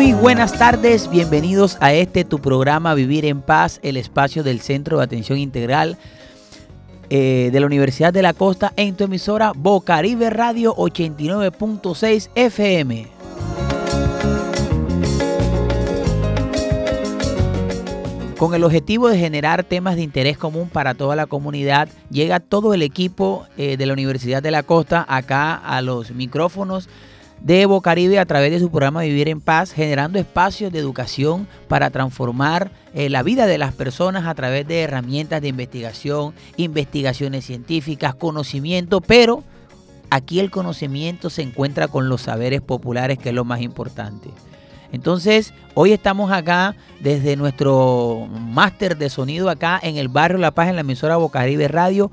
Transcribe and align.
Muy 0.00 0.14
buenas 0.14 0.58
tardes, 0.58 1.10
bienvenidos 1.10 1.76
a 1.78 1.92
este 1.92 2.24
tu 2.24 2.38
programa 2.38 2.94
Vivir 2.94 3.26
en 3.26 3.42
Paz, 3.42 3.80
el 3.82 3.98
espacio 3.98 4.42
del 4.42 4.62
Centro 4.62 4.96
de 4.96 5.04
Atención 5.04 5.36
Integral 5.36 5.98
eh, 7.10 7.50
de 7.52 7.60
la 7.60 7.66
Universidad 7.66 8.10
de 8.10 8.22
la 8.22 8.32
Costa 8.32 8.72
en 8.76 8.96
tu 8.96 9.04
emisora 9.04 9.52
Bocaribe 9.54 10.30
Radio 10.30 10.74
89.6 10.74 12.30
FM. 12.34 13.08
Con 18.38 18.54
el 18.54 18.64
objetivo 18.64 19.10
de 19.10 19.18
generar 19.18 19.64
temas 19.64 19.96
de 19.96 20.02
interés 20.02 20.38
común 20.38 20.70
para 20.70 20.94
toda 20.94 21.14
la 21.14 21.26
comunidad, 21.26 21.90
llega 22.08 22.40
todo 22.40 22.72
el 22.72 22.80
equipo 22.80 23.44
eh, 23.58 23.76
de 23.76 23.84
la 23.84 23.92
Universidad 23.92 24.42
de 24.42 24.50
la 24.50 24.62
Costa 24.62 25.04
acá 25.06 25.56
a 25.56 25.82
los 25.82 26.12
micrófonos 26.12 26.88
de 27.40 27.66
Bocaribe 27.66 28.18
a 28.18 28.26
través 28.26 28.50
de 28.50 28.60
su 28.60 28.70
programa 28.70 29.02
Vivir 29.02 29.28
en 29.28 29.40
Paz, 29.40 29.72
generando 29.72 30.18
espacios 30.18 30.72
de 30.72 30.78
educación 30.78 31.48
para 31.68 31.90
transformar 31.90 32.70
eh, 32.94 33.08
la 33.08 33.22
vida 33.22 33.46
de 33.46 33.58
las 33.58 33.72
personas 33.72 34.26
a 34.26 34.34
través 34.34 34.66
de 34.66 34.80
herramientas 34.80 35.40
de 35.40 35.48
investigación, 35.48 36.34
investigaciones 36.56 37.46
científicas, 37.46 38.14
conocimiento, 38.14 39.00
pero 39.00 39.42
aquí 40.10 40.40
el 40.40 40.50
conocimiento 40.50 41.30
se 41.30 41.42
encuentra 41.42 41.88
con 41.88 42.08
los 42.08 42.22
saberes 42.22 42.60
populares, 42.60 43.18
que 43.18 43.30
es 43.30 43.34
lo 43.34 43.44
más 43.44 43.60
importante. 43.62 44.28
Entonces, 44.92 45.54
hoy 45.74 45.92
estamos 45.92 46.32
acá 46.32 46.74
desde 46.98 47.36
nuestro 47.36 48.28
máster 48.28 48.96
de 48.96 49.08
sonido 49.08 49.48
acá 49.48 49.78
en 49.82 49.96
el 49.96 50.08
barrio 50.08 50.38
La 50.38 50.50
Paz, 50.50 50.68
en 50.68 50.74
la 50.74 50.80
emisora 50.80 51.16
Bocaribe 51.16 51.68
Radio, 51.68 52.10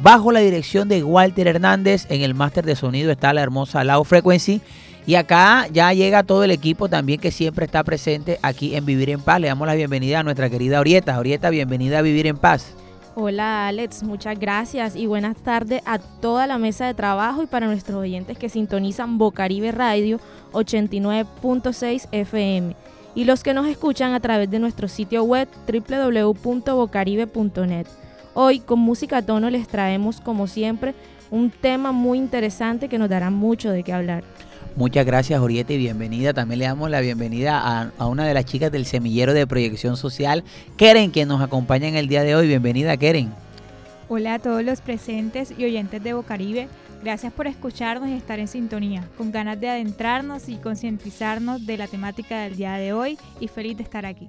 bajo 0.00 0.32
la 0.32 0.40
dirección 0.40 0.88
de 0.88 1.02
Walter 1.02 1.48
Hernández. 1.48 2.06
En 2.08 2.22
el 2.22 2.34
máster 2.34 2.64
de 2.64 2.76
sonido 2.76 3.10
está 3.10 3.32
la 3.32 3.42
hermosa 3.42 3.84
Loud 3.84 4.04
Frequency. 4.04 4.60
Y 5.04 5.16
acá 5.16 5.66
ya 5.72 5.92
llega 5.92 6.22
todo 6.22 6.44
el 6.44 6.52
equipo 6.52 6.88
también 6.88 7.20
que 7.20 7.32
siempre 7.32 7.64
está 7.64 7.82
presente 7.82 8.38
aquí 8.42 8.76
en 8.76 8.86
Vivir 8.86 9.10
en 9.10 9.20
Paz. 9.20 9.40
Le 9.40 9.48
damos 9.48 9.66
la 9.66 9.74
bienvenida 9.74 10.20
a 10.20 10.22
nuestra 10.22 10.48
querida 10.48 10.78
Orieta. 10.78 11.18
Orieta, 11.18 11.50
bienvenida 11.50 11.98
a 11.98 12.02
Vivir 12.02 12.28
en 12.28 12.36
Paz. 12.36 12.76
Hola 13.14 13.68
Alex, 13.68 14.04
muchas 14.04 14.38
gracias 14.38 14.96
y 14.96 15.04
buenas 15.04 15.36
tardes 15.36 15.82
a 15.84 15.98
toda 15.98 16.46
la 16.46 16.56
mesa 16.56 16.86
de 16.86 16.94
trabajo 16.94 17.42
y 17.42 17.46
para 17.46 17.66
nuestros 17.66 17.98
oyentes 17.98 18.38
que 18.38 18.48
sintonizan 18.48 19.18
Bocaribe 19.18 19.70
Radio 19.70 20.18
89.6 20.52 22.08
FM 22.10 22.74
y 23.14 23.24
los 23.24 23.42
que 23.42 23.52
nos 23.52 23.66
escuchan 23.66 24.14
a 24.14 24.20
través 24.20 24.50
de 24.50 24.58
nuestro 24.58 24.88
sitio 24.88 25.24
web 25.24 25.46
www.bocaribe.net. 25.66 27.86
Hoy 28.34 28.60
con 28.60 28.78
música 28.78 29.18
a 29.18 29.22
tono 29.22 29.50
les 29.50 29.68
traemos 29.68 30.20
como 30.20 30.46
siempre 30.46 30.94
un 31.30 31.50
tema 31.50 31.92
muy 31.92 32.18
interesante 32.18 32.88
que 32.88 32.98
nos 32.98 33.10
dará 33.10 33.30
mucho 33.30 33.70
de 33.70 33.82
qué 33.82 33.92
hablar. 33.92 34.24
Muchas 34.74 35.04
gracias, 35.04 35.38
Orieta, 35.38 35.74
y 35.74 35.78
bienvenida. 35.78 36.32
También 36.32 36.60
le 36.60 36.64
damos 36.64 36.88
la 36.88 37.00
bienvenida 37.00 37.90
a, 37.98 38.06
una 38.06 38.26
de 38.26 38.32
las 38.32 38.46
chicas 38.46 38.72
del 38.72 38.86
semillero 38.86 39.34
de 39.34 39.46
proyección 39.46 39.98
social, 39.98 40.44
Keren, 40.78 41.12
que 41.12 41.26
nos 41.26 41.42
acompaña 41.42 41.88
en 41.88 41.96
el 41.96 42.08
día 42.08 42.22
de 42.22 42.34
hoy. 42.34 42.48
Bienvenida, 42.48 42.96
Keren. 42.96 43.30
Hola 44.08 44.34
a 44.34 44.38
todos 44.38 44.64
los 44.64 44.80
presentes 44.80 45.52
y 45.56 45.64
oyentes 45.64 46.02
de 46.02 46.14
Bocaribe. 46.14 46.68
Gracias 47.02 47.32
por 47.32 47.48
escucharnos 47.48 48.08
y 48.08 48.12
estar 48.12 48.38
en 48.38 48.46
sintonía, 48.46 49.04
con 49.18 49.32
ganas 49.32 49.58
de 49.58 49.68
adentrarnos 49.68 50.48
y 50.48 50.54
concientizarnos 50.54 51.66
de 51.66 51.76
la 51.76 51.88
temática 51.88 52.42
del 52.42 52.56
día 52.56 52.74
de 52.74 52.92
hoy 52.92 53.18
y 53.40 53.48
feliz 53.48 53.76
de 53.76 53.82
estar 53.82 54.06
aquí. 54.06 54.28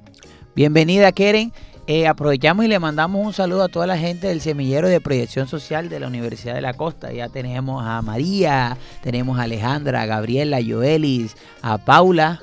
Bienvenida, 0.56 1.12
Keren. 1.12 1.54
Eh, 1.86 2.08
aprovechamos 2.08 2.66
y 2.66 2.68
le 2.68 2.80
mandamos 2.80 3.24
un 3.24 3.32
saludo 3.32 3.64
a 3.64 3.68
toda 3.68 3.86
la 3.86 3.98
gente 3.98 4.28
del 4.28 4.42
semillero 4.42 4.88
de 4.90 5.00
proyección 5.02 5.48
social 5.48 5.88
de 5.88 6.00
la 6.00 6.08
Universidad 6.08 6.56
de 6.56 6.62
la 6.62 6.74
Costa. 6.74 7.12
Ya 7.12 7.30
tenemos 7.30 7.84
a 7.86 8.02
María, 8.02 8.76
tenemos 9.04 9.38
a 9.38 9.44
Alejandra, 9.44 10.02
a 10.02 10.06
Gabriela, 10.08 10.58
a 10.58 10.62
Joelis, 10.64 11.36
a 11.62 11.78
Paula, 11.78 12.42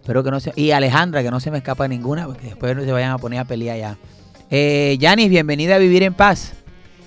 espero 0.00 0.24
que 0.24 0.30
no 0.30 0.40
se, 0.40 0.52
y 0.56 0.70
Alejandra, 0.70 1.22
que 1.22 1.30
no 1.30 1.40
se 1.40 1.50
me 1.50 1.58
escapa 1.58 1.86
ninguna, 1.88 2.24
porque 2.24 2.46
después 2.46 2.74
no 2.74 2.84
se 2.84 2.92
vayan 2.92 3.10
a 3.10 3.18
poner 3.18 3.40
a 3.40 3.44
pelear 3.44 3.76
ya. 3.76 3.98
Eh, 4.50 4.96
Yanis, 4.98 5.28
bienvenida 5.28 5.74
a 5.74 5.78
Vivir 5.78 6.04
en 6.04 6.14
Paz. 6.14 6.54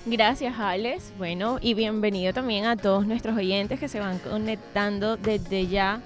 Gracias, 0.04 0.58
Alex. 0.58 1.12
Bueno, 1.16 1.58
y 1.60 1.74
bienvenido 1.74 2.32
también 2.32 2.64
a 2.64 2.76
todos 2.76 3.06
nuestros 3.06 3.36
oyentes 3.36 3.78
que 3.78 3.86
se 3.86 4.00
van 4.00 4.18
conectando 4.18 5.16
desde 5.16 5.68
ya 5.68 6.00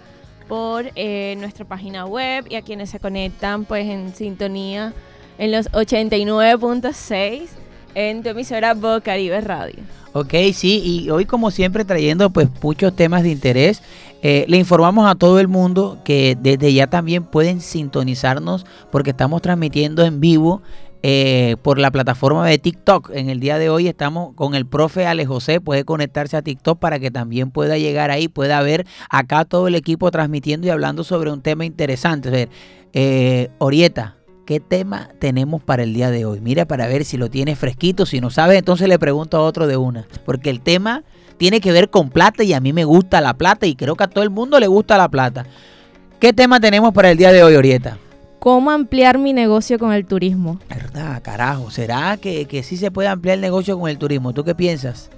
por 0.48 0.90
eh, 0.94 1.34
nuestra 1.38 1.64
página 1.64 2.04
web 2.04 2.44
y 2.48 2.56
a 2.56 2.62
quienes 2.62 2.90
se 2.90 3.00
conectan 3.00 3.64
pues 3.64 3.86
en 3.86 4.14
sintonía 4.14 4.92
en 5.38 5.50
los 5.50 5.70
89.6 5.72 7.48
en 7.94 8.22
tu 8.22 8.28
emisora 8.28 8.74
Bocaribe 8.74 9.40
Radio. 9.40 9.82
Ok, 10.12 10.34
sí, 10.52 10.82
y 10.84 11.10
hoy 11.10 11.24
como 11.24 11.50
siempre 11.50 11.84
trayendo 11.84 12.30
pues 12.30 12.48
muchos 12.62 12.94
temas 12.94 13.22
de 13.22 13.30
interés. 13.30 13.82
Eh, 14.22 14.44
le 14.48 14.56
informamos 14.56 15.10
a 15.10 15.14
todo 15.14 15.40
el 15.40 15.48
mundo 15.48 15.98
que 16.04 16.36
desde 16.40 16.72
ya 16.72 16.86
también 16.86 17.24
pueden 17.24 17.60
sintonizarnos 17.60 18.66
porque 18.90 19.10
estamos 19.10 19.40
transmitiendo 19.42 20.04
en 20.04 20.20
vivo 20.20 20.62
eh, 21.02 21.56
por 21.62 21.78
la 21.78 21.90
plataforma 21.90 22.46
de 22.46 22.58
TikTok. 22.58 23.10
En 23.14 23.30
el 23.30 23.40
día 23.40 23.58
de 23.58 23.70
hoy 23.70 23.88
estamos 23.88 24.34
con 24.34 24.54
el 24.54 24.66
profe 24.66 25.06
Ale 25.06 25.26
José, 25.26 25.60
puede 25.60 25.84
conectarse 25.84 26.36
a 26.36 26.42
TikTok 26.42 26.78
para 26.78 26.98
que 26.98 27.10
también 27.10 27.50
pueda 27.50 27.78
llegar 27.78 28.10
ahí, 28.10 28.28
pueda 28.28 28.60
ver 28.62 28.86
acá 29.10 29.44
todo 29.44 29.68
el 29.68 29.74
equipo 29.74 30.10
transmitiendo 30.10 30.66
y 30.66 30.70
hablando 30.70 31.04
sobre 31.04 31.30
un 31.30 31.42
tema 31.42 31.64
interesante. 31.64 32.28
A 32.28 32.32
ver, 32.32 32.48
eh, 32.92 33.50
Orieta, 33.58 34.16
qué 34.46 34.60
tema 34.60 35.10
tenemos 35.18 35.62
para 35.62 35.82
el 35.82 35.92
día 35.92 36.10
de 36.10 36.24
hoy. 36.24 36.40
Mira 36.40 36.64
para 36.64 36.86
ver 36.86 37.04
si 37.04 37.18
lo 37.18 37.28
tienes 37.28 37.58
fresquito. 37.58 38.06
Si 38.06 38.20
no 38.20 38.30
sabes, 38.30 38.58
entonces 38.58 38.88
le 38.88 38.98
pregunto 38.98 39.36
a 39.36 39.42
otro 39.42 39.66
de 39.66 39.76
una. 39.76 40.06
Porque 40.24 40.50
el 40.50 40.60
tema 40.60 41.04
tiene 41.36 41.60
que 41.60 41.72
ver 41.72 41.90
con 41.90 42.08
plata 42.10 42.42
y 42.44 42.52
a 42.52 42.60
mí 42.60 42.72
me 42.72 42.84
gusta 42.84 43.20
la 43.20 43.34
plata 43.34 43.66
y 43.66 43.74
creo 43.74 43.96
que 43.96 44.04
a 44.04 44.08
todo 44.08 44.24
el 44.24 44.30
mundo 44.30 44.58
le 44.58 44.66
gusta 44.66 44.96
la 44.96 45.08
plata. 45.08 45.46
¿Qué 46.18 46.32
tema 46.32 46.60
tenemos 46.60 46.94
para 46.94 47.10
el 47.10 47.18
día 47.18 47.32
de 47.32 47.42
hoy, 47.42 47.54
Orieta? 47.54 47.98
¿Cómo 48.38 48.70
ampliar 48.70 49.18
mi 49.18 49.32
negocio 49.32 49.78
con 49.78 49.92
el 49.92 50.06
turismo? 50.06 50.58
¿Verdad, 50.68 51.22
carajo? 51.22 51.70
¿Será 51.70 52.16
que, 52.16 52.46
que 52.46 52.62
sí 52.62 52.76
se 52.76 52.90
puede 52.90 53.08
ampliar 53.08 53.34
el 53.34 53.40
negocio 53.40 53.78
con 53.78 53.90
el 53.90 53.98
turismo? 53.98 54.32
¿Tú 54.32 54.44
qué 54.44 54.54
piensas? 54.54 55.10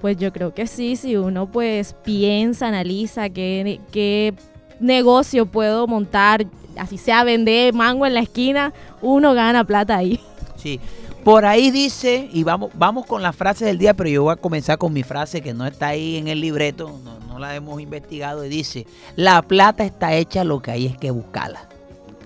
Pues 0.00 0.16
yo 0.16 0.32
creo 0.32 0.54
que 0.54 0.66
sí, 0.66 0.96
si 0.96 1.16
uno 1.16 1.46
pues 1.46 1.94
piensa, 2.04 2.68
analiza 2.68 3.28
qué, 3.30 3.80
qué 3.92 4.34
negocio 4.80 5.46
puedo 5.46 5.86
montar, 5.86 6.46
así 6.76 6.98
sea 6.98 7.24
vender 7.24 7.72
mango 7.72 8.06
en 8.06 8.14
la 8.14 8.20
esquina, 8.20 8.72
uno 9.00 9.34
gana 9.34 9.64
plata 9.64 9.96
ahí. 9.96 10.20
Sí. 10.56 10.80
Por 11.24 11.44
ahí 11.44 11.70
dice, 11.70 12.28
y 12.32 12.42
vamos, 12.42 12.72
vamos 12.74 13.06
con 13.06 13.22
la 13.22 13.32
frase 13.32 13.64
del 13.64 13.78
día, 13.78 13.94
pero 13.94 14.10
yo 14.10 14.24
voy 14.24 14.32
a 14.32 14.36
comenzar 14.36 14.76
con 14.76 14.92
mi 14.92 15.04
frase 15.04 15.40
que 15.40 15.54
no 15.54 15.64
está 15.64 15.88
ahí 15.88 16.16
en 16.16 16.26
el 16.26 16.40
libreto, 16.40 16.98
no, 17.04 17.20
no 17.20 17.38
la 17.38 17.54
hemos 17.54 17.80
investigado, 17.80 18.44
y 18.44 18.48
dice, 18.48 18.86
la 19.14 19.40
plata 19.42 19.84
está 19.84 20.14
hecha, 20.14 20.42
lo 20.42 20.60
que 20.60 20.72
hay 20.72 20.86
es 20.86 20.96
que 20.96 21.12
buscarla. 21.12 21.68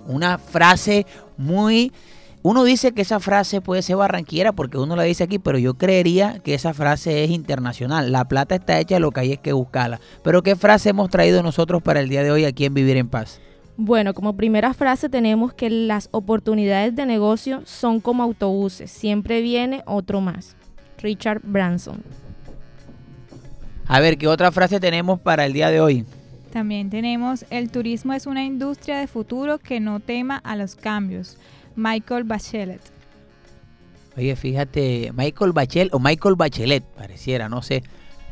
Una 0.07 0.39
frase 0.39 1.07
muy 1.37 1.93
uno 2.49 2.63
dice 2.63 2.93
que 2.93 3.03
esa 3.03 3.19
frase 3.19 3.61
puede 3.61 3.83
ser 3.83 3.97
barranquera 3.97 4.53
porque 4.53 4.79
uno 4.79 4.95
la 4.95 5.03
dice 5.03 5.25
aquí, 5.25 5.41
pero 5.41 5.59
yo 5.59 5.75
creería 5.75 6.39
que 6.45 6.55
esa 6.55 6.73
frase 6.75 7.25
es 7.25 7.31
internacional. 7.31 8.13
La 8.13 8.27
plata 8.27 8.55
está 8.55 8.79
hecha, 8.79 9.01
lo 9.01 9.11
que 9.11 9.19
hay 9.19 9.33
es 9.33 9.41
que 9.41 9.53
buscarla. 9.53 9.99
Pero 10.23 10.45
¿qué 10.45 10.55
frase 10.55 10.91
hemos 10.91 11.11
traído 11.11 11.43
nosotros 11.43 11.83
para 11.83 11.99
el 11.99 12.09
día 12.09 12.23
de 12.23 12.31
hoy 12.31 12.45
aquí 12.45 12.65
en 12.65 12.75
Vivir 12.75 12.99
en 12.99 13.09
Paz? 13.09 13.41
Bueno, 13.77 14.15
como 14.15 14.37
primera 14.37 14.75
frase 14.75 15.09
tenemos 15.09 15.55
que 15.55 15.71
las 15.71 16.09
oportunidades 16.13 16.95
de 16.95 17.05
negocio 17.05 17.63
son 17.65 17.99
como 17.99 18.23
autobuses, 18.23 18.93
siempre 18.93 19.41
viene 19.41 19.83
otro 19.85 20.21
más. 20.21 20.55
Richard 20.99 21.41
Branson. 21.43 22.01
A 23.89 23.99
ver, 23.99 24.19
¿qué 24.19 24.29
otra 24.29 24.53
frase 24.53 24.79
tenemos 24.79 25.19
para 25.19 25.47
el 25.47 25.53
día 25.53 25.69
de 25.69 25.81
hoy? 25.81 26.07
También 26.57 26.89
tenemos, 26.89 27.45
el 27.51 27.69
turismo 27.71 28.15
es 28.15 28.25
una 28.25 28.43
industria 28.43 28.97
de 28.97 29.07
futuro 29.07 29.59
que 29.59 29.79
no 29.79 30.01
tema 30.01 30.39
a 30.39 30.57
los 30.57 30.75
cambios. 30.75 31.37
Michael 31.77 32.25
Bachelet. 32.25 32.81
Oye, 34.17 34.35
fíjate, 34.37 35.13
Michael 35.15 35.53
Bachelet 35.53 35.93
o 35.93 35.99
Michael 35.99 36.35
Bachelet, 36.35 36.83
pareciera, 36.83 37.51
no 37.51 37.61
sé. 37.61 37.83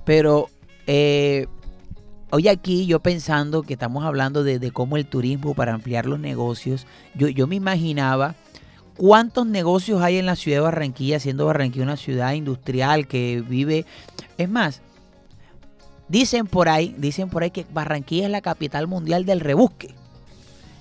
Pero 0.07 0.49
eh, 0.87 1.49
hoy 2.31 2.49
aquí 2.49 2.87
yo 2.87 3.01
pensando 3.01 3.63
que 3.63 3.75
estamos 3.75 4.05
hablando 4.05 4.43
de, 4.43 4.71
cómo 4.71 4.97
el 4.97 5.05
turismo 5.05 5.53
para 5.53 5.75
ampliar 5.75 6.07
los 6.07 6.19
negocios, 6.19 6.87
yo, 7.15 7.29
yo 7.29 7.47
me 7.47 7.57
imaginaba 7.57 8.37
cuántos 8.97 9.47
negocios 9.47 10.01
hay 10.01 10.17
en 10.17 10.25
la 10.25 10.37
ciudad 10.37 10.57
de 10.57 10.63
Barranquilla, 10.63 11.21
siendo 11.21 11.45
Barranquilla 11.45 11.85
una 11.85 11.99
ciudad 11.99 12.33
industrial 12.33 13.07
que 13.07 13.45
vive. 13.47 13.85
Es 14.39 14.49
más, 14.49 14.81
dicen 16.09 16.47
por 16.47 16.69
ahí, 16.69 16.95
dicen 16.99 17.29
por 17.29 17.43
ahí 17.43 17.51
que 17.51 17.67
Barranquilla 17.73 18.27
es 18.27 18.31
la 18.31 18.41
capital 18.41 18.87
mundial 18.87 19.25
del 19.25 19.41
rebusque 19.41 19.95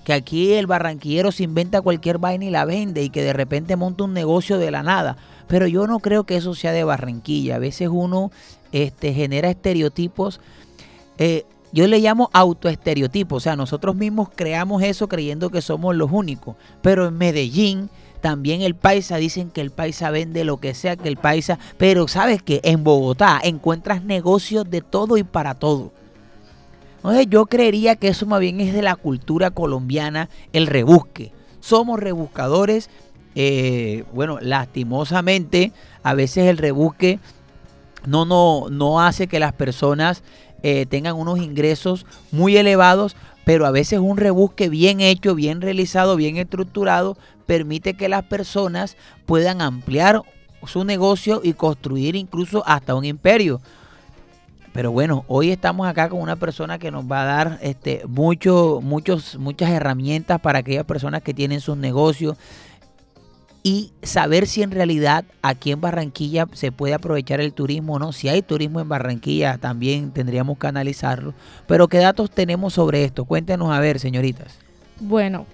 que 0.04 0.14
aquí 0.14 0.54
el 0.54 0.68
barranquillero 0.68 1.32
se 1.32 1.44
inventa 1.44 1.82
cualquier 1.82 2.18
vaina 2.18 2.46
y 2.46 2.50
la 2.50 2.66
vende 2.66 3.04
y 3.04 3.10
que 3.10 3.24
de 3.24 3.34
repente 3.34 3.76
monta 3.76 4.04
un 4.04 4.14
negocio 4.14 4.58
de 4.58 4.72
la 4.72 4.84
nada. 4.84 5.18
Pero 5.48 5.68
yo 5.68 5.88
no 5.88 6.00
creo 6.00 6.26
que 6.26 6.36
eso 6.36 6.56
sea 6.56 6.72
de 6.72 6.84
Barranquilla. 6.84 7.56
A 7.56 7.60
veces 7.60 7.90
uno 7.92 8.32
este, 8.72 9.14
genera 9.14 9.50
estereotipos. 9.50 10.42
Eh, 11.18 11.46
yo 11.72 11.88
le 11.88 12.00
llamo 12.00 12.30
autoestereotipos. 12.34 13.38
O 13.38 13.40
sea, 13.40 13.56
nosotros 13.56 13.96
mismos 13.96 14.30
creamos 14.36 14.84
eso 14.84 15.08
creyendo 15.08 15.50
que 15.50 15.62
somos 15.62 15.96
los 15.96 16.12
únicos. 16.12 16.56
Pero 16.82 17.08
en 17.08 17.18
Medellín, 17.18 17.90
también 18.24 18.62
el 18.62 18.74
paisa, 18.74 19.18
dicen 19.18 19.50
que 19.50 19.60
el 19.60 19.70
paisa 19.70 20.10
vende 20.10 20.46
lo 20.46 20.56
que 20.56 20.74
sea 20.74 20.96
que 20.96 21.10
el 21.10 21.18
paisa. 21.18 21.60
Pero 21.78 22.08
sabes 22.08 22.42
que 22.42 22.62
en 22.64 22.86
Bogotá 22.86 23.38
encuentras 23.44 24.02
negocios 24.02 24.70
de 24.70 24.80
todo 24.80 25.18
y 25.18 25.24
para 25.24 25.56
todo. 25.56 25.92
Entonces 26.96 27.28
yo 27.30 27.48
creería 27.48 27.98
que 27.98 28.08
eso 28.08 28.26
más 28.26 28.40
bien 28.40 28.62
es 28.62 28.74
de 28.74 28.82
la 28.82 28.96
cultura 28.96 29.52
colombiana, 29.52 30.30
el 30.54 30.68
rebusque. 30.68 31.34
Somos 31.60 32.00
rebuscadores. 32.00 32.90
Eh, 33.36 34.06
bueno, 34.14 34.40
lastimosamente, 34.40 35.74
a 36.02 36.14
veces 36.14 36.48
el 36.48 36.58
rebusque 36.58 37.20
no, 38.06 38.24
no, 38.24 38.70
no 38.70 39.02
hace 39.02 39.28
que 39.28 39.42
las 39.42 39.52
personas 39.52 40.24
eh, 40.62 40.86
tengan 40.86 41.18
unos 41.18 41.40
ingresos 41.40 42.06
muy 42.32 42.56
elevados, 42.56 43.18
pero 43.44 43.66
a 43.66 43.72
veces 43.72 44.00
un 44.00 44.16
rebusque 44.16 44.70
bien 44.70 45.02
hecho, 45.02 45.36
bien 45.36 45.60
realizado, 45.60 46.16
bien 46.16 46.38
estructurado, 46.38 47.18
permite 47.46 47.96
que 47.96 48.10
las 48.10 48.24
personas 48.24 48.98
puedan 49.26 49.62
ampliar 49.62 50.22
su 50.66 50.84
negocio 50.84 51.42
y 51.44 51.54
construir 51.54 52.16
incluso 52.16 52.64
hasta 52.66 52.96
un 52.96 53.06
imperio. 53.06 53.62
Pero 54.74 54.92
bueno, 54.92 55.24
hoy 55.28 55.52
estamos 55.52 55.88
acá 55.88 56.10
con 56.10 56.20
una 56.20 56.36
persona 56.36 56.80
que 56.80 56.90
nos 56.90 57.06
va 57.06 57.22
a 57.22 57.26
dar 57.26 57.60
este, 57.62 58.02
mucho, 58.08 58.80
muchos, 58.82 59.38
muchas 59.38 59.70
herramientas 59.70 60.42
para 60.42 60.60
aquellas 60.60 60.86
personas 60.86 61.22
que 61.22 61.34
tienen 61.34 61.62
sus 61.62 61.78
negocios 61.78 62.38
y 63.62 63.94
saber 64.02 64.48
si 64.48 64.62
en 64.62 64.72
realidad 64.72 65.26
aquí 65.42 65.72
en 65.72 65.80
Barranquilla 65.80 66.48
se 66.52 66.72
puede 66.72 66.96
aprovechar 66.96 67.40
el 67.40 67.54
turismo 67.54 67.94
o 67.94 68.00
no. 68.00 68.12
Si 68.12 68.28
hay 68.28 68.42
turismo 68.42 68.82
en 68.82 68.90
Barranquilla 68.90 69.58
también 69.58 70.12
tendríamos 70.12 70.58
que 70.58 70.68
analizarlo. 70.68 71.36
Pero 71.68 71.88
¿qué 71.88 72.00
datos 72.00 72.32
tenemos 72.32 72.74
sobre 72.74 73.06
esto? 73.06 73.26
Cuéntenos 73.26 73.72
a 73.72 73.80
ver, 73.80 74.00
señoritas. 74.00 74.58
Bueno, 75.00 75.46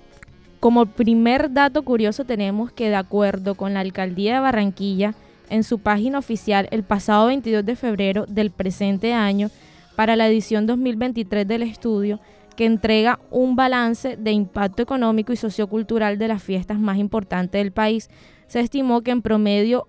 como 0.59 0.85
primer 0.85 1.53
dato 1.53 1.83
curioso 1.83 2.25
tenemos 2.25 2.71
que 2.71 2.89
de 2.89 2.95
acuerdo 2.95 3.56
con 3.56 3.73
la 3.73 3.79
alcaldía 3.79 4.35
de 4.35 4.39
Barranquilla, 4.39 5.13
en 5.50 5.63
su 5.63 5.79
página 5.79 6.19
oficial 6.19 6.67
el 6.71 6.83
pasado 6.83 7.27
22 7.27 7.65
de 7.65 7.75
febrero 7.75 8.25
del 8.27 8.51
presente 8.51 9.13
año, 9.13 9.50
para 9.95 10.15
la 10.15 10.27
edición 10.27 10.67
2023 10.67 11.47
del 11.47 11.63
estudio, 11.63 12.19
que 12.56 12.65
entrega 12.65 13.19
un 13.31 13.56
balance 13.56 14.17
de 14.17 14.31
impacto 14.31 14.81
económico 14.83 15.33
y 15.33 15.38
sociocultural 15.38 16.17
de 16.17 16.27
las 16.27 16.44
fiestas 16.44 16.77
más 16.77 16.97
importantes 16.97 17.59
del 17.59 17.71
país, 17.71 18.09
se 18.47 18.59
estimó 18.59 19.01
que 19.01 19.11
en 19.11 19.21
promedio 19.21 19.88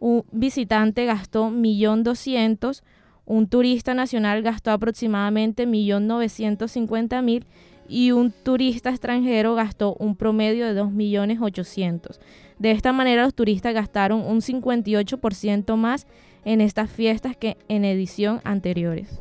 un 0.00 0.24
visitante 0.32 1.04
gastó 1.04 1.50
1.200.000, 1.50 2.82
un 3.26 3.46
turista 3.46 3.94
nacional 3.94 4.42
gastó 4.42 4.72
aproximadamente 4.72 5.68
1.950.000 5.68 7.44
y 7.90 8.12
un 8.12 8.30
turista 8.30 8.90
extranjero 8.90 9.56
gastó 9.56 9.94
un 9.94 10.14
promedio 10.14 10.72
de 10.72 10.80
2.800.000. 10.80 12.18
De 12.58 12.70
esta 12.70 12.92
manera 12.92 13.24
los 13.24 13.34
turistas 13.34 13.74
gastaron 13.74 14.20
un 14.20 14.40
58% 14.40 15.76
más 15.76 16.06
en 16.44 16.60
estas 16.60 16.88
fiestas 16.88 17.36
que 17.36 17.56
en 17.68 17.84
edición 17.84 18.40
anteriores. 18.44 19.20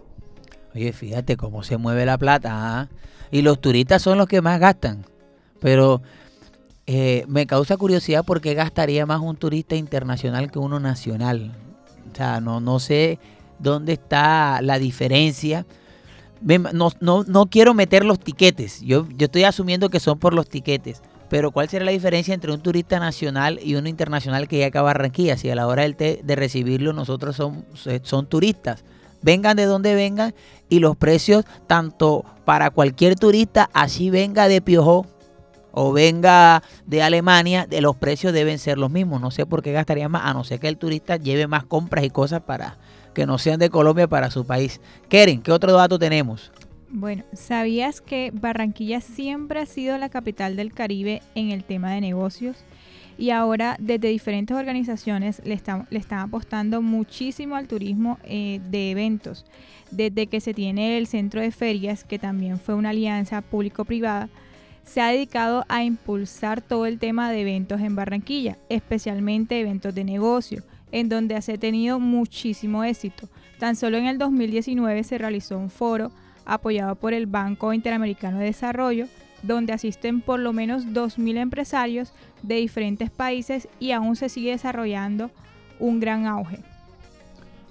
Oye, 0.76 0.94
fíjate 0.94 1.36
cómo 1.36 1.64
se 1.64 1.78
mueve 1.78 2.06
la 2.06 2.18
plata. 2.20 2.52
¿ah? 2.54 2.90
Y 3.32 3.42
los 3.42 3.60
turistas 3.60 4.04
son 4.04 4.20
los 4.20 4.28
que 4.28 4.42
más 4.42 4.60
gastan. 4.60 5.04
Pero 5.60 6.02
eh, 6.86 7.26
me 7.28 7.48
causa 7.48 7.76
curiosidad 7.76 8.24
por 8.24 8.40
qué 8.40 8.54
gastaría 8.54 9.06
más 9.08 9.20
un 9.20 9.36
turista 9.36 9.76
internacional 9.76 10.52
que 10.52 10.60
uno 10.60 10.80
nacional. 10.80 11.54
O 12.12 12.16
sea, 12.16 12.40
no, 12.40 12.60
no 12.60 12.80
sé 12.80 13.18
dónde 13.58 13.94
está 13.94 14.62
la 14.62 14.78
diferencia 14.78 15.66
no, 16.42 16.92
no, 17.28 17.46
quiero 17.48 17.74
meter 17.74 18.06
los 18.06 18.20
tiquetes. 18.20 18.82
Yo, 18.82 19.08
yo 19.10 19.26
estoy 19.26 19.44
asumiendo 19.44 19.90
que 19.90 20.00
son 20.00 20.20
por 20.20 20.34
los 20.34 20.48
tiquetes. 20.48 21.02
Pero 21.30 21.52
¿cuál 21.52 21.70
será 21.70 21.86
la 21.86 21.92
diferencia 21.92 22.34
entre 22.34 22.52
un 22.52 22.62
turista 22.62 23.00
nacional 23.00 23.60
y 23.62 23.76
uno 23.76 23.88
internacional 23.88 24.48
que 24.48 24.58
llega 24.58 24.80
a 24.80 24.84
Barranquilla? 24.84 25.38
Si 25.38 25.50
a 25.50 25.56
la 25.56 25.68
hora 25.68 25.84
de, 25.84 26.22
de 26.24 26.36
recibirlo 26.36 26.92
nosotros 26.92 27.36
son, 27.36 27.66
son 28.02 28.26
turistas. 28.28 28.84
Vengan 29.22 29.58
de 29.58 29.66
donde 29.66 29.94
vengan 29.96 30.34
y 30.70 30.80
los 30.80 30.96
precios, 30.96 31.46
tanto 31.68 32.26
para 32.46 32.72
cualquier 32.72 33.16
turista, 33.16 33.70
así 33.74 34.10
venga 34.10 34.48
de 34.48 34.62
Piojo 34.62 35.06
o 35.72 35.92
venga 35.92 36.64
de 36.86 37.04
Alemania, 37.04 37.68
de 37.68 37.82
los 37.82 37.96
precios 37.96 38.34
deben 38.34 38.58
ser 38.58 38.78
los 38.78 38.90
mismos. 38.90 39.22
No 39.22 39.30
sé 39.30 39.46
por 39.46 39.62
qué 39.62 39.72
gastaría 39.72 40.10
más, 40.10 40.26
a 40.26 40.34
no 40.34 40.44
ser 40.44 40.60
que 40.60 40.68
el 40.68 40.78
turista 40.78 41.18
lleve 41.18 41.48
más 41.48 41.64
compras 41.66 42.06
y 42.06 42.10
cosas 42.10 42.42
para, 42.42 42.78
que 43.14 43.26
no 43.26 43.38
sean 43.38 43.60
de 43.60 43.70
Colombia 43.70 44.08
para 44.08 44.32
su 44.32 44.46
país. 44.46 44.80
Keren, 45.10 45.42
¿qué 45.42 45.52
otro 45.52 45.74
dato 45.74 46.00
tenemos? 46.00 46.52
Bueno, 46.92 47.24
¿sabías 47.34 48.02
que 48.02 48.32
Barranquilla 48.34 49.00
siempre 49.00 49.60
ha 49.60 49.66
sido 49.68 49.98
la 49.98 50.10
capital 50.10 50.56
del 50.56 50.74
Caribe 50.74 51.22
en 51.36 51.52
el 51.52 51.64
tema 51.64 51.92
de 51.94 52.02
negocios? 52.02 52.58
Y 53.16 53.30
ahora 53.30 53.76
desde 53.80 54.08
diferentes 54.08 54.58
organizaciones 54.58 55.42
le 55.44 55.54
están, 55.54 55.88
apostando 56.12 56.82
muchísimo 56.82 57.56
al 57.56 57.68
turismo 57.68 58.18
eh, 58.24 58.60
de 58.72 58.92
eventos. 58.92 59.46
Desde 59.92 60.28
que 60.28 60.40
se 60.40 60.54
tiene 60.54 60.98
el 60.98 61.06
centro 61.06 61.42
de 61.42 61.52
ferias, 61.52 62.04
que 62.04 62.18
también 62.18 62.60
fue 62.60 62.76
una 62.76 62.90
alianza 62.90 63.42
público-privada, 63.42 64.30
se 64.84 65.02
ha 65.02 65.10
dedicado 65.10 65.66
a 65.68 65.84
impulsar 65.84 66.62
todo 66.62 66.88
el 66.88 66.98
tema 66.98 67.30
de 67.30 67.42
eventos 67.42 67.82
en 67.82 67.96
Barranquilla, 67.96 68.58
especialmente 68.70 69.60
eventos 69.60 69.94
de 69.94 70.04
negocio 70.04 70.64
en 70.92 71.10
donde 71.10 71.42
se 71.42 71.54
ha 71.54 71.58
tenido 71.58 72.00
muchísimo 72.00 72.84
éxito. 72.84 73.28
Tan 73.60 73.76
solo 73.76 73.98
en 73.98 74.06
el 74.06 74.18
2019 74.18 75.04
se 75.04 75.18
realizó 75.18 75.58
un 75.58 75.70
foro 75.70 76.12
apoyado 76.46 76.96
por 76.96 77.14
el 77.14 77.28
Banco 77.28 77.74
Interamericano 77.74 78.40
de 78.40 78.46
Desarrollo, 78.46 79.08
donde 79.44 79.74
asisten 79.74 80.22
por 80.22 80.40
lo 80.40 80.54
menos 80.54 80.88
2.000 80.88 81.38
empresarios 81.38 82.12
de 82.42 82.56
diferentes 82.56 83.10
países 83.10 83.68
y 83.80 83.92
aún 83.92 84.16
se 84.16 84.30
sigue 84.30 84.52
desarrollando 84.52 85.32
un 85.80 86.00
gran 86.00 86.26
auge. 86.26 86.60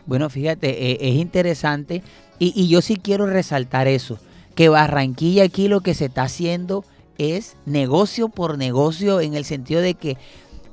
Bueno, 0.06 0.31
fíjate, 0.31 0.93
eh, 0.93 0.99
es 1.00 1.17
interesante 1.17 2.03
y, 2.38 2.53
y 2.56 2.69
yo 2.69 2.81
sí 2.81 2.97
quiero 2.97 3.26
resaltar 3.26 3.88
eso, 3.88 4.19
que 4.55 4.69
Barranquilla 4.69 5.44
aquí 5.44 5.69
lo 5.69 5.81
que 5.81 5.94
se 5.94 6.06
está 6.06 6.23
haciendo 6.23 6.85
es 7.19 7.56
negocio 7.67 8.29
por 8.29 8.56
negocio 8.56 9.20
en 9.20 9.35
el 9.35 9.44
sentido 9.44 9.81
de 9.81 9.94
que 9.94 10.17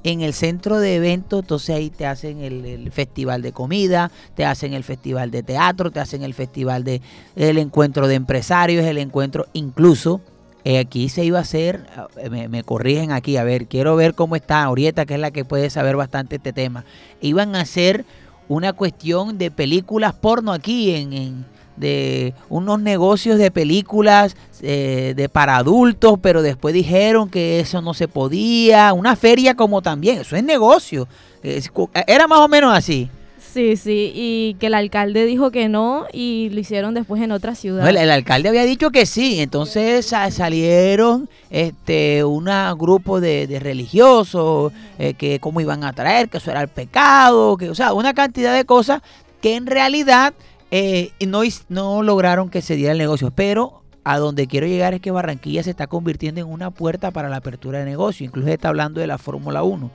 en 0.05 0.21
el 0.21 0.33
centro 0.33 0.77
de 0.77 0.97
eventos, 0.97 1.41
entonces 1.41 1.75
ahí 1.75 1.89
te 1.89 2.05
hacen 2.05 2.39
el, 2.39 2.91
festival 2.91 3.41
de 3.41 3.51
comida, 3.51 4.11
te 4.35 4.45
hacen 4.45 4.73
el 4.73 4.83
festival 4.83 5.31
de 5.31 5.41
teatro, 5.41 5.89
te 5.89 5.99
hacen 5.99 6.21
el 6.21 6.35
festival 6.35 6.83
de 6.83 7.01
el 7.35 7.57
encuentro 7.57 8.07
de 8.07 8.13
empresarios, 8.13 8.85
el 8.85 8.99
encuentro 8.99 9.47
incluso 9.53 10.21
eh, 10.63 10.77
aquí 10.77 11.09
se 11.09 11.25
iba 11.25 11.39
a 11.39 11.41
hacer, 11.41 11.87
eh, 12.17 12.47
me, 12.47 12.63
corrigen 12.63 13.11
aquí, 13.11 13.37
a 13.37 13.43
ver, 13.43 13.65
quiero 13.65 13.95
ver 13.95 14.13
cómo 14.13 14.35
está 14.35 14.69
Orieta, 14.69 15.07
que 15.07 15.15
es 15.15 15.19
la 15.19 15.31
que 15.31 15.43
puede 15.43 15.71
saber 15.71 15.95
bastante 15.95 16.35
este 16.35 16.53
tema. 16.53 16.85
Iban 17.19 17.55
a 17.55 17.61
hacer 17.61 18.05
una 18.47 18.73
cuestión 18.73 19.39
de 19.39 19.49
películas 19.49 20.13
porno 20.13 20.53
aquí 20.53 20.91
en 20.91 21.45
de 21.75 22.33
unos 22.49 22.79
negocios 22.79 23.37
de 23.37 23.51
películas 23.51 24.35
eh, 24.61 25.13
de 25.15 25.29
para 25.29 25.57
adultos, 25.57 26.19
pero 26.21 26.41
después 26.41 26.73
dijeron 26.73 27.29
que 27.29 27.59
eso 27.59 27.81
no 27.81 27.93
se 27.93 28.07
podía. 28.07 28.93
Una 28.93 29.15
feria 29.15 29.55
como 29.55 29.81
también, 29.81 30.19
eso 30.21 30.35
es 30.35 30.43
negocio. 30.43 31.07
era 32.07 32.27
más 32.27 32.39
o 32.39 32.47
menos 32.47 32.75
así. 32.75 33.09
Sí, 33.55 33.77
sí, 33.77 34.11
y 34.13 34.55
que 34.55 34.67
el 34.67 34.73
alcalde 34.73 35.25
dijo 35.25 35.49
que 35.49 35.69
no 35.69 36.07
y 36.11 36.49
lo 36.49 36.59
hicieron 36.59 36.93
después 36.93 37.21
en 37.21 37.31
otra 37.31 37.55
ciudad. 37.55 37.87
el, 37.87 38.11
alcalde 38.11 38.49
había 38.49 38.65
dicho 38.65 38.91
que 38.91 39.05
sí, 39.05 39.39
entonces 39.39 40.07
salieron 40.07 41.29
este 41.49 42.25
un 42.25 42.49
grupo 42.77 43.21
de, 43.21 43.47
religiosos 43.61 44.73
eh, 44.99 45.13
que 45.13 45.39
cómo 45.39 45.61
iban 45.61 45.85
a 45.85 45.93
traer, 45.93 46.27
que 46.27 46.39
eso 46.39 46.51
era 46.51 46.61
el 46.61 46.67
pecado, 46.67 47.55
que 47.55 47.69
o 47.69 47.75
sea, 47.75 47.93
una 47.93 48.13
cantidad 48.13 48.53
de 48.53 48.65
cosas 48.65 49.01
que 49.39 49.55
en 49.55 49.67
realidad 49.67 50.33
eh, 50.77 51.13
no, 51.25 51.41
no 51.69 52.03
lograron 52.03 52.49
que 52.49 52.61
se 52.61 52.75
diera 52.75 52.91
el 52.91 52.97
negocio, 52.97 53.31
pero 53.31 53.81
a 54.03 54.19
donde 54.19 54.45
quiero 54.45 54.67
llegar 54.67 54.93
es 54.93 54.99
que 54.99 55.09
Barranquilla 55.09 55.63
se 55.63 55.69
está 55.69 55.87
convirtiendo 55.87 56.41
en 56.41 56.47
una 56.47 56.69
puerta 56.69 57.11
para 57.11 57.29
la 57.29 57.37
apertura 57.37 57.79
de 57.79 57.85
negocio. 57.85 58.25
Incluso 58.25 58.49
está 58.49 58.67
hablando 58.67 58.99
de 58.99 59.07
la 59.07 59.17
Fórmula 59.17 59.63
1. 59.63 59.89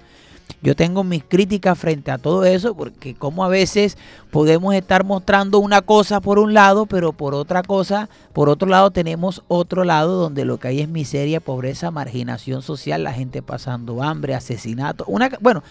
Yo 0.62 0.74
tengo 0.74 1.04
mis 1.04 1.22
críticas 1.22 1.78
frente 1.78 2.10
a 2.10 2.16
todo 2.16 2.46
eso, 2.46 2.74
porque 2.74 3.14
como 3.14 3.44
a 3.44 3.48
veces 3.48 3.98
podemos 4.30 4.74
estar 4.74 5.04
mostrando 5.04 5.58
una 5.58 5.82
cosa 5.82 6.22
por 6.22 6.38
un 6.38 6.54
lado, 6.54 6.86
pero 6.86 7.12
por 7.12 7.34
otra 7.34 7.62
cosa, 7.62 8.08
por 8.32 8.48
otro 8.48 8.66
lado 8.66 8.90
tenemos 8.90 9.42
otro 9.48 9.84
lado 9.84 10.18
donde 10.18 10.46
lo 10.46 10.58
que 10.58 10.68
hay 10.68 10.80
es 10.80 10.88
miseria, 10.88 11.40
pobreza, 11.40 11.90
marginación 11.90 12.62
social, 12.62 13.04
la 13.04 13.12
gente 13.12 13.42
pasando 13.42 14.02
hambre, 14.02 14.34
asesinato. 14.34 15.04
Una, 15.08 15.30
bueno, 15.42 15.62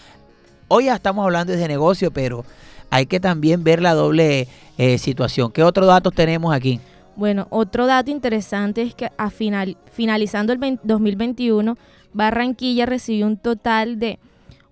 hoy 0.68 0.84
ya 0.84 0.94
estamos 0.94 1.24
hablando 1.24 1.52
de 1.52 1.66
negocio, 1.68 2.12
pero 2.12 2.44
hay 2.90 3.06
que 3.06 3.20
también 3.20 3.64
ver 3.64 3.80
la 3.80 3.94
doble 3.94 4.46
eh, 4.76 4.98
situación. 4.98 5.50
¿Qué 5.52 5.62
otros 5.62 5.86
datos 5.86 6.12
tenemos 6.12 6.54
aquí? 6.54 6.78
Bueno, 7.16 7.46
otro 7.50 7.86
dato 7.86 8.10
interesante 8.10 8.82
es 8.82 8.94
que 8.94 9.10
a 9.16 9.30
final, 9.30 9.78
finalizando 9.92 10.52
el 10.52 10.78
2021, 10.82 11.78
Barranquilla 12.12 12.84
recibió 12.86 13.26
un 13.26 13.36
total 13.36 13.98
de 13.98 14.20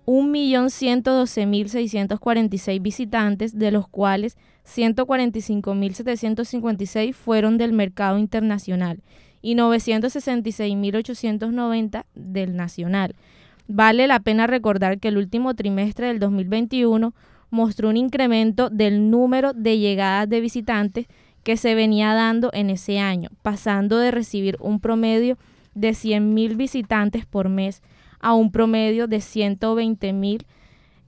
1.112.646 0.05 2.81
visitantes, 2.81 3.57
de 3.57 3.71
los 3.71 3.87
cuales 3.87 4.37
145.756 4.65 7.13
fueron 7.13 7.57
del 7.57 7.71
mercado 7.73 8.17
internacional 8.17 9.01
y 9.41 9.55
966.890 9.55 12.05
del 12.15 12.55
nacional. 12.55 13.15
Vale 13.67 14.07
la 14.07 14.19
pena 14.19 14.47
recordar 14.47 14.99
que 14.99 15.09
el 15.09 15.17
último 15.17 15.53
trimestre 15.53 16.07
del 16.07 16.17
2021 16.19 17.13
mostró 17.49 17.89
un 17.89 17.97
incremento 17.97 18.69
del 18.69 19.09
número 19.09 19.53
de 19.53 19.77
llegadas 19.77 20.29
de 20.29 20.41
visitantes 20.41 21.07
que 21.43 21.57
se 21.57 21.75
venía 21.75 22.13
dando 22.13 22.49
en 22.53 22.69
ese 22.69 22.99
año, 22.99 23.29
pasando 23.41 23.97
de 23.97 24.11
recibir 24.11 24.57
un 24.59 24.79
promedio 24.79 25.37
de 25.73 25.91
100.000 25.91 26.55
visitantes 26.55 27.25
por 27.25 27.49
mes 27.49 27.81
a 28.19 28.33
un 28.33 28.51
promedio 28.51 29.07
de 29.07 29.17
120.000 29.17 30.45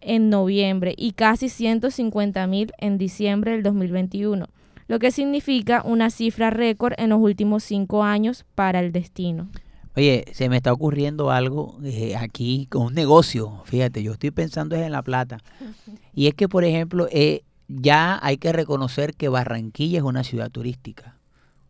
en 0.02 0.30
noviembre 0.30 0.96
y 0.98 1.12
casi 1.12 1.48
150.000 1.48 2.72
en 2.78 2.98
diciembre 2.98 3.52
del 3.52 3.64
2021, 3.64 4.48
lo 4.88 5.00
que 5.00 5.12
significa 5.12 5.84
una 5.86 6.10
cifra 6.10 6.50
récord 6.50 6.94
en 6.98 7.10
los 7.10 7.20
últimos 7.20 7.64
cinco 7.64 8.04
años 8.04 8.46
para 8.56 8.80
el 8.80 8.92
destino. 8.92 9.50
Oye, 9.96 10.26
se 10.34 10.48
me 10.48 10.58
está 10.58 10.72
ocurriendo 10.72 11.32
algo 11.32 11.78
eh, 11.84 12.16
aquí 12.16 12.68
con 12.70 12.84
un 12.84 12.94
negocio. 12.94 13.62
Fíjate, 13.66 14.04
yo 14.04 14.14
estoy 14.14 14.32
pensando 14.32 14.76
en 14.76 14.92
La 14.92 15.02
Plata. 15.02 15.38
Y 16.14 16.28
es 16.28 16.34
que, 16.34 16.50
por 16.50 16.66
ejemplo, 16.66 17.08
eh, 17.10 17.44
ya 17.70 18.20
hay 18.22 18.38
que 18.38 18.52
reconocer 18.52 19.14
que 19.16 19.30
Barranquilla 19.30 20.00
es 20.00 20.04
una 20.04 20.26
ciudad 20.26 20.50
turística. 20.50 21.16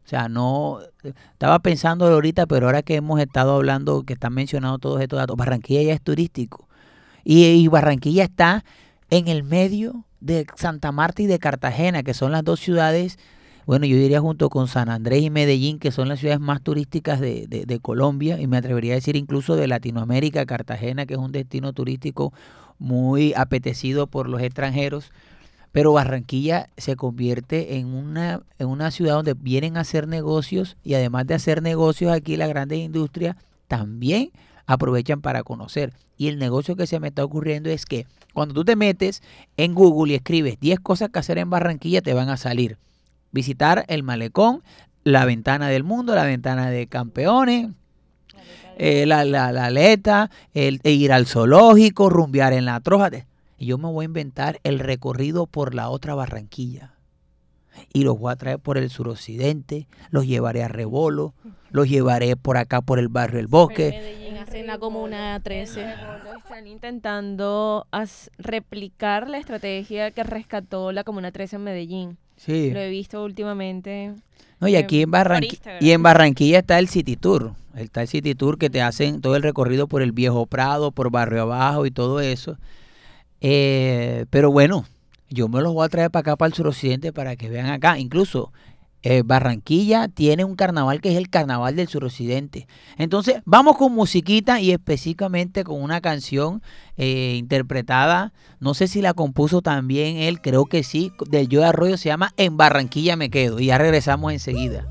O 0.04 0.08
sea, 0.08 0.30
no, 0.30 0.80
estaba 1.04 1.60
pensando 1.60 2.08
ahorita, 2.08 2.48
pero 2.48 2.66
ahora 2.66 2.82
que 2.82 2.96
hemos 2.96 3.20
estado 3.20 3.56
hablando, 3.56 4.04
que 4.04 4.14
están 4.14 4.34
mencionando 4.34 4.80
todos 4.80 5.00
estos 5.00 5.20
datos, 5.20 5.38
Barranquilla 5.38 5.84
ya 5.84 5.94
es 5.94 6.02
turístico. 6.02 6.68
Y, 7.24 7.68
Barranquilla 7.68 8.24
está 8.24 8.66
en 9.10 9.28
el 9.28 9.44
medio 9.44 10.06
de 10.20 10.48
Santa 10.56 10.92
Marta 10.92 11.22
y 11.22 11.28
de 11.28 11.40
Cartagena, 11.40 12.04
que 12.04 12.14
son 12.14 12.32
las 12.32 12.44
dos 12.44 12.60
ciudades, 12.60 13.20
bueno, 13.66 13.86
yo 13.86 13.96
diría 13.96 14.20
junto 14.20 14.50
con 14.50 14.68
San 14.68 14.90
Andrés 14.90 15.22
y 15.24 15.30
Medellín, 15.30 15.80
que 15.80 15.92
son 15.92 16.10
las 16.10 16.20
ciudades 16.20 16.40
más 16.40 16.62
turísticas 16.62 17.20
de, 17.20 17.48
de, 17.48 17.80
Colombia, 17.80 18.40
y 18.42 18.48
me 18.48 18.58
atrevería 18.58 18.94
a 18.94 18.96
decir 18.96 19.16
incluso 19.16 19.56
de 19.56 19.68
Latinoamérica, 19.68 20.46
Cartagena, 20.46 21.06
que 21.06 21.14
es 21.14 21.20
un 21.20 21.32
destino 21.32 21.74
turístico 21.74 22.34
muy 22.80 23.34
apetecido 23.36 24.08
por 24.08 24.28
los 24.28 24.42
extranjeros. 24.42 25.12
Pero 25.72 25.94
Barranquilla 25.94 26.68
se 26.78 26.96
convierte 26.96 27.78
en 27.78 27.88
una, 27.88 28.42
en 28.60 28.68
una 28.68 28.92
ciudad 28.92 29.16
donde 29.16 29.36
vienen 29.36 29.78
a 29.78 29.82
hacer 29.82 30.08
negocios 30.08 30.76
y 30.84 30.96
además 30.96 31.28
de 31.28 31.36
hacer 31.36 31.62
negocios 31.62 32.12
aquí 32.12 32.36
las 32.36 32.50
grandes 32.50 32.80
industrias 32.80 33.38
también 33.68 34.32
aprovechan 34.66 35.22
para 35.22 35.44
conocer. 35.44 35.94
Y 36.18 36.28
el 36.28 36.40
negocio 36.40 36.76
que 36.76 36.88
se 36.88 37.00
me 37.00 37.08
está 37.08 37.24
ocurriendo 37.24 37.70
es 37.70 37.86
que 37.86 38.06
cuando 38.34 38.54
tú 38.54 38.66
te 38.66 38.76
metes 38.76 39.22
en 39.58 39.74
Google 39.74 40.14
y 40.14 40.16
escribes 40.16 40.60
10 40.60 40.80
cosas 40.80 41.10
que 41.10 41.20
hacer 41.20 41.38
en 41.38 41.50
Barranquilla, 41.50 42.02
te 42.02 42.14
van 42.14 42.30
a 42.30 42.38
salir. 42.38 42.78
Visitar 43.32 43.86
el 43.88 44.04
malecón, 44.04 44.64
la 45.04 45.26
ventana 45.26 45.70
del 45.70 45.84
mundo, 45.84 46.16
la 46.16 46.26
ventana 46.26 46.70
de 46.70 46.88
campeones, 46.88 47.70
eh, 48.78 49.06
la, 49.06 49.26
la, 49.26 49.52
la, 49.52 49.66
aleta, 49.66 50.30
el, 50.54 50.80
ir 50.84 51.14
al 51.14 51.28
zoológico, 51.28 52.10
rumbear 52.10 52.54
en 52.54 52.66
la 52.66 52.80
troja. 52.80 53.10
Y 53.58 53.66
yo 53.68 53.78
me 53.78 53.90
voy 53.90 54.04
a 54.04 54.08
inventar 54.08 54.60
el 54.64 54.80
recorrido 54.80 55.46
por 55.46 55.76
la 55.76 55.90
otra 55.90 56.16
Barranquilla. 56.16 56.94
Y 57.94 58.04
los 58.04 58.20
voy 58.20 58.32
a 58.32 58.36
traer 58.36 58.60
por 58.60 58.78
el 58.78 58.90
suroccidente, 58.90 59.88
los 60.10 60.28
llevaré 60.28 60.64
a 60.64 60.68
Rebolo, 60.68 61.34
los 61.70 61.88
llevaré 61.88 62.36
por 62.36 62.58
acá 62.58 62.82
por 62.82 63.00
el 63.00 63.08
barrio 63.08 63.40
El 63.40 63.48
Bosque 63.48 64.22
en 64.54 64.68
la 64.68 64.78
Comuna 64.78 65.40
13. 65.42 65.86
Están 66.38 66.68
intentando 66.68 67.88
replicar 68.38 69.30
la 69.30 69.38
estrategia 69.38 70.12
que 70.12 70.24
rescató 70.24 70.92
la 70.92 71.04
Comuna 71.04 71.32
13 71.32 71.58
en 71.58 71.64
Medellín. 71.64 72.18
Sí. 72.44 72.72
Lo 72.72 72.80
he 72.80 72.90
visto 72.90 73.24
últimamente. 73.24 74.14
No, 74.60 74.68
y 74.68 74.76
aquí 74.76 75.04
en, 75.04 75.12
Barranquilla, 75.12 75.78
y 75.80 75.92
en 75.92 76.02
Barranquilla 76.02 76.60
está 76.60 76.80
el 76.80 76.88
City 76.88 77.16
Tour. 77.16 77.54
Está 77.76 78.02
el 78.02 78.08
City 78.08 78.36
Tour 78.36 78.58
que 78.58 78.70
te 78.70 78.82
hacen 78.82 79.22
todo 79.22 79.36
el 79.36 79.44
recorrido 79.44 79.88
por 79.88 80.02
el 80.02 80.12
Viejo 80.12 80.46
Prado, 80.48 80.92
por 80.92 81.12
Barrio 81.12 81.44
Abajo 81.44 81.86
y 81.86 81.92
todo 81.92 82.20
eso. 82.20 82.58
Eh, 83.42 84.26
pero 84.30 84.52
bueno, 84.52 84.86
yo 85.30 85.48
me 85.50 85.62
los 85.62 85.74
voy 85.74 85.86
a 85.86 85.90
traer 85.90 86.12
para 86.12 86.22
acá, 86.22 86.36
para 86.36 86.48
el 86.48 86.54
suroccidente, 86.54 87.14
para 87.14 87.36
que 87.36 87.48
vean 87.48 87.68
acá. 87.68 88.00
Incluso 88.00 88.52
eh, 89.04 89.24
Barranquilla 89.26 90.08
tiene 90.08 90.46
un 90.46 90.56
carnaval 90.56 91.02
que 91.02 91.12
es 91.12 91.18
el 91.18 91.30
carnaval 91.30 91.76
del 91.76 91.88
suroccidente. 91.88 92.68
Entonces, 92.98 93.42
vamos 93.46 93.78
con 93.78 93.94
musiquita 93.94 94.60
y 94.60 94.72
específicamente 94.72 95.64
con 95.64 95.82
una 95.82 96.02
canción 96.02 96.62
eh, 96.98 97.36
interpretada, 97.38 98.34
no 98.60 98.74
sé 98.74 98.88
si 98.88 99.02
la 99.02 99.14
compuso 99.14 99.62
también 99.62 100.18
él, 100.18 100.42
creo 100.42 100.66
que 100.66 100.84
sí, 100.84 101.12
del 101.30 101.48
Yo 101.48 101.66
Arroyo, 101.66 101.98
se 101.98 102.10
llama 102.10 102.34
En 102.38 102.58
Barranquilla 102.58 103.16
me 103.16 103.30
quedo. 103.30 103.60
Y 103.60 103.68
ya 103.68 103.78
regresamos 103.78 104.34
enseguida. 104.34 104.88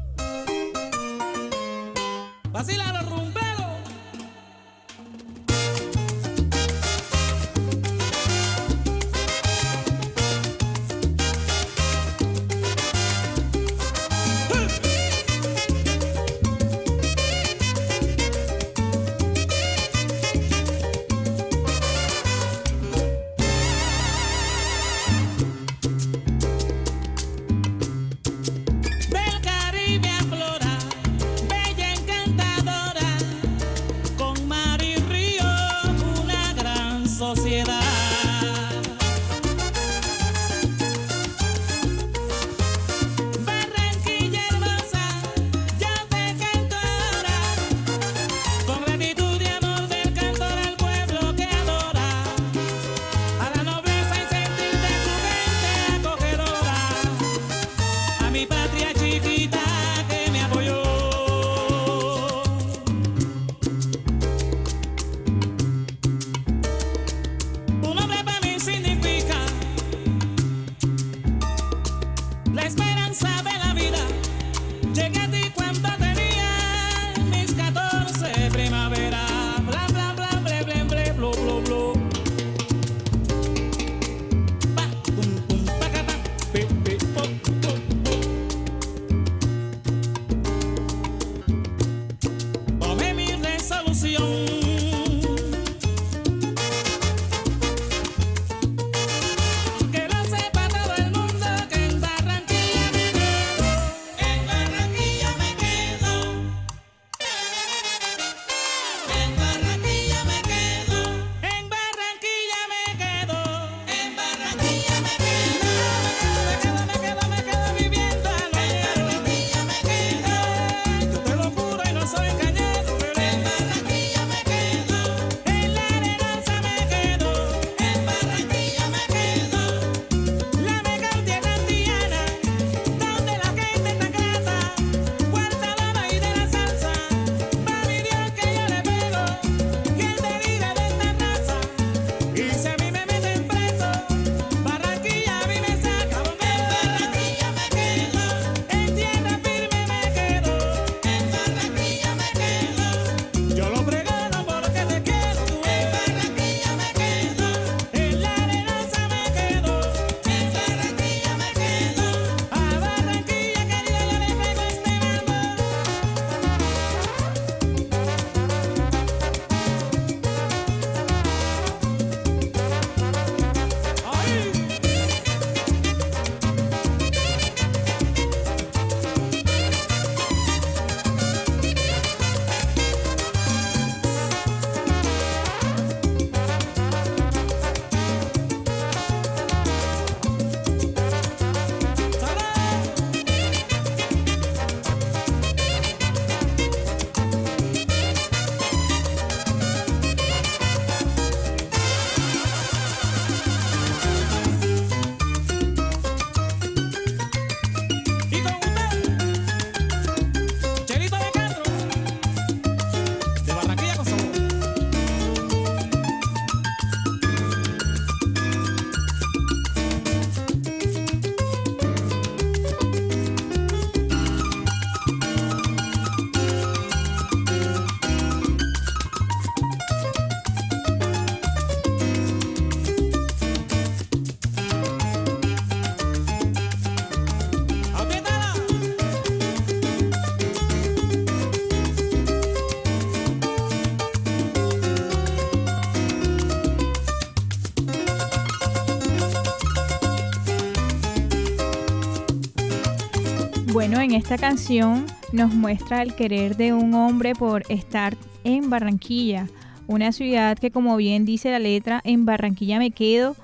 Bueno, 253.91 254.05
en 254.05 254.13
esta 254.13 254.39
canción 254.39 255.05
nos 255.33 255.53
muestra 255.53 256.03
el 256.03 256.15
querer 256.15 256.57
de 256.57 256.73
un 256.73 256.95
hombre 256.95 257.35
por 257.35 257.65
estar 257.69 258.17
en 258.45 258.71
Barranquilla, 258.71 259.49
una 259.89 260.13
ciudad 260.13 260.57
que 260.57 260.71
como 260.71 260.97
bien 260.97 261.25
dice 261.25 261.51
la 261.51 261.59
letra, 261.59 262.01
en 262.05 262.25
Barranquilla 262.25 262.79
me 262.79 262.93
quedo. 262.93 263.35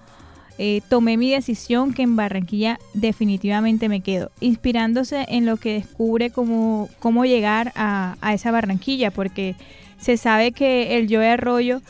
Eh, 0.58 0.82
tomé 0.88 1.16
mi 1.16 1.32
decisión 1.32 1.92
que 1.92 2.02
en 2.02 2.14
Barranquilla 2.14 2.78
definitivamente 2.94 3.88
me 3.88 4.02
quedo, 4.02 4.30
inspirándose 4.38 5.26
en 5.28 5.46
lo 5.46 5.56
que 5.56 5.72
descubre 5.72 6.30
cómo, 6.30 6.88
cómo 7.00 7.24
llegar 7.24 7.72
a, 7.74 8.14
esa 8.32 8.52
Barranquilla, 8.52 9.10
porque 9.10 9.56
se 9.98 10.16
sabe 10.16 10.52
que 10.52 10.96
el 10.96 11.08
Joe 11.12 11.28
Arroyo 11.28 11.82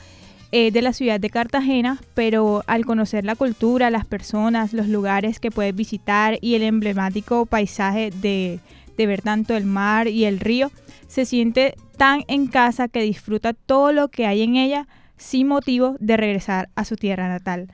es 0.52 0.72
de 0.72 0.82
la 0.82 0.92
ciudad 0.92 1.20
de 1.20 1.30
Cartagena, 1.30 2.00
pero 2.14 2.62
al 2.66 2.84
conocer 2.84 3.24
la 3.24 3.36
cultura, 3.36 3.90
las 3.90 4.06
personas, 4.06 4.72
los 4.72 4.88
lugares 4.88 5.40
que 5.40 5.50
puedes 5.50 5.74
visitar 5.74 6.38
y 6.40 6.54
el 6.54 6.62
emblemático 6.62 7.46
paisaje 7.46 8.10
de, 8.10 8.60
de 8.96 9.06
ver 9.06 9.22
tanto 9.22 9.56
el 9.56 9.64
mar 9.64 10.08
y 10.08 10.24
el 10.24 10.40
río, 10.40 10.70
se 11.08 11.24
siente 11.24 11.74
tan 11.96 12.24
en 12.28 12.46
casa 12.46 12.88
que 12.88 13.02
disfruta 13.02 13.52
todo 13.54 13.92
lo 13.92 14.08
que 14.08 14.26
hay 14.26 14.42
en 14.42 14.56
ella 14.56 14.86
sin 15.16 15.48
motivo 15.48 15.96
de 15.98 16.16
regresar 16.16 16.68
a 16.74 16.84
su 16.84 16.96
tierra 16.96 17.28
natal. 17.28 17.68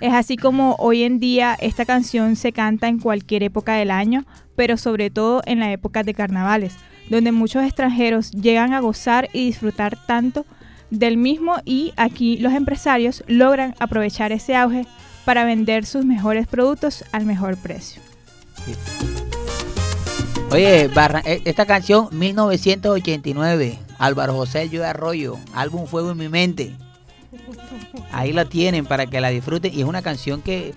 Es 0.00 0.12
así 0.12 0.36
como 0.36 0.76
hoy 0.78 1.02
en 1.02 1.18
día 1.18 1.56
esta 1.60 1.84
canción 1.84 2.36
se 2.36 2.52
canta 2.52 2.86
en 2.88 3.00
cualquier 3.00 3.42
época 3.42 3.74
del 3.74 3.90
año, 3.90 4.24
pero 4.54 4.76
sobre 4.76 5.10
todo 5.10 5.42
en 5.44 5.58
la 5.58 5.72
época 5.72 6.04
de 6.04 6.14
carnavales, 6.14 6.76
donde 7.10 7.32
muchos 7.32 7.64
extranjeros 7.64 8.30
llegan 8.30 8.74
a 8.74 8.80
gozar 8.80 9.28
y 9.32 9.46
disfrutar 9.46 9.98
tanto 10.06 10.46
del 10.90 11.16
mismo 11.16 11.56
y 11.64 11.92
aquí 11.96 12.38
los 12.38 12.52
empresarios 12.52 13.24
logran 13.26 13.74
aprovechar 13.78 14.32
ese 14.32 14.56
auge 14.56 14.86
para 15.24 15.44
vender 15.44 15.84
sus 15.84 16.04
mejores 16.04 16.46
productos 16.46 17.04
al 17.12 17.26
mejor 17.26 17.56
precio. 17.56 18.00
Oye, 20.50 20.84
e, 20.84 21.42
esta 21.44 21.66
canción 21.66 22.08
1989, 22.12 23.78
Álvaro 23.98 24.34
José 24.34 24.70
Yo 24.70 24.84
Arroyo, 24.84 25.36
álbum 25.52 25.86
Fuego 25.86 26.12
en 26.12 26.16
mi 26.16 26.28
mente. 26.28 26.74
Ahí 28.10 28.32
la 28.32 28.46
tienen 28.46 28.86
para 28.86 29.06
que 29.06 29.20
la 29.20 29.28
disfruten 29.28 29.72
y 29.74 29.80
es 29.80 29.86
una 29.86 30.00
canción 30.00 30.40
que 30.40 30.74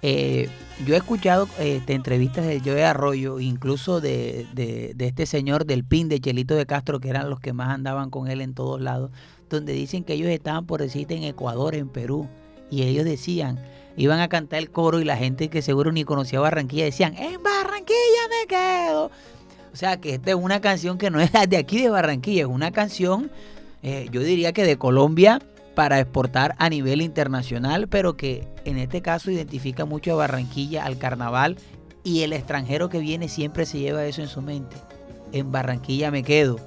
eh, 0.00 0.48
yo 0.86 0.94
he 0.94 0.98
escuchado 0.98 1.48
este, 1.58 1.94
entrevistas 1.94 2.46
de 2.46 2.60
Joe 2.60 2.84
Arroyo, 2.84 3.40
incluso 3.40 4.00
de, 4.00 4.46
de, 4.54 4.94
este 4.98 5.26
señor 5.26 5.66
del 5.66 5.84
PIN 5.84 6.08
de 6.08 6.20
Chelito 6.20 6.54
de 6.54 6.66
Castro, 6.66 7.00
que 7.00 7.08
eran 7.08 7.28
los 7.28 7.40
que 7.40 7.52
más 7.52 7.70
andaban 7.70 8.10
con 8.10 8.28
él 8.28 8.40
en 8.40 8.54
todos 8.54 8.80
lados, 8.80 9.10
donde 9.48 9.72
dicen 9.72 10.04
que 10.04 10.14
ellos 10.14 10.28
estaban 10.28 10.66
por 10.66 10.80
decirte 10.80 11.14
en 11.14 11.24
Ecuador, 11.24 11.74
en 11.74 11.88
Perú, 11.88 12.28
y 12.70 12.82
ellos 12.82 13.04
decían, 13.04 13.58
iban 13.96 14.20
a 14.20 14.28
cantar 14.28 14.58
el 14.58 14.70
coro 14.70 15.00
y 15.00 15.04
la 15.04 15.16
gente 15.16 15.48
que 15.48 15.62
seguro 15.62 15.92
ni 15.92 16.04
conocía 16.04 16.40
Barranquilla 16.40 16.84
decían, 16.84 17.16
en 17.16 17.42
Barranquilla 17.42 18.28
me 18.30 18.46
quedo. 18.46 19.10
O 19.72 19.76
sea 19.76 20.00
que 20.00 20.14
esta 20.14 20.30
es 20.30 20.36
una 20.36 20.60
canción 20.60 20.98
que 20.98 21.10
no 21.10 21.20
es 21.20 21.30
de 21.48 21.56
aquí 21.56 21.80
de 21.80 21.90
Barranquilla, 21.90 22.42
es 22.42 22.48
una 22.48 22.70
canción, 22.72 23.30
eh, 23.82 24.08
yo 24.10 24.22
diría 24.22 24.52
que 24.52 24.64
de 24.64 24.76
Colombia 24.76 25.40
para 25.74 26.00
exportar 26.00 26.56
a 26.58 26.68
nivel 26.68 27.00
internacional, 27.00 27.86
pero 27.86 28.16
que 28.16 28.48
en 28.64 28.78
este 28.78 29.00
caso 29.00 29.30
identifica 29.30 29.84
mucho 29.84 30.12
a 30.12 30.16
Barranquilla, 30.16 30.84
al 30.84 30.98
carnaval, 30.98 31.56
y 32.02 32.22
el 32.22 32.32
extranjero 32.32 32.88
que 32.88 32.98
viene 32.98 33.28
siempre 33.28 33.66
se 33.66 33.78
lleva 33.78 34.04
eso 34.04 34.20
en 34.20 34.28
su 34.28 34.42
mente. 34.42 34.76
En 35.30 35.52
Barranquilla 35.52 36.10
me 36.10 36.22
quedo. 36.24 36.58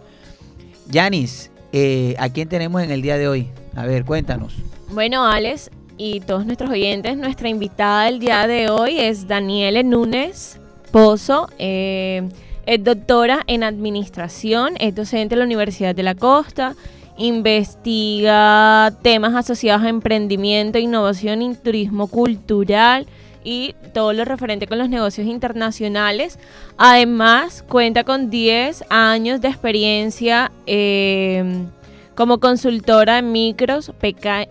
Yanis, 0.87 1.50
eh, 1.71 2.15
¿A 2.19 2.29
quién 2.29 2.49
tenemos 2.49 2.81
en 2.81 2.91
el 2.91 3.01
día 3.01 3.17
de 3.17 3.27
hoy? 3.27 3.47
A 3.75 3.85
ver, 3.85 4.05
cuéntanos. 4.05 4.55
Bueno, 4.89 5.25
Alex 5.25 5.71
y 5.97 6.19
todos 6.21 6.45
nuestros 6.45 6.69
oyentes, 6.69 7.15
nuestra 7.17 7.47
invitada 7.47 8.05
del 8.05 8.19
día 8.19 8.47
de 8.47 8.69
hoy 8.69 8.97
es 8.99 9.27
Daniele 9.27 9.83
Núñez 9.83 10.59
Pozo. 10.91 11.47
Eh, 11.59 12.27
es 12.65 12.83
doctora 12.83 13.43
en 13.47 13.63
administración, 13.63 14.73
es 14.79 14.95
docente 14.95 15.35
en 15.35 15.39
la 15.39 15.45
Universidad 15.45 15.95
de 15.95 16.03
la 16.03 16.15
Costa, 16.15 16.75
investiga 17.17 18.93
temas 19.01 19.35
asociados 19.35 19.83
a 19.83 19.89
emprendimiento, 19.89 20.77
innovación 20.79 21.41
y 21.41 21.55
turismo 21.55 22.07
cultural 22.07 23.07
y 23.43 23.75
todo 23.93 24.13
lo 24.13 24.25
referente 24.25 24.67
con 24.67 24.77
los 24.77 24.89
negocios 24.89 25.27
internacionales. 25.27 26.39
Además, 26.77 27.63
cuenta 27.67 28.03
con 28.03 28.29
10 28.29 28.85
años 28.89 29.41
de 29.41 29.47
experiencia 29.47 30.51
em, 30.65 31.67
como 32.15 32.39
consultora 32.39 33.19
en 33.19 33.31
micros, 33.31 33.91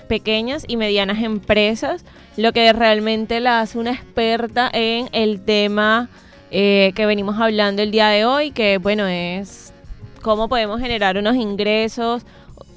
pequeñas 0.09 0.65
y 0.67 0.77
medianas 0.77 1.23
empresas, 1.23 2.05
lo 2.37 2.53
que 2.53 2.73
realmente 2.73 3.41
la 3.41 3.61
hace 3.61 3.79
una 3.79 3.93
experta 3.93 4.71
en 4.73 5.09
el 5.13 5.45
tema 5.45 6.09
eh, 6.51 6.93
que 6.97 7.07
venimos 7.07 7.39
hablando 7.39 7.83
el 7.83 7.91
día 7.91 8.09
de 8.09 8.25
hoy, 8.25 8.51
que 8.51 8.79
bueno, 8.79 9.07
es 9.07 9.73
cómo 10.23 10.49
podemos 10.49 10.81
generar 10.81 11.17
unos 11.17 11.37
ingresos, 11.37 12.23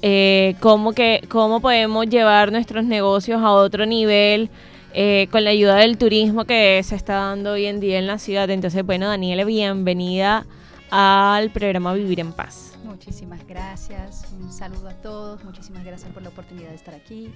eh, 0.02 0.54
cómo, 0.60 0.92
que, 0.92 1.22
cómo 1.28 1.60
podemos 1.60 2.06
llevar 2.06 2.52
nuestros 2.52 2.84
negocios 2.84 3.42
a 3.42 3.50
otro 3.50 3.86
nivel 3.86 4.50
eh, 4.94 5.28
con 5.32 5.42
la 5.42 5.50
ayuda 5.50 5.74
del 5.76 5.98
turismo 5.98 6.44
que 6.44 6.80
se 6.84 6.94
está 6.94 7.14
dando 7.14 7.52
hoy 7.52 7.66
en 7.66 7.80
día 7.80 7.98
en 7.98 8.06
la 8.06 8.18
ciudad. 8.18 8.48
Entonces, 8.48 8.86
bueno, 8.86 9.08
Daniela, 9.08 9.44
bienvenida 9.44 10.46
al 10.90 11.50
programa 11.50 11.92
Vivir 11.94 12.20
en 12.20 12.32
Paz. 12.32 12.78
Muchísimas 12.84 13.44
gracias, 13.46 14.32
un 14.40 14.52
saludo 14.52 14.88
a 14.88 14.94
todos, 14.94 15.42
muchísimas 15.42 15.84
gracias 15.84 16.12
por 16.12 16.22
la 16.22 16.28
oportunidad 16.28 16.68
de 16.68 16.76
estar 16.76 16.94
aquí. 16.94 17.34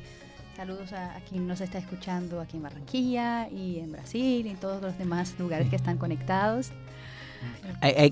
Saludos 0.57 0.92
a, 0.92 1.16
a, 1.16 1.21
quien 1.21 1.49
nos 1.49 1.61
está 1.61 1.79
escuchando 1.79 2.40
aquí 2.40 2.57
en 2.57 2.62
Barranquilla 2.62 3.49
y 3.49 3.81
en 3.81 3.90
Brasil 3.90 4.47
y 4.47 4.51
en 4.51 4.57
todos 4.57 4.81
los 4.81 4.97
demás 4.97 5.35
lugares 5.38 5.68
que 5.68 5.77
están 5.77 5.99
conectados. 5.99 6.71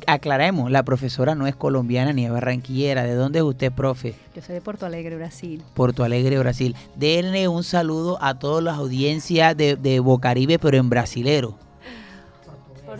Aclaremos, 0.06 0.70
la 0.70 0.84
profesora 0.84 1.34
no 1.34 1.46
es 1.46 1.56
colombiana 1.56 2.12
ni 2.12 2.24
es 2.24 2.30
barranquillera. 2.30 3.02
¿De 3.02 3.14
dónde 3.14 3.40
es 3.40 3.44
usted, 3.44 3.72
profe? 3.72 4.14
Yo 4.34 4.42
soy 4.42 4.54
de 4.54 4.60
Porto 4.60 4.86
Alegre, 4.86 5.16
Brasil. 5.16 5.62
Porto 5.74 6.04
Alegre, 6.04 6.38
Brasil. 6.38 6.76
Denle 6.94 7.48
un 7.48 7.64
saludo 7.64 8.18
a 8.22 8.38
todas 8.38 8.62
las 8.62 8.76
audiencias 8.76 9.56
de, 9.56 9.76
de 9.76 9.98
Bocaribe, 9.98 10.58
pero 10.58 10.76
en 10.76 10.88
brasilero. 10.88 11.58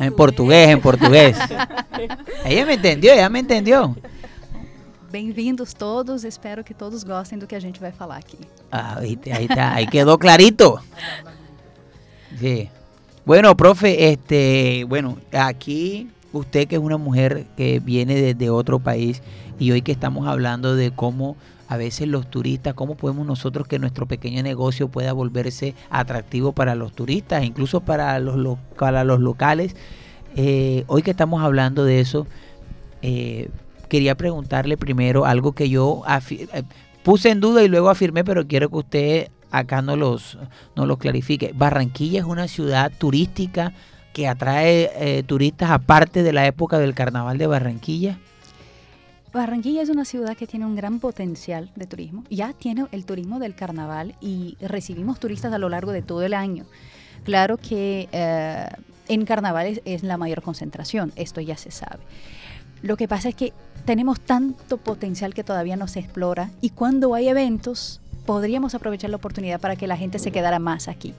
En 0.01 0.15
portugués, 0.15 0.69
en 0.69 0.81
portugués. 0.81 1.39
ella 2.45 2.67
me 2.67 2.75
entendió, 2.75 3.13
ella 3.13 3.29
me 3.29 3.39
entendió. 3.39 3.95
Bem-vindos 5.11 5.75
todos, 5.75 6.25
espero 6.25 6.65
que 6.65 6.75
todos 6.75 7.05
gostem 7.05 7.39
do 7.39 7.47
que 7.47 7.55
a 7.55 7.61
gente 7.61 7.79
vai 7.81 7.93
falar 7.93 8.19
aqui. 8.19 8.39
Ah, 8.71 8.97
ahí, 8.99 9.19
ahí 9.33 9.47
está, 9.49 9.75
ahí 9.75 9.87
quedó 9.87 10.19
clarito. 10.19 10.81
Sí. 12.39 12.69
Bueno, 13.25 13.57
profe, 13.57 14.11
este, 14.11 14.85
bueno, 14.85 15.17
aquí 15.33 16.11
usted 16.37 16.69
que 16.69 16.77
es 16.77 16.83
una 16.83 16.97
mujer 16.97 17.47
que 17.57 17.81
viene 17.81 18.15
desde 18.15 18.51
otro 18.51 18.79
país 18.79 19.23
y 19.59 19.71
hoy 19.71 19.83
que 19.83 19.93
estamos 19.93 20.27
hablando 20.27 20.77
de 20.77 20.91
cómo 20.91 21.37
a 21.69 21.77
veces 21.77 22.09
los 22.09 22.31
turistas, 22.31 22.75
cómo 22.75 22.97
podemos 22.97 23.27
nosotros 23.27 23.67
que 23.67 23.79
nuestro 23.79 24.07
pequeño 24.07 24.43
negocio 24.43 24.89
pueda 24.89 25.13
volverse 25.13 25.75
atractivo 25.91 26.53
para 26.53 26.75
los 26.75 26.93
turistas, 26.93 27.45
incluso 27.45 27.81
para 27.81 28.19
los, 28.21 28.59
para 28.79 29.05
los 29.05 29.21
locales. 29.21 29.75
Eh, 30.37 30.85
hoy 30.87 31.03
que 31.03 31.11
estamos 31.11 31.43
hablando 31.43 31.85
de 31.85 32.01
eso, 32.01 32.27
eh, 33.03 33.49
quería 33.89 34.15
preguntarle 34.17 34.77
primero 34.77 35.25
algo 35.25 35.53
que 35.53 35.69
yo 35.69 36.03
eh, 36.31 36.63
puse 37.03 37.31
en 37.31 37.41
duda 37.41 37.63
y 37.65 37.69
luego 37.69 37.91
afirmé, 37.91 38.23
pero 38.23 38.47
quiero 38.47 38.69
que 38.69 38.77
usted 38.77 39.29
acá 39.51 39.83
no 39.83 39.97
los, 39.97 40.39
no 40.77 40.87
los 40.87 40.99
clarifique. 40.99 41.53
Barranquilla 41.55 42.21
es 42.21 42.27
una 42.27 42.49
ciudad 42.49 42.93
turística 42.97 43.73
que 44.17 44.29
atrae 44.29 44.91
eh, 44.95 45.23
turistas 45.25 45.71
aparte 45.71 46.23
de 46.23 46.33
la 46.33 46.47
época 46.47 46.79
del 46.79 46.95
carnaval 46.95 47.37
de 47.37 47.47
Barranquilla. 47.47 48.19
Barranquilla 49.31 49.83
es 49.83 49.91
una 49.91 50.07
ciudad 50.07 50.35
que 50.39 50.47
tiene 50.47 50.65
un 50.65 50.75
gran 50.75 51.01
potencial 51.01 51.71
de 51.77 51.87
turismo. 51.87 52.25
Ya 52.31 52.55
tiene 52.55 52.87
el 52.93 53.05
turismo 53.05 53.39
del 53.41 53.55
carnaval 53.55 54.15
y 54.23 54.57
recibimos 54.59 55.21
turistas 55.21 55.53
a 55.53 55.59
lo 55.59 55.69
largo 55.69 55.93
de 55.93 56.01
todo 56.01 56.23
el 56.23 56.33
año. 56.33 56.65
Claro 57.25 57.59
que 57.59 58.09
eh, 58.11 58.67
en 59.09 59.27
carnavales 59.27 59.83
es 59.85 60.03
la 60.03 60.17
mayor 60.17 60.41
concentración, 60.41 61.13
esto 61.17 61.43
ya 61.43 61.59
se 61.59 61.71
sabe. 61.71 62.01
Lo 62.81 62.97
que 62.97 63.09
pasa 63.09 63.29
es 63.29 63.35
que 63.35 63.53
tenemos 63.85 64.19
tanto 64.19 64.79
potencial 64.79 65.35
que 65.35 65.45
todavía 65.45 65.77
no 65.77 65.89
se 65.89 66.01
explora 66.01 66.49
y 66.63 66.71
cuando 66.71 67.13
hay 67.13 67.29
eventos 67.29 68.01
podríamos 68.25 68.75
aprovechar 68.75 69.11
la 69.11 69.17
oportunidad 69.17 69.61
para 69.61 69.77
que 69.77 69.87
la 69.87 69.99
gente 69.99 70.19
se 70.19 70.33
quedara 70.33 70.59
más 70.59 70.89
aquí. 70.89 71.13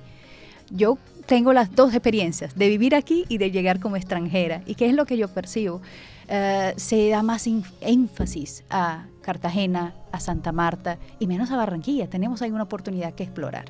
Yo 0.69 0.97
tengo 1.25 1.53
las 1.53 1.75
dos 1.75 1.93
experiencias, 1.93 2.55
de 2.55 2.69
vivir 2.69 2.95
aquí 2.95 3.25
y 3.29 3.37
de 3.37 3.51
llegar 3.51 3.79
como 3.79 3.97
extranjera. 3.97 4.61
¿Y 4.65 4.75
qué 4.75 4.87
es 4.87 4.93
lo 4.93 5.05
que 5.05 5.17
yo 5.17 5.27
percibo? 5.27 5.81
Eh, 6.29 6.73
se 6.77 7.09
da 7.09 7.21
más 7.23 7.47
énfasis 7.81 8.63
a 8.69 9.05
Cartagena, 9.21 9.93
a 10.11 10.19
Santa 10.19 10.51
Marta 10.51 10.97
y 11.19 11.27
menos 11.27 11.51
a 11.51 11.57
Barranquilla. 11.57 12.09
Tenemos 12.09 12.41
ahí 12.41 12.51
una 12.51 12.63
oportunidad 12.63 13.13
que 13.13 13.23
explorar. 13.23 13.65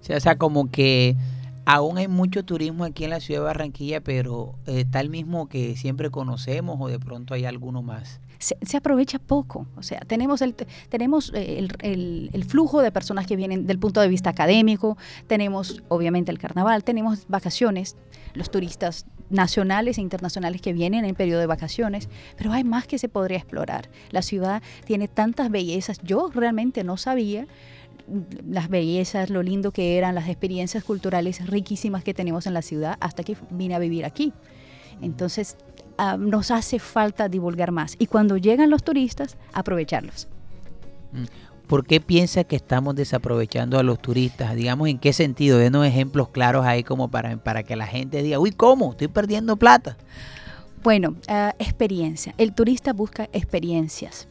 O 0.00 0.20
sea, 0.20 0.36
como 0.36 0.70
que 0.70 1.16
aún 1.66 1.98
hay 1.98 2.08
mucho 2.08 2.44
turismo 2.44 2.84
aquí 2.84 3.04
en 3.04 3.10
la 3.10 3.20
ciudad 3.20 3.40
de 3.40 3.46
Barranquilla, 3.46 4.00
pero 4.00 4.54
eh, 4.66 4.84
el 4.92 5.10
mismo 5.10 5.48
que 5.48 5.76
siempre 5.76 6.10
conocemos 6.10 6.76
o 6.80 6.88
de 6.88 6.98
pronto 6.98 7.34
hay 7.34 7.44
alguno 7.44 7.82
más. 7.82 8.20
Se, 8.40 8.76
aprovecha 8.76 9.18
poco. 9.18 9.66
O 9.76 9.82
sea, 9.82 10.00
tenemos, 10.00 10.40
el, 10.40 10.54
tenemos 10.88 11.30
eh, 11.34 11.58
el, 11.58 12.30
el, 12.32 12.44
flujo 12.44 12.80
de 12.80 12.90
personas 12.90 13.26
que 13.26 13.36
vienen 13.36 13.66
del 13.66 13.78
punto 13.78 14.00
de 14.00 14.08
vista 14.08 14.30
académico, 14.30 14.96
tenemos 15.26 15.82
obviamente 15.88 16.32
el 16.32 16.38
carnaval, 16.38 16.82
tenemos 16.82 17.28
vacaciones, 17.28 17.96
los 18.32 18.50
turistas 18.50 19.04
nacionales 19.28 19.98
e 19.98 20.00
internacionales 20.00 20.62
que 20.62 20.72
vienen 20.72 21.04
en 21.04 21.14
periodo 21.14 21.40
de 21.40 21.46
vacaciones, 21.46 22.08
pero 22.36 22.52
hay 22.52 22.64
más 22.64 22.86
que 22.86 22.98
se 22.98 23.08
podría 23.08 23.36
explorar. 23.36 23.90
La 24.10 24.22
ciudad 24.22 24.62
tiene 24.86 25.06
tantas 25.06 25.50
bellezas. 25.50 26.00
Yo 26.02 26.30
realmente 26.34 26.82
no 26.82 26.96
sabía 26.96 27.46
las 28.48 28.68
bellezas, 28.68 29.30
lo 29.30 29.42
lindo 29.42 29.70
que 29.70 29.96
eran, 29.96 30.14
las 30.14 30.28
experiencias 30.28 30.82
culturales 30.82 31.46
riquísimas 31.46 32.02
que 32.02 32.14
tenemos 32.14 32.46
en 32.46 32.54
la 32.54 32.62
ciudad 32.62 32.96
hasta 33.00 33.22
que 33.22 33.36
vine 33.50 33.74
a 33.74 33.78
vivir 33.78 34.04
aquí. 34.04 34.32
Entonces, 35.00 35.56
nos 36.18 36.50
hace 36.50 36.78
falta 36.78 37.28
divulgar 37.28 37.72
más 37.72 37.96
y 37.98 38.06
cuando 38.06 38.36
llegan 38.36 38.70
los 38.70 38.82
turistas, 38.82 39.36
aprovecharlos. 39.52 40.28
Mm. 41.12 41.24
¿Por 41.66 41.86
qué 41.86 42.00
piensa 42.00 42.42
que 42.42 42.56
estamos 42.56 42.96
desaprovechando 42.96 43.78
a 43.78 43.84
los 43.84 44.02
turistas? 44.02 44.56
Digamos, 44.56 44.88
¿en 44.88 44.98
qué 44.98 45.12
sentido? 45.12 45.56
Denos 45.56 45.86
ejemplos 45.86 46.28
claros 46.28 46.66
ahí 46.66 46.82
como 46.82 47.08
para, 47.12 47.36
para 47.36 47.62
que 47.62 47.76
la 47.76 47.86
gente 47.86 48.24
diga, 48.24 48.40
uy, 48.40 48.50
¿cómo? 48.50 48.90
Estoy 48.90 49.06
perdiendo 49.06 49.56
plata. 49.56 49.96
Bueno, 50.82 51.14
ah, 51.28 51.54
experiencia. 51.60 52.34
El 52.38 52.54
turista 52.54 52.92
busca 52.92 53.28
experiencias. 53.32 54.26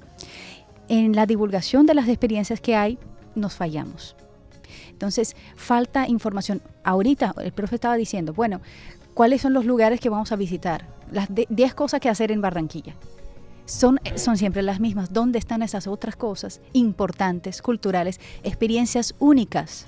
En 0.90 1.16
la 1.16 1.26
divulgación 1.26 1.86
de 1.86 1.94
las 1.94 2.10
experiencias 2.10 2.60
que 2.60 2.76
hay, 2.76 2.98
nos 3.36 3.54
fallamos. 3.54 4.18
Entonces, 4.90 5.36
falta 5.56 6.10
información. 6.10 6.62
Ahorita 6.84 7.34
el 7.42 7.54
profe 7.54 7.76
estaba 7.76 7.96
diciendo, 7.96 8.34
bueno, 8.34 8.60
¿cuáles 9.20 9.42
son 9.42 9.52
los 9.52 9.66
lugares 9.66 10.00
que 10.00 10.08
vamos 10.08 10.32
a 10.32 10.38
visitar? 10.38 10.88
Las 11.12 11.28
10 11.30 11.74
cosas 11.74 12.00
que 12.00 12.08
hacer 12.08 12.32
en 12.32 12.40
Barranquilla. 12.40 12.96
Son, 13.66 14.00
siempre 14.16 14.62
las 14.62 14.80
mismas. 14.80 15.12
¿Dónde 15.12 15.40
están 15.40 15.62
esas 15.62 15.88
otras 15.88 16.16
cosas 16.16 16.62
importantes, 16.72 17.62
culturales, 17.62 18.22
experiencias 18.44 19.14
únicas 19.20 19.88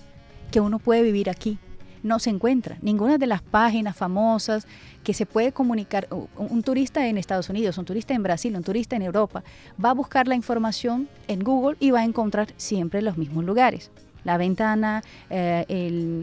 que 0.52 0.60
uno 0.60 0.80
puede 0.80 1.02
vivir 1.02 1.30
aquí? 1.30 1.58
no 2.04 2.20
se 2.20 2.32
encuentra. 2.32 2.78
Ninguna 2.82 3.20
de 3.20 3.28
las 3.28 3.42
páginas 3.44 3.96
famosas 3.96 4.68
que 5.04 5.14
se 5.14 5.28
puede 5.28 5.52
comunicar, 5.54 6.08
un 6.36 6.64
turista 6.64 7.08
en 7.08 7.18
Estados 7.18 7.48
Unidos, 7.48 7.78
un 7.78 7.86
turista 7.86 8.16
en 8.16 8.24
Brasil, 8.24 8.54
un 8.56 8.64
turista 8.64 8.96
en 8.96 9.04
Europa, 9.04 9.44
va 9.78 9.92
a 9.92 9.94
buscar 9.94 10.28
la 10.28 10.34
información 10.34 11.08
en 11.28 11.42
Google 11.42 11.78
y 11.80 11.92
va 11.92 12.00
a 12.00 12.04
encontrar 12.04 12.48
siempre 12.58 13.04
los 13.04 13.18
mismos 13.20 13.46
lugares. 13.46 13.92
La 14.24 14.38
ventana, 14.38 15.04
eh, 15.30 15.66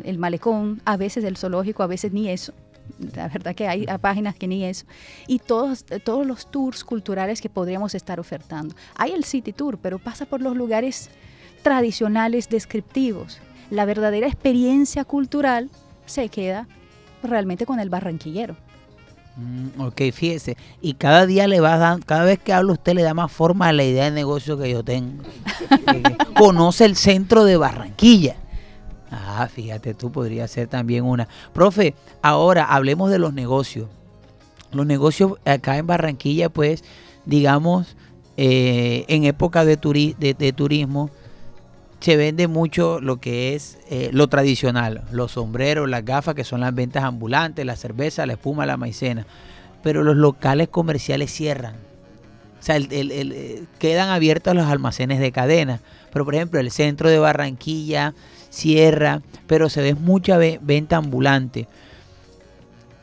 el, 0.04 0.18
malecón, 0.18 0.82
a 0.84 0.96
veces 0.96 1.22
el 1.22 1.36
zoológico, 1.36 1.84
a 1.84 1.86
veces 1.86 2.12
ni 2.12 2.28
eso. 2.28 2.52
La 3.14 3.28
verdad 3.28 3.54
que 3.54 3.68
hay 3.68 3.86
páginas 4.00 4.34
que 4.34 4.48
ni 4.48 4.64
eso. 4.64 4.86
Y 5.26 5.38
todos, 5.38 5.84
todos 6.04 6.26
los 6.26 6.50
tours 6.50 6.84
culturales 6.84 7.40
que 7.40 7.48
podríamos 7.48 7.94
estar 7.94 8.20
ofertando. 8.20 8.74
Hay 8.96 9.12
el 9.12 9.24
City 9.24 9.52
Tour, 9.52 9.78
pero 9.78 9.98
pasa 9.98 10.26
por 10.26 10.40
los 10.40 10.56
lugares 10.56 11.10
tradicionales 11.62 12.48
descriptivos 12.48 13.40
la 13.70 13.84
verdadera 13.84 14.26
experiencia 14.26 15.04
cultural 15.04 15.70
se 16.06 16.28
queda 16.28 16.66
realmente 17.22 17.66
con 17.66 17.80
el 17.80 17.90
barranquillero. 17.90 18.56
Mm, 19.36 19.80
ok, 19.80 20.02
fíjese. 20.12 20.56
Y 20.80 20.94
cada 20.94 21.26
día 21.26 21.46
le 21.46 21.60
va 21.60 21.76
dando, 21.76 22.04
cada 22.06 22.24
vez 22.24 22.38
que 22.38 22.52
habla 22.52 22.72
usted 22.72 22.94
le 22.94 23.02
da 23.02 23.14
más 23.14 23.30
forma 23.30 23.68
a 23.68 23.72
la 23.72 23.84
idea 23.84 24.04
de 24.04 24.10
negocio 24.10 24.58
que 24.58 24.70
yo 24.70 24.82
tengo. 24.82 25.22
Conoce 26.36 26.84
el 26.84 26.96
centro 26.96 27.44
de 27.44 27.56
Barranquilla. 27.56 28.36
Ah, 29.10 29.48
fíjate, 29.52 29.94
tú 29.94 30.12
podría 30.12 30.46
ser 30.48 30.68
también 30.68 31.04
una. 31.04 31.28
Profe, 31.52 31.94
ahora 32.22 32.64
hablemos 32.64 33.10
de 33.10 33.18
los 33.18 33.32
negocios. 33.32 33.88
Los 34.70 34.86
negocios 34.86 35.32
acá 35.44 35.78
en 35.78 35.86
Barranquilla, 35.86 36.50
pues, 36.50 36.84
digamos, 37.24 37.96
eh, 38.36 39.04
en 39.08 39.24
época 39.24 39.64
de, 39.64 39.76
de 39.76 40.52
turismo, 40.52 41.10
se 42.00 42.16
vende 42.16 42.46
mucho 42.46 43.00
lo 43.00 43.16
que 43.16 43.54
es 43.54 43.78
eh, 43.90 44.10
lo 44.12 44.28
tradicional, 44.28 45.02
los 45.10 45.32
sombreros, 45.32 45.88
las 45.88 46.04
gafas, 46.04 46.34
que 46.34 46.44
son 46.44 46.60
las 46.60 46.74
ventas 46.74 47.02
ambulantes, 47.02 47.66
la 47.66 47.76
cerveza, 47.76 48.26
la 48.26 48.34
espuma, 48.34 48.66
la 48.66 48.76
maicena. 48.76 49.26
Pero 49.82 50.02
los 50.04 50.16
locales 50.16 50.68
comerciales 50.68 51.32
cierran. 51.32 51.74
O 52.60 52.62
sea, 52.62 52.76
eh, 52.78 53.64
quedan 53.78 54.10
abiertos 54.10 54.54
los 54.54 54.66
almacenes 54.66 55.18
de 55.18 55.32
cadena. 55.32 55.80
Pero, 56.12 56.24
por 56.24 56.34
ejemplo, 56.34 56.60
el 56.60 56.70
centro 56.70 57.08
de 57.08 57.18
Barranquilla 57.18 58.14
cierra, 58.50 59.22
pero 59.46 59.68
se 59.68 59.82
ve 59.82 59.94
mucha 59.94 60.38
venta 60.38 60.96
ambulante. 60.96 61.66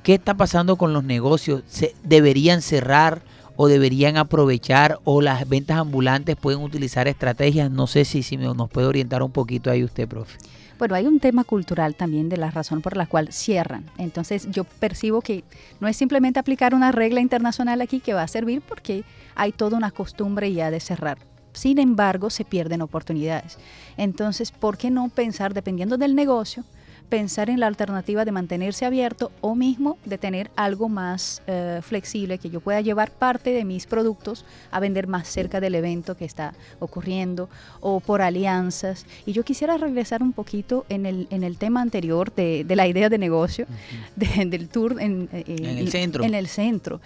¿Qué 0.04 0.14
está 0.14 0.36
pasando 0.36 0.76
con 0.76 0.94
los 0.94 1.04
negocios? 1.04 1.64
¿Se 1.68 1.96
¿Deberían 2.04 2.62
cerrar? 2.62 3.22
o 3.56 3.68
deberían 3.68 4.18
aprovechar 4.18 5.00
o 5.04 5.22
las 5.22 5.48
ventas 5.48 5.78
ambulantes 5.78 6.36
pueden 6.36 6.62
utilizar 6.62 7.08
estrategias? 7.08 7.72
No 7.72 7.88
sé 7.88 8.06
si, 8.06 8.24
si 8.24 8.38
nos 8.38 8.70
puede 8.70 8.88
orientar 8.88 9.24
un 9.24 9.32
poquito 9.32 9.72
ahí 9.72 9.84
usted, 9.84 10.08
profe. 10.08 10.38
Bueno, 10.78 10.96
hay 10.96 11.08
un 11.08 11.22
tema 11.22 11.46
cultural 11.46 11.96
también 11.96 12.28
de 12.28 12.36
la 12.36 12.52
razón 12.52 12.82
por 12.82 12.98
la 12.98 13.06
cual 13.06 13.32
cierran. 13.32 13.86
Entonces 13.98 14.50
yo 14.52 14.66
percibo 14.66 15.22
que 15.22 15.46
no 15.80 15.88
es 15.88 15.96
simplemente 15.96 16.38
aplicar 16.38 16.76
una 16.76 16.92
regla 16.92 17.22
internacional 17.22 17.80
aquí 17.80 18.02
que 18.02 18.14
va 18.14 18.24
a 18.24 18.28
servir 18.28 18.62
porque 18.62 19.06
hay 19.36 19.54
toda 19.54 19.78
una 19.78 19.92
costumbre 19.92 20.52
ya 20.52 20.72
de 20.72 20.82
cerrar. 20.82 21.18
Sin 21.56 21.80
embargo, 21.80 22.30
se 22.30 22.46
pierden 22.46 22.82
oportunidades. 22.82 23.58
Entonces, 23.98 24.52
¿por 24.52 24.78
qué 24.78 24.92
no 24.92 25.10
pensar, 25.10 25.54
dependiendo 25.54 25.98
del 25.98 26.16
negocio, 26.16 26.64
pensar 27.10 27.50
en 27.50 27.60
la 27.60 27.68
alternativa 27.68 28.26
de 28.26 28.32
mantenerse 28.32 28.86
abierto 28.86 29.32
o 29.42 29.56
mismo 29.56 29.98
de 30.06 30.18
tener 30.18 30.52
algo 30.56 30.90
más 30.90 31.42
eh, 31.48 31.80
flexible, 31.82 32.38
que 32.38 32.50
yo 32.50 32.60
pueda 32.60 32.82
llevar 32.82 33.12
parte 33.12 33.52
de 33.52 33.64
mis 33.64 33.86
productos 33.86 34.46
a 34.72 34.80
vender 34.80 35.08
más 35.08 35.28
cerca 35.28 35.60
del 35.60 35.76
evento 35.76 36.18
que 36.18 36.26
está 36.26 36.54
ocurriendo 36.80 37.50
o 37.80 38.00
por 38.00 38.22
alianzas. 38.22 39.06
Y 39.26 39.34
yo 39.34 39.44
quisiera 39.44 39.78
regresar 39.78 40.24
un 40.24 40.34
poquito 40.34 40.86
en 40.90 41.06
el, 41.06 41.28
en 41.30 41.44
el 41.44 41.58
tema 41.58 41.82
anterior 41.82 42.34
de, 42.34 42.66
la 42.68 42.88
idea 42.88 43.10
de 43.10 43.18
negocio, 43.18 43.68
del 44.16 44.68
tour 44.68 44.98
en, 45.00 45.30
eh, 45.32 45.78
el 45.80 45.90
centro. 45.90 46.24
En 46.24 46.34
el 46.34 46.48
centro. 46.48 47.00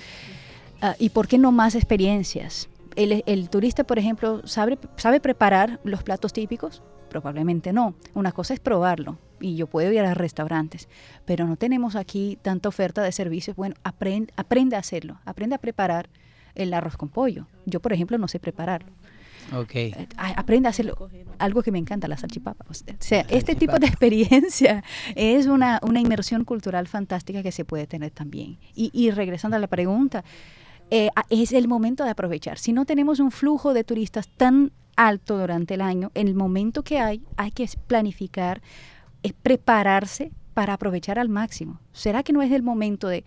Ah, 0.81 0.95
¿Y 0.97 1.09
por 1.09 1.27
qué 1.27 1.37
no 1.37 1.51
más 1.51 1.75
experiencias? 1.75 2.69
El, 3.01 3.23
el, 3.25 3.49
turista, 3.49 3.83
por 3.83 3.97
ejemplo, 3.97 4.45
sabe, 4.45 4.77
sabe 4.97 5.19
preparar 5.19 5.79
los 5.83 6.03
platos 6.03 6.33
típicos, 6.33 6.83
Probablemente 7.09 7.73
no. 7.73 7.95
Una 8.13 8.31
cosa 8.31 8.53
es 8.53 8.59
probarlo 8.59 9.17
y 9.41 9.55
yo 9.55 9.67
puedo 9.67 9.91
ir 9.91 10.01
a 10.01 10.13
restaurantes, 10.13 10.87
pero 11.25 11.47
no 11.47 11.55
tenemos 11.55 11.95
aquí 11.95 12.37
tanta 12.41 12.69
oferta 12.69 13.01
de 13.01 13.11
servicios. 13.11 13.55
Bueno, 13.57 13.75
aprende, 13.83 14.31
aprende 14.37 14.75
a 14.75 14.79
hacerlo, 14.79 15.19
aprende 15.25 15.55
a 15.55 15.59
preparar 15.59 16.09
el 16.55 16.73
arroz 16.73 16.97
con 16.97 17.09
pollo. 17.09 17.47
Yo, 17.65 17.79
por 17.79 17.93
ejemplo, 17.93 18.17
no 18.17 18.27
sé 18.27 18.39
prepararlo. 18.39 18.91
Okay. 19.51 19.91
Eh, 19.97 20.07
aprende 20.15 20.67
a 20.67 20.69
hacerlo. 20.69 21.09
Algo 21.39 21.63
que 21.63 21.71
me 21.71 21.79
encanta, 21.79 22.07
la 22.07 22.17
salchipapa. 22.17 22.65
O 22.69 22.73
sea, 22.99 23.25
este 23.29 23.55
tipo 23.55 23.79
de 23.79 23.87
experiencia 23.87 24.83
es 25.15 25.47
una, 25.47 25.79
una, 25.81 25.99
inmersión 25.99 26.45
cultural 26.45 26.87
fantástica 26.87 27.41
que 27.41 27.51
se 27.51 27.65
puede 27.65 27.87
tener 27.87 28.11
también. 28.11 28.59
Y, 28.75 28.91
y 28.93 29.09
regresando 29.09 29.57
a 29.57 29.59
la 29.59 29.67
pregunta, 29.67 30.23
eh, 30.91 31.09
es 31.29 31.53
el 31.53 31.67
momento 31.67 32.03
de 32.03 32.11
aprovechar. 32.11 32.57
Si 32.57 32.73
no 32.73 32.85
tenemos 32.85 33.19
un 33.19 33.31
flujo 33.31 33.73
de 33.73 33.83
turistas 33.83 34.27
tan 34.27 34.71
alto 34.95 35.37
durante 35.37 35.75
el 35.75 35.81
año, 35.81 36.11
en 36.13 36.27
el 36.27 36.35
momento 36.35 36.83
que 36.83 36.99
hay, 36.99 37.23
hay 37.37 37.51
que 37.51 37.69
planificar, 37.87 38.61
es 39.23 39.33
prepararse 39.33 40.31
para 40.53 40.73
aprovechar 40.73 41.19
al 41.19 41.29
máximo. 41.29 41.79
¿Será 41.93 42.23
que 42.23 42.33
no 42.33 42.41
es 42.41 42.51
el 42.51 42.63
momento 42.63 43.07
de 43.07 43.23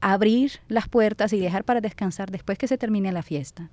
abrir 0.00 0.60
las 0.68 0.88
puertas 0.88 1.32
y 1.32 1.38
dejar 1.38 1.64
para 1.64 1.80
descansar 1.80 2.30
después 2.30 2.58
que 2.58 2.68
se 2.68 2.78
termine 2.78 3.12
la 3.12 3.22
fiesta? 3.22 3.70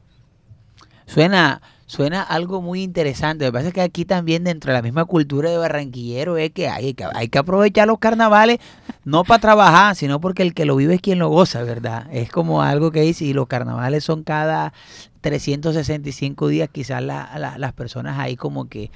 Suena, 1.08 1.62
suena 1.86 2.22
algo 2.22 2.62
muy 2.62 2.82
interesante. 2.84 3.46
Lo 3.46 3.52
que 3.52 3.58
pasa 3.58 3.68
es 3.68 3.74
que 3.74 3.82
aquí 3.82 4.06
también 4.06 4.44
dentro 4.44 4.72
de 4.72 4.78
la 4.78 4.82
misma 4.82 5.06
cultura 5.06 5.50
de 5.50 5.58
barranquillero 5.58 6.38
es 6.38 6.52
que 6.52 6.68
hay, 6.68 6.94
que 6.94 7.06
hay 7.14 7.30
que 7.30 7.38
aprovechar 7.38 7.88
los 7.88 8.00
carnavales 8.00 8.60
no 9.04 9.24
para 9.24 9.40
trabajar, 9.40 9.96
sino 9.96 10.20
porque 10.20 10.42
el 10.42 10.54
que 10.54 10.66
lo 10.66 10.76
vive 10.76 10.96
es 10.96 11.02
quien 11.02 11.20
lo 11.20 11.30
goza, 11.30 11.64
¿verdad? 11.64 12.08
Es 12.12 12.30
como 12.32 12.64
algo 12.64 12.92
que 12.92 13.02
dice, 13.02 13.26
y 13.26 13.34
los 13.34 13.48
carnavales 13.48 14.04
son 14.04 14.24
cada 14.24 14.74
365 15.22 16.48
días, 16.48 16.70
quizás 16.72 17.04
las 17.04 17.74
personas 17.74 18.20
ahí 18.20 18.36
como 18.36 18.68
que 18.68 18.92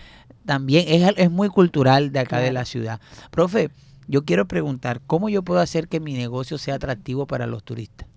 también 0.45 0.85
es, 0.87 1.13
es 1.17 1.29
muy 1.29 1.49
cultural 1.49 2.11
de 2.11 2.19
acá 2.19 2.39
de 2.39 2.51
la 2.51 2.65
ciudad. 2.65 2.99
Profe, 3.29 3.69
yo 4.07 4.25
quiero 4.25 4.47
preguntar, 4.47 5.01
¿cómo 5.05 5.29
yo 5.29 5.43
puedo 5.43 5.59
hacer 5.59 5.87
que 5.87 5.99
mi 5.99 6.13
negocio 6.13 6.57
sea 6.57 6.75
atractivo 6.75 7.27
para 7.27 7.45
los 7.45 7.63
turistas? 7.63 8.07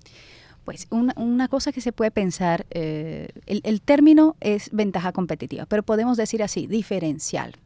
Pues 0.65 0.87
una, 0.91 1.49
cosa 1.49 1.73
que 1.73 1.81
se 1.81 1.93
puede 1.93 2.11
pensar, 2.11 2.67
eh, 2.71 3.29
el, 3.47 3.81
término 3.81 4.37
es 4.41 4.71
ventaja 4.71 5.13
competitiva, 5.13 5.67
pero 5.67 5.83
podemos 5.83 6.17
decir 6.17 6.43
así, 6.43 6.69
diferencial. 6.69 7.57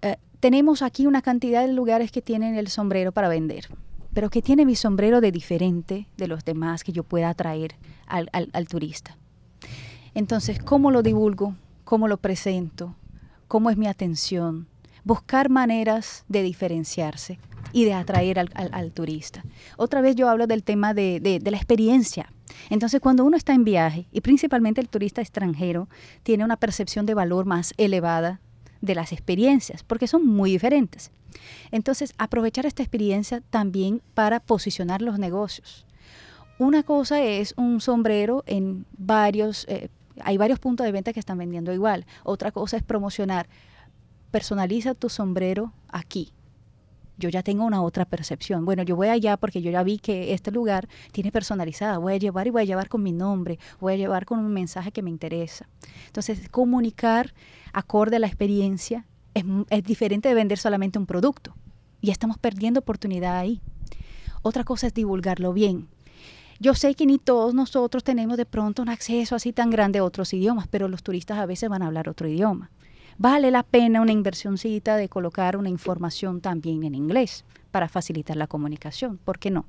Eh, 0.00 0.16
tenemos 0.40 0.80
aquí 0.80 1.06
una 1.06 1.20
cantidad 1.20 1.66
de 1.66 1.72
lugares 1.72 2.10
que 2.10 2.22
tienen 2.22 2.56
el 2.56 2.68
sombrero 2.68 3.12
para 3.12 3.28
vender, 3.28 3.68
pero 4.14 4.30
que 4.30 4.40
tiene 4.40 4.64
mi 4.64 4.76
sombrero 4.76 5.20
de 5.20 5.30
diferente 5.30 6.08
de 6.16 6.26
los 6.26 6.44
demás 6.44 6.84
que 6.84 6.92
yo 6.92 7.04
pueda 7.04 7.28
atraer 7.28 7.74
al, 8.06 8.30
al 8.32 8.66
turista. 8.66 9.18
Entonces, 10.14 10.62
¿cómo 10.62 10.90
lo 10.90 11.02
divulgo? 11.02 11.54
¿Cómo 11.84 12.08
lo 12.08 12.16
presento? 12.16 12.94
¿Cómo 13.46 13.68
es 13.68 13.76
mi 13.76 13.88
atención? 13.88 14.68
Buscar 15.04 15.50
maneras 15.50 16.24
de 16.28 16.42
diferenciarse 16.42 17.38
y 17.72 17.84
de 17.84 17.92
atraer 17.92 18.38
al, 18.38 18.92
turista. 18.92 19.44
Otra 19.76 20.00
vez 20.00 20.14
yo 20.14 20.28
hablo 20.28 20.46
del 20.46 20.62
tema 20.62 20.94
de, 20.94 21.40
la 21.44 21.56
experiencia. 21.56 22.30
Entonces, 22.70 23.00
cuando 23.00 23.24
uno 23.24 23.36
está 23.36 23.52
en 23.52 23.64
viaje, 23.64 24.06
y 24.12 24.20
principalmente 24.20 24.80
el 24.80 24.88
turista 24.88 25.20
extranjero, 25.20 25.88
tiene 26.22 26.44
una 26.44 26.56
percepción 26.56 27.04
de 27.04 27.14
valor 27.14 27.46
más 27.46 27.74
elevada 27.76 28.40
de 28.80 28.94
las 28.94 29.12
experiencias, 29.12 29.82
porque 29.82 30.06
son 30.06 30.26
muy 30.26 30.52
diferentes. 30.52 31.10
Entonces, 31.72 32.14
aprovechar 32.16 32.64
esta 32.64 32.82
experiencia 32.82 33.40
también 33.50 34.02
para 34.14 34.38
posicionar 34.38 35.02
los 35.02 35.18
negocios. 35.18 35.84
Una 36.58 36.84
cosa 36.84 37.20
es 37.20 37.54
un 37.56 37.80
sombrero 37.80 38.44
en 38.46 38.86
varios, 38.96 39.66
eh, 39.68 39.88
hay 40.20 40.36
varios 40.36 40.60
puntos 40.60 40.86
de 40.86 40.92
venta 40.92 41.12
que 41.12 41.18
están 41.18 41.38
vendiendo 41.38 41.72
igual. 41.72 42.06
Otra 42.22 42.52
cosa 42.52 42.76
es 42.76 42.84
promocionar. 42.84 43.48
Personaliza 44.34 44.94
tu 44.94 45.08
sombrero 45.08 45.72
aquí 45.86 46.32
yo 47.16 47.28
ya 47.28 47.44
tengo 47.44 47.64
una 47.64 47.80
otra 47.80 48.04
percepción. 48.04 48.64
Bueno, 48.64 48.82
yo 48.82 48.96
voy 48.96 49.06
allá 49.06 49.36
porque 49.36 49.62
yo 49.62 49.70
ya 49.70 49.84
vi 49.84 49.98
que 49.98 50.34
este 50.34 50.50
lugar 50.50 50.88
tiene 51.12 51.30
personalizada. 51.30 51.98
Voy 51.98 52.14
a 52.14 52.16
llevar 52.16 52.48
y 52.48 52.50
voy 52.50 52.62
a 52.62 52.64
llevar 52.64 52.88
con 52.88 53.04
mi 53.04 53.12
nombre, 53.12 53.60
voy 53.78 53.92
a 53.92 53.96
llevar 53.96 54.24
con 54.24 54.40
un 54.40 54.52
mensaje 54.52 54.90
que 54.90 55.00
me 55.00 55.10
interesa. 55.10 55.68
Entonces, 56.06 56.48
comunicar 56.48 57.32
acorde 57.72 58.16
a 58.16 58.18
la 58.18 58.26
experiencia 58.26 59.06
es, 59.34 59.44
es 59.70 59.84
diferente 59.84 60.28
de 60.28 60.34
vender 60.34 60.58
solamente 60.58 60.98
un 60.98 61.06
producto. 61.06 61.54
Y 62.00 62.10
estamos 62.10 62.36
perdiendo 62.36 62.80
oportunidad 62.80 63.36
ahí. 63.36 63.60
Otra 64.42 64.64
cosa 64.64 64.88
es 64.88 64.94
divulgarlo 64.94 65.52
bien. 65.52 65.86
Yo 66.58 66.74
sé 66.74 66.96
que 66.96 67.06
ni 67.06 67.18
todos 67.18 67.54
nosotros 67.54 68.02
tenemos 68.02 68.36
de 68.36 68.46
pronto 68.46 68.82
un 68.82 68.88
acceso 68.88 69.36
así 69.36 69.52
tan 69.52 69.70
grande 69.70 70.00
a 70.00 70.04
otros 70.04 70.32
idiomas, 70.32 70.66
pero 70.66 70.88
los 70.88 71.04
turistas 71.04 71.38
a 71.38 71.46
veces 71.46 71.68
van 71.68 71.82
a 71.82 71.86
hablar 71.86 72.08
otro 72.08 72.26
idioma 72.28 72.70
vale 73.18 73.50
la 73.50 73.62
pena 73.62 74.00
una 74.00 74.12
inversioncita 74.12 74.96
de 74.96 75.08
colocar 75.08 75.56
una 75.56 75.68
información 75.68 76.40
también 76.40 76.84
en 76.84 76.94
inglés 76.94 77.44
para 77.70 77.88
facilitar 77.88 78.36
la 78.36 78.46
comunicación, 78.46 79.18
¿por 79.18 79.40
qué 79.40 79.50
no? 79.50 79.66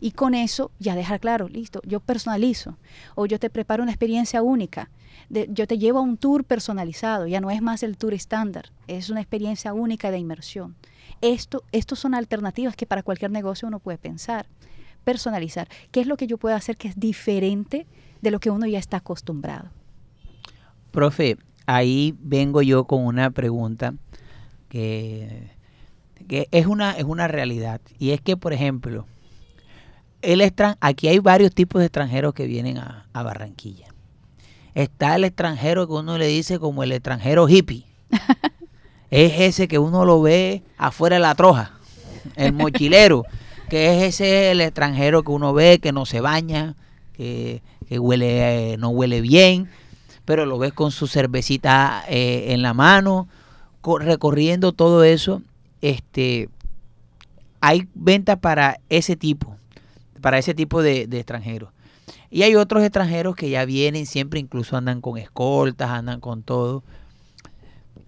Y 0.00 0.12
con 0.12 0.34
eso 0.34 0.70
ya 0.78 0.94
dejar 0.94 1.20
claro, 1.20 1.48
listo, 1.48 1.82
yo 1.84 2.00
personalizo 2.00 2.78
o 3.14 3.26
yo 3.26 3.38
te 3.38 3.50
preparo 3.50 3.82
una 3.82 3.92
experiencia 3.92 4.40
única, 4.40 4.88
yo 5.28 5.66
te 5.66 5.76
llevo 5.76 5.98
a 5.98 6.02
un 6.02 6.16
tour 6.16 6.44
personalizado, 6.44 7.26
ya 7.26 7.42
no 7.42 7.50
es 7.50 7.60
más 7.60 7.82
el 7.82 7.98
tour 7.98 8.14
estándar, 8.14 8.72
es 8.88 9.10
una 9.10 9.20
experiencia 9.20 9.74
única 9.74 10.10
de 10.10 10.18
inmersión. 10.18 10.76
Esto, 11.20 11.62
estos 11.72 11.98
son 11.98 12.14
alternativas 12.14 12.74
que 12.74 12.86
para 12.86 13.02
cualquier 13.02 13.30
negocio 13.30 13.68
uno 13.68 13.80
puede 13.80 13.98
pensar. 13.98 14.46
Personalizar, 15.04 15.68
¿qué 15.90 16.00
es 16.00 16.06
lo 16.06 16.16
que 16.16 16.26
yo 16.26 16.38
puedo 16.38 16.56
hacer 16.56 16.78
que 16.78 16.88
es 16.88 16.98
diferente 16.98 17.86
de 18.22 18.30
lo 18.30 18.40
que 18.40 18.48
uno 18.50 18.66
ya 18.66 18.78
está 18.78 18.98
acostumbrado? 18.98 19.68
Profe, 20.90 21.36
ahí 21.76 22.14
vengo 22.18 22.62
yo 22.62 22.84
con 22.84 23.04
una 23.04 23.30
pregunta 23.30 23.94
que, 24.68 25.50
es, 26.28 26.66
una, 26.66 26.92
es 26.92 27.04
una 27.04 27.28
realidad. 27.28 27.80
Y 27.98 28.10
es 28.10 28.20
que, 28.20 28.36
por 28.36 28.52
ejemplo, 28.52 29.06
el 30.22 30.52
aquí 30.80 31.08
hay 31.08 31.18
varios 31.18 31.54
tipos 31.54 31.80
de 31.80 31.86
extranjeros 31.86 32.34
que 32.34 32.46
vienen 32.46 32.78
a, 32.78 33.06
Barranquilla. 33.12 33.88
Está 34.74 35.16
el 35.16 35.24
extranjero 35.24 35.86
que 35.86 35.92
uno 35.92 36.16
le 36.16 36.26
dice 36.26 36.58
como 36.58 36.82
el 36.82 36.92
extranjero 36.92 37.48
hippie. 37.48 37.84
es 39.10 39.40
ese 39.40 39.68
que 39.68 39.78
uno 39.78 40.04
lo 40.04 40.22
ve 40.22 40.62
afuera 40.78 41.16
de 41.16 41.20
la 41.20 41.34
troja. 41.34 41.72
El 42.36 42.52
mochilero. 42.54 43.24
que 43.68 43.86
es 43.96 44.14
ese 44.14 44.50
el 44.50 44.60
extranjero 44.60 45.22
que 45.22 45.30
uno 45.30 45.54
ve 45.54 45.78
que 45.78 45.92
no 45.92 46.04
se 46.04 46.20
baña, 46.20 46.76
que, 47.14 47.62
huele, 47.90 48.72
eh, 48.72 48.76
no 48.76 48.90
huele 48.90 49.22
bien, 49.22 49.70
pero 50.24 50.46
lo 50.46 50.58
ves 50.58 50.72
con 50.72 50.90
su 50.90 51.06
cervecita 51.06 52.04
eh, 52.08 52.52
en 52.52 52.62
la 52.62 52.74
mano, 52.74 53.28
recorriendo 54.00 54.72
todo 54.72 55.04
eso. 55.04 55.42
Este, 55.80 56.48
hay 57.60 57.88
ventas 57.94 58.38
para 58.38 58.80
ese 58.88 59.16
tipo, 59.16 59.56
para 60.20 60.38
ese 60.38 60.54
tipo 60.54 60.82
de, 60.82 61.02
extranjeros. 61.02 61.70
Y 62.30 62.44
hay 62.44 62.54
otros 62.54 62.82
extranjeros 62.82 63.36
que 63.36 63.50
ya 63.50 63.64
vienen, 63.64 64.06
siempre 64.06 64.40
incluso 64.40 64.76
andan 64.76 65.00
con 65.00 65.18
escoltas, 65.18 65.90
andan 65.90 66.20
con 66.20 66.42
todo. 66.42 66.82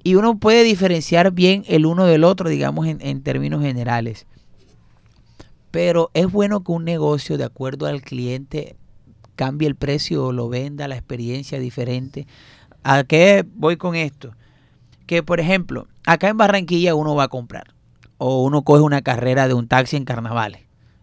Y 0.02 0.14
uno 0.14 0.38
puede 0.38 0.62
diferenciar 0.62 1.32
bien 1.32 1.64
el 1.66 1.86
uno 1.86 2.06
del 2.06 2.24
otro, 2.24 2.48
digamos, 2.48 2.86
en, 2.86 2.98
en 3.00 3.22
términos 3.22 3.62
generales. 3.62 4.26
Pero 5.70 6.10
es 6.14 6.30
bueno 6.30 6.62
que 6.62 6.72
un 6.72 6.84
negocio, 6.84 7.36
de 7.36 7.44
acuerdo 7.44 7.86
al 7.86 8.00
cliente, 8.00 8.76
cambie 9.36 9.68
el 9.68 9.76
precio 9.76 10.26
o 10.26 10.32
lo 10.32 10.48
venda, 10.48 10.88
la 10.88 10.96
experiencia 10.96 11.58
diferente. 11.58 12.26
¿A 12.82 13.04
qué 13.04 13.44
voy 13.54 13.76
con 13.76 13.94
esto? 13.94 14.34
Que 15.06 15.22
por 15.22 15.40
ejemplo, 15.40 15.86
acá 16.06 16.28
en 16.28 16.36
Barranquilla 16.36 16.94
uno 16.94 17.14
va 17.14 17.24
a 17.24 17.28
comprar 17.28 17.74
o 18.18 18.42
uno 18.42 18.62
coge 18.62 18.82
una 18.82 19.02
carrera 19.02 19.48
de 19.48 19.54
un 19.54 19.68
taxi 19.68 19.96
en 19.96 20.04
carnavales. 20.04 20.62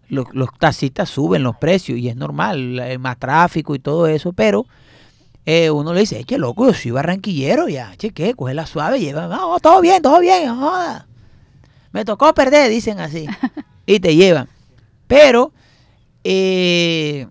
Los, 0.09 0.27
taxistas 0.59 1.09
suben 1.09 1.43
los 1.43 1.55
precios 1.55 1.97
y 1.97 2.09
es 2.09 2.17
normal, 2.17 2.79
hay 2.79 2.97
más 2.97 3.17
tráfico 3.17 3.75
y 3.75 3.79
todo 3.79 4.07
eso, 4.07 4.33
pero 4.33 4.65
eh, 5.45 5.69
uno 5.69 5.93
le 5.93 6.01
dice, 6.01 6.23
che 6.25 6.37
loco, 6.37 6.67
yo 6.67 6.73
soy 6.73 6.91
barranquillero 6.91 7.69
ya, 7.69 7.95
che, 7.95 8.11
¿qué? 8.11 8.33
Coge 8.33 8.53
la 8.53 8.65
suave, 8.65 8.99
lleva, 8.99 9.27
no, 9.27 9.57
todo 9.59 9.79
bien, 9.79 10.01
todo 10.01 10.19
bien, 10.19 10.53
joda. 10.53 11.07
Me 11.93 12.03
tocó 12.03 12.33
perder, 12.33 12.69
dicen 12.69 12.99
así. 12.99 13.25
y 13.85 13.99
te 13.99 14.15
llevan. 14.15 14.49
Pero, 15.07 15.53
eh, 16.23 17.27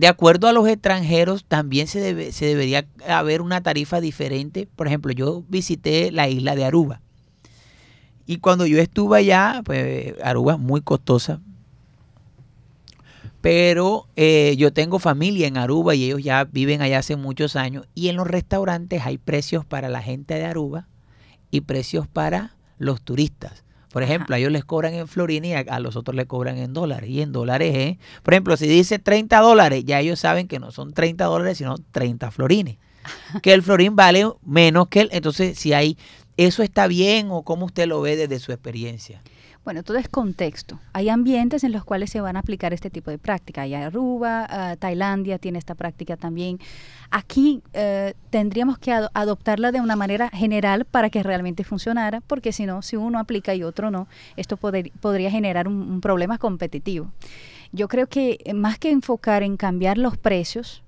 de 0.00 0.08
acuerdo 0.08 0.48
a 0.48 0.54
los 0.54 0.66
extranjeros, 0.66 1.44
también 1.44 1.86
se, 1.86 2.00
debe, 2.00 2.32
se 2.32 2.46
debería 2.46 2.86
haber 3.06 3.42
una 3.42 3.62
tarifa 3.62 4.00
diferente. 4.00 4.66
Por 4.74 4.86
ejemplo, 4.86 5.12
yo 5.12 5.44
visité 5.50 6.10
la 6.10 6.26
isla 6.26 6.56
de 6.56 6.64
Aruba. 6.64 7.02
Y 8.24 8.38
cuando 8.38 8.64
yo 8.64 8.78
estuve 8.78 9.18
allá, 9.18 9.60
pues 9.62 10.14
Aruba 10.24 10.54
es 10.54 10.58
muy 10.58 10.80
costosa. 10.80 11.42
Pero 13.42 14.06
eh, 14.16 14.54
yo 14.56 14.72
tengo 14.72 15.00
familia 15.00 15.46
en 15.46 15.58
Aruba 15.58 15.94
y 15.94 16.04
ellos 16.04 16.22
ya 16.22 16.44
viven 16.44 16.80
allá 16.80 17.00
hace 17.00 17.16
muchos 17.16 17.54
años. 17.54 17.86
Y 17.94 18.08
en 18.08 18.16
los 18.16 18.26
restaurantes 18.26 19.02
hay 19.04 19.18
precios 19.18 19.66
para 19.66 19.90
la 19.90 20.00
gente 20.00 20.32
de 20.32 20.46
Aruba 20.46 20.88
y 21.50 21.60
precios 21.60 22.08
para 22.08 22.54
los 22.78 23.02
turistas. 23.02 23.64
Por 23.92 24.02
ejemplo, 24.02 24.36
a 24.36 24.38
ellos 24.38 24.52
les 24.52 24.64
cobran 24.64 24.94
en 24.94 25.08
florines 25.08 25.50
y 25.50 25.70
a, 25.70 25.80
los 25.80 25.96
otros 25.96 26.14
les 26.14 26.26
cobran 26.26 26.58
en 26.58 26.72
dólares. 26.72 27.10
Y 27.10 27.22
en 27.22 27.32
dólares, 27.32 27.74
¿eh? 27.74 27.98
por 28.22 28.34
ejemplo, 28.34 28.56
si 28.56 28.66
dice 28.66 28.98
30 28.98 29.40
dólares, 29.40 29.84
ya 29.84 30.00
ellos 30.00 30.20
saben 30.20 30.46
que 30.46 30.60
no 30.60 30.70
son 30.70 30.92
30 30.92 31.24
dólares, 31.24 31.58
sino 31.58 31.76
30 31.90 32.30
florines. 32.30 32.78
que 33.42 33.52
el 33.52 33.62
florín 33.62 33.96
vale 33.96 34.30
menos 34.44 34.88
que 34.88 35.00
el. 35.02 35.08
Entonces, 35.12 35.58
si 35.58 35.72
hay. 35.72 35.96
¿Eso 36.36 36.62
está 36.62 36.86
bien 36.86 37.28
o 37.30 37.42
cómo 37.42 37.66
usted 37.66 37.86
lo 37.86 38.00
ve 38.00 38.16
desde 38.16 38.38
su 38.38 38.52
experiencia? 38.52 39.20
Bueno, 39.62 39.82
todo 39.82 39.98
es 39.98 40.08
contexto. 40.08 40.80
Hay 40.94 41.10
ambientes 41.10 41.64
en 41.64 41.72
los 41.72 41.84
cuales 41.84 42.10
se 42.10 42.20
van 42.20 42.36
a 42.36 42.40
aplicar 42.40 42.72
este 42.72 42.88
tipo 42.88 43.10
de 43.10 43.18
práctica. 43.18 43.62
Hay 43.62 43.74
Aruba, 43.74 44.48
uh, 44.72 44.76
Tailandia 44.76 45.38
tiene 45.38 45.58
esta 45.58 45.74
práctica 45.74 46.16
también. 46.16 46.58
Aquí 47.10 47.62
eh, 47.74 48.14
tendríamos 48.30 48.78
que 48.78 48.92
adoptarla 48.92 49.70
de 49.70 49.80
una 49.80 49.96
manera 49.96 50.30
general 50.30 50.86
para 50.86 51.10
que 51.10 51.22
realmente 51.22 51.62
funcionara, 51.62 52.22
porque 52.22 52.52
si 52.52 52.64
no, 52.64 52.80
si 52.80 52.96
uno 52.96 53.18
aplica 53.18 53.54
y 53.54 53.62
otro 53.62 53.90
no, 53.90 54.08
esto 54.36 54.56
podría 54.56 55.30
generar 55.30 55.68
un 55.68 56.00
problema 56.00 56.38
competitivo. 56.38 57.10
Yo 57.72 57.88
creo 57.88 58.06
que 58.06 58.38
más 58.54 58.78
que 58.78 58.90
enfocar 58.90 59.42
en 59.42 59.56
cambiar 59.56 59.98
los 59.98 60.16
precios, 60.16 60.82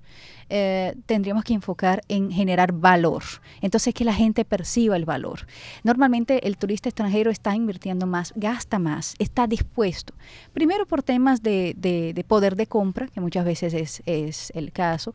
eh, 0.54 0.94
tendríamos 1.06 1.44
que 1.44 1.54
enfocar 1.54 2.02
en 2.08 2.30
generar 2.30 2.72
valor. 2.72 3.22
Entonces, 3.62 3.94
que 3.94 4.04
la 4.04 4.12
gente 4.12 4.44
perciba 4.44 4.96
el 4.96 5.06
valor. 5.06 5.46
Normalmente 5.82 6.46
el 6.46 6.58
turista 6.58 6.90
extranjero 6.90 7.30
está 7.30 7.56
invirtiendo 7.56 8.06
más, 8.06 8.34
gasta 8.36 8.78
más, 8.78 9.14
está 9.18 9.46
dispuesto. 9.46 10.12
Primero 10.52 10.84
por 10.84 11.02
temas 11.02 11.42
de, 11.42 11.74
de, 11.74 12.24
poder 12.24 12.54
de 12.54 12.66
compra, 12.66 13.08
que 13.08 13.22
muchas 13.22 13.46
veces 13.46 13.72
es, 13.72 14.02
es 14.04 14.52
el 14.54 14.72
caso, 14.72 15.14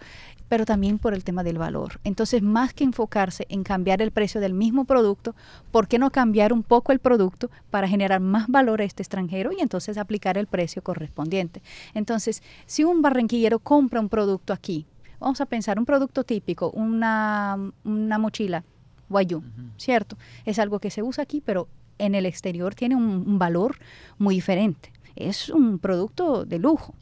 pero 0.49 0.65
también 0.65 0.97
por 0.97 1.13
el 1.13 1.23
tema 1.23 1.43
del 1.43 1.59
valor. 1.59 1.99
Entonces, 2.03 2.41
más 2.41 2.73
que 2.73 2.83
enfocarse 2.83 3.45
en 3.49 3.61
cambiar 3.61 4.01
el 4.01 4.09
precio 4.09 4.41
del 4.41 4.55
mismo 4.55 4.85
producto, 4.85 5.35
¿por 5.69 5.87
qué 5.87 5.99
no 5.99 6.09
cambiar 6.09 6.51
un 6.51 6.63
poco 6.63 6.93
el 6.93 6.99
producto 6.99 7.51
para 7.69 7.87
generar 7.87 8.21
más 8.21 8.47
valor 8.47 8.81
a 8.81 8.85
este 8.85 9.03
extranjero 9.03 9.51
y 9.51 9.61
entonces 9.61 9.99
aplicar 9.99 10.35
el 10.39 10.47
precio 10.47 10.81
correspondiente? 10.81 11.61
Entonces, 11.93 12.41
si 12.65 12.83
un 12.83 13.03
barranquillero 13.03 13.59
compra 13.59 13.99
un 13.99 14.09
producto 14.09 14.51
aquí, 14.51 14.87
vamos 15.19 15.41
a 15.41 15.45
pensar 15.45 15.79
un 15.79 15.85
producto 15.85 16.23
típico, 16.23 16.71
una, 16.71 17.57
mochila 17.83 18.63
guayú, 19.09 19.43
¿cierto? 19.77 20.17
Es 20.45 20.59
algo 20.59 20.79
que 20.79 20.91
se 20.91 21.01
usa 21.01 21.23
aquí, 21.23 21.41
pero 21.43 21.67
en 21.97 22.15
el 22.15 22.25
exterior 22.25 22.75
tiene 22.75 22.95
un, 22.95 23.39
valor 23.39 23.77
muy 24.17 24.35
diferente. 24.35 24.91
Es 25.15 25.49
un 25.49 25.79
producto 25.79 26.45
de 26.45 26.59
lujo 26.59 26.93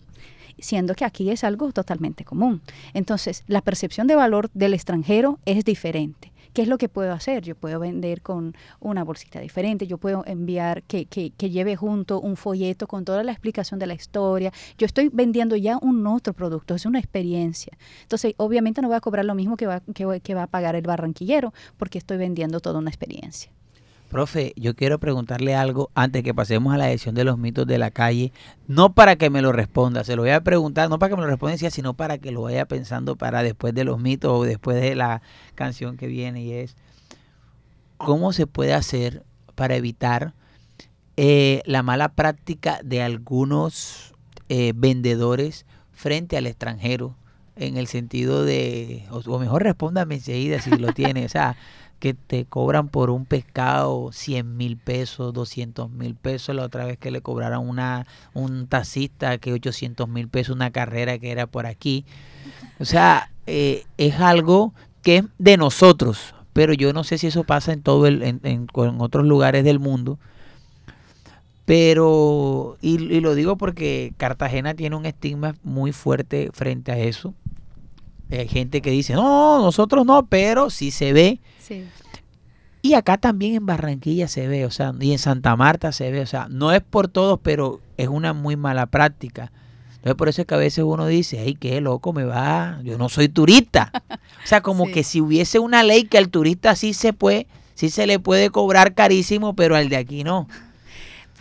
siendo 0.57 0.95
que 0.95 1.03
aquí 1.03 1.29
es 1.31 1.43
algo 1.43 1.73
totalmente 1.73 2.23
común. 2.23 2.61
Entonces, 2.93 3.43
la 3.47 3.61
percepción 3.61 4.07
de 4.07 4.15
valor 4.15 4.49
del 4.53 4.73
extranjero 4.73 5.37
es 5.45 5.65
diferente. 5.65 6.31
¿Qué 6.55 6.61
es 6.61 6.69
lo 6.69 6.77
que 6.77 6.87
puedo 6.87 7.11
hacer? 7.11 7.43
Yo 7.43 7.53
puedo 7.53 7.81
vender 7.81 8.21
con 8.21 8.55
una 8.79 9.03
bolsita 9.03 9.41
diferente, 9.41 9.87
yo 9.87 9.97
puedo 9.97 10.23
enviar 10.25 10.83
que, 10.83 11.05
que, 11.05 11.31
que, 11.31 11.49
lleve 11.49 11.75
junto 11.75 12.21
un 12.21 12.37
folleto 12.37 12.87
con 12.87 13.03
toda 13.03 13.23
la 13.23 13.33
explicación 13.33 13.77
de 13.77 13.87
la 13.87 13.93
historia. 13.93 14.53
Yo 14.77 14.85
estoy 14.85 15.09
vendiendo 15.11 15.57
ya 15.57 15.77
un 15.81 16.07
otro 16.07 16.31
producto, 16.31 16.73
es 16.73 16.85
una 16.85 16.99
experiencia. 16.99 17.77
Entonces, 18.03 18.35
obviamente 18.37 18.81
no 18.81 18.87
voy 18.87 18.95
a 18.95 19.01
cobrar 19.01 19.25
lo 19.25 19.35
mismo 19.35 19.57
que 19.57 19.67
va, 19.67 19.81
que, 19.81 20.21
que 20.21 20.33
va 20.33 20.43
a 20.43 20.47
pagar 20.47 20.75
el 20.77 20.83
barranquillero 20.83 21.53
porque 21.75 21.97
estoy 21.97 22.15
vendiendo 22.15 22.61
toda 22.61 22.79
una 22.79 22.89
experiencia. 22.89 23.51
Profe, 24.15 24.53
yo 24.55 24.77
quiero 24.77 24.97
preguntarle 24.97 25.55
algo 25.55 25.91
antes 25.93 26.23
que 26.23 26.33
pasemos 26.33 26.73
a 26.73 26.77
la 26.77 26.89
edición 26.89 27.15
de 27.15 27.25
los 27.25 27.37
mitos 27.37 27.67
de 27.67 27.77
la 27.77 27.91
calle, 27.91 28.31
no 28.65 28.93
para 28.93 29.17
que 29.17 29.29
me 29.29 29.41
lo 29.41 29.51
responda, 29.51 30.05
se 30.05 30.15
lo 30.15 30.21
voy 30.21 30.31
a 30.31 30.39
preguntar, 30.39 30.89
no 30.89 30.99
para 30.99 31.09
que 31.09 31.15
me 31.17 31.23
lo 31.23 31.27
responda, 31.27 31.57
sino 31.69 31.95
para 31.95 32.17
que 32.17 32.31
lo 32.31 32.43
vaya 32.43 32.65
pensando 32.65 33.17
para 33.17 33.43
después 33.43 33.73
de 33.73 33.83
los 33.83 33.99
mitos 33.99 34.31
o 34.31 34.43
después 34.45 34.79
de 34.79 34.95
la 34.95 35.21
canción 35.53 35.97
que 35.97 36.07
viene 36.07 36.41
y 36.43 36.53
es, 36.53 36.77
¿cómo 37.97 38.31
se 38.31 38.47
puede 38.47 38.73
hacer 38.73 39.23
para 39.53 39.75
evitar 39.75 40.33
eh, 41.17 41.61
la 41.65 41.83
mala 41.83 42.07
práctica 42.13 42.79
de 42.85 43.01
algunos 43.01 44.13
eh, 44.47 44.71
vendedores 44.77 45.65
frente 45.91 46.37
al 46.37 46.47
extranjero? 46.47 47.17
En 47.57 47.75
el 47.75 47.87
sentido 47.87 48.43
de, 48.45 49.05
o, 49.11 49.17
o 49.29 49.39
mejor 49.39 49.63
respóndame 49.63 50.15
enseguida 50.15 50.59
si 50.61 50.71
lo 50.71 50.93
tiene, 50.93 51.25
o 51.25 51.29
sea, 51.29 51.55
que 52.05 52.13
te 52.13 52.45
cobran 52.45 52.89
por 52.89 53.09
un 53.09 53.25
pescado 53.25 54.11
100 54.11 54.57
mil 54.57 54.77
pesos, 54.77 55.33
200 55.33 55.89
mil 55.89 56.13
pesos. 56.13 56.55
La 56.55 56.61
otra 56.61 56.85
vez 56.85 56.99
que 56.99 57.09
le 57.09 57.21
cobraron 57.21 57.67
una, 57.67 58.05
un 58.35 58.67
taxista 58.67 59.39
que 59.39 59.51
800 59.51 60.07
mil 60.07 60.27
pesos 60.27 60.55
una 60.55 60.69
carrera 60.69 61.17
que 61.17 61.31
era 61.31 61.47
por 61.47 61.65
aquí. 61.65 62.05
O 62.77 62.85
sea, 62.85 63.31
eh, 63.47 63.85
es 63.97 64.19
algo 64.19 64.71
que 65.01 65.17
es 65.17 65.23
de 65.39 65.57
nosotros, 65.57 66.35
pero 66.53 66.73
yo 66.73 66.93
no 66.93 67.03
sé 67.03 67.17
si 67.17 67.25
eso 67.25 67.43
pasa 67.43 67.73
en 67.73 67.81
todo 67.81 68.05
el, 68.05 68.21
en, 68.21 68.39
en, 68.43 68.67
otros 68.75 69.25
lugares 69.25 69.63
del 69.63 69.79
mundo. 69.79 70.19
Pero, 71.65 72.77
y 72.81 73.19
lo 73.19 73.33
digo 73.33 73.55
porque 73.57 74.13
Cartagena 74.17 74.75
tiene 74.75 74.95
un 74.95 75.07
estigma 75.07 75.55
muy 75.63 75.91
fuerte 75.91 76.51
frente 76.53 76.91
a 76.91 76.99
eso 76.99 77.33
hay 78.31 78.47
gente 78.47 78.81
que 78.81 78.89
dice, 78.91 79.13
no, 79.13 79.59
nosotros 79.61 80.05
no, 80.05 80.25
pero 80.25 80.69
sí 80.69 80.91
se 80.91 81.13
ve. 81.13 81.39
Sí. 81.59 81.85
Y 82.81 82.93
acá 82.93 83.17
también 83.17 83.55
en 83.55 83.65
Barranquilla 83.65 84.27
se 84.27 84.47
ve, 84.47 84.65
o 84.65 84.71
sea, 84.71 84.93
y 84.99 85.11
en 85.11 85.19
Santa 85.19 85.55
Marta 85.55 85.91
se 85.91 86.11
ve, 86.11 86.21
o 86.21 86.25
sea, 86.27 86.47
no 86.49 86.71
es 86.71 86.81
por 86.81 87.07
todos, 87.07 87.39
pero 87.41 87.81
es 87.97 88.07
una 88.07 88.33
muy 88.33 88.55
mala 88.55 88.85
práctica. 88.85 89.51
Entonces 89.95 90.15
por 90.15 90.29
eso 90.29 90.41
es 90.41 90.47
que 90.47 90.53
a 90.53 90.57
veces 90.57 90.83
uno 90.83 91.07
dice, 91.07 91.41
hey, 91.43 91.57
qué 91.59 91.81
loco 91.81 92.13
me 92.13 92.25
va, 92.25 92.79
yo 92.83 92.97
no 92.99 93.09
soy 93.09 93.27
turista. 93.29 93.91
O 94.43 94.47
sea, 94.47 94.61
como 94.61 94.85
Sí. 94.85 94.91
que 94.91 95.03
si 95.03 95.21
hubiese 95.21 95.57
una 95.57 95.81
ley 95.81 96.03
que 96.03 96.19
al 96.19 96.29
turista 96.29 96.75
sí 96.75 96.93
se 96.93 97.13
puede, 97.13 97.47
sí 97.73 97.89
se 97.89 98.05
le 98.05 98.19
puede 98.19 98.51
cobrar 98.51 98.93
carísimo, 98.93 99.55
pero 99.55 99.75
al 99.75 99.89
de 99.89 99.97
aquí 99.97 100.23
no. 100.23 100.47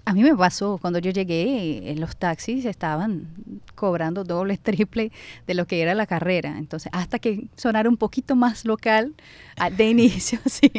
A 0.06 0.12
mí 0.12 0.22
me 0.22 0.36
pasó, 0.36 0.76
cuando 0.78 0.98
yo 0.98 1.10
llegué, 1.10 1.90
en 1.90 1.98
los 1.98 2.16
taxis 2.18 2.66
estaban 2.66 3.28
cobrando 3.74 4.22
doble, 4.22 4.58
triple 4.62 5.10
de 5.46 5.54
lo 5.54 5.66
que 5.66 5.80
era 5.80 5.94
la 5.94 6.06
carrera. 6.06 6.58
Entonces, 6.58 6.90
hasta 6.92 7.18
que 7.18 7.48
sonara 7.56 7.88
un 7.88 7.96
poquito 7.96 8.36
más 8.36 8.66
local 8.66 9.14
ah, 9.56 9.70
de 9.70 9.84
inicio, 9.90 10.38
sí. 10.46 10.70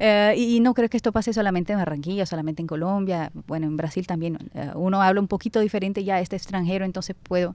Eh, 0.00 0.34
y 0.36 0.58
no 0.58 0.74
creo 0.74 0.88
que 0.88 0.96
esto 0.96 1.12
pase 1.12 1.32
solamente 1.32 1.72
en 1.72 1.78
Barranquilla, 1.78 2.26
solamente 2.26 2.62
en 2.62 2.66
Colombia, 2.66 3.30
bueno, 3.46 3.66
en 3.66 3.76
Brasil 3.76 4.06
también. 4.08 4.38
eh, 4.54 4.72
uno 4.74 5.00
habla 5.00 5.20
un 5.20 5.28
poquito 5.28 5.60
diferente 5.60 6.02
ya 6.02 6.18
este 6.18 6.34
extranjero, 6.34 6.84
entonces 6.84 7.14
puedo, 7.22 7.54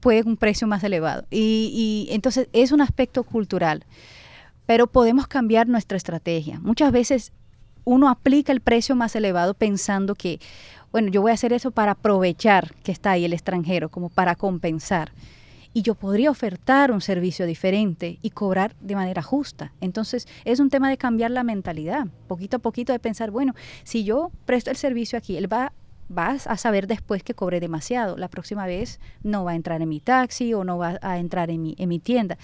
puede 0.00 0.22
un 0.22 0.36
precio 0.36 0.66
más 0.66 0.84
elevado. 0.84 1.24
Y 1.30 2.08
entonces 2.10 2.48
es 2.52 2.72
un 2.72 2.82
aspecto 2.82 3.24
cultural, 3.24 3.84
pero 4.66 4.86
podemos 4.86 5.26
cambiar 5.28 5.66
nuestra 5.66 5.96
estrategia. 5.96 6.60
Muchas 6.60 6.92
veces 6.92 7.32
uno 7.84 8.08
aplica 8.08 8.52
el 8.52 8.60
precio 8.60 8.96
más 8.96 9.14
elevado 9.16 9.54
pensando 9.54 10.14
que, 10.14 10.40
bueno, 10.92 11.08
yo 11.08 11.22
voy 11.22 11.30
a 11.30 11.34
hacer 11.34 11.52
eso 11.52 11.70
para 11.70 11.92
aprovechar 11.92 12.74
que 12.82 12.92
está 12.92 13.12
ahí 13.12 13.24
el 13.24 13.32
extranjero, 13.32 13.90
como 13.90 14.08
para 14.08 14.34
compensar. 14.34 15.12
Y 15.72 15.82
yo 15.82 15.96
podría 15.96 16.30
ofertar 16.30 16.92
un 16.92 17.00
servicio 17.00 17.46
diferente 17.46 18.18
y 18.22 18.30
cobrar 18.30 18.76
de 18.80 18.94
manera 18.94 19.22
justa. 19.22 19.72
Entonces, 19.80 20.28
es 20.44 20.60
un 20.60 20.70
tema 20.70 20.88
de 20.88 20.96
cambiar 20.96 21.32
la 21.32 21.42
mentalidad, 21.42 22.06
poquito 22.28 22.58
a 22.58 22.60
poquito 22.60 22.92
de 22.92 23.00
pensar, 23.00 23.32
bueno, 23.32 23.54
si 23.82 24.04
yo 24.04 24.30
presto 24.44 24.70
el 24.70 24.76
servicio 24.76 25.18
aquí, 25.18 25.36
él 25.36 25.52
va 25.52 25.72
vas 26.08 26.46
a 26.46 26.56
saber 26.56 26.86
después 26.86 27.22
que 27.22 27.34
cobré 27.34 27.60
demasiado. 27.60 28.16
La 28.16 28.28
próxima 28.28 28.66
vez 28.66 29.00
no 29.22 29.44
va 29.44 29.52
a 29.52 29.54
entrar 29.54 29.82
en 29.82 29.88
mi 29.88 30.00
taxi 30.00 30.54
o 30.54 30.62
no 30.62 30.78
va 30.78 30.98
a 31.00 31.18
entrar 31.18 31.50
en 31.50 31.62
mi, 31.62 31.74
en 31.78 31.88
mi 31.88 31.98
tienda. 31.98 32.38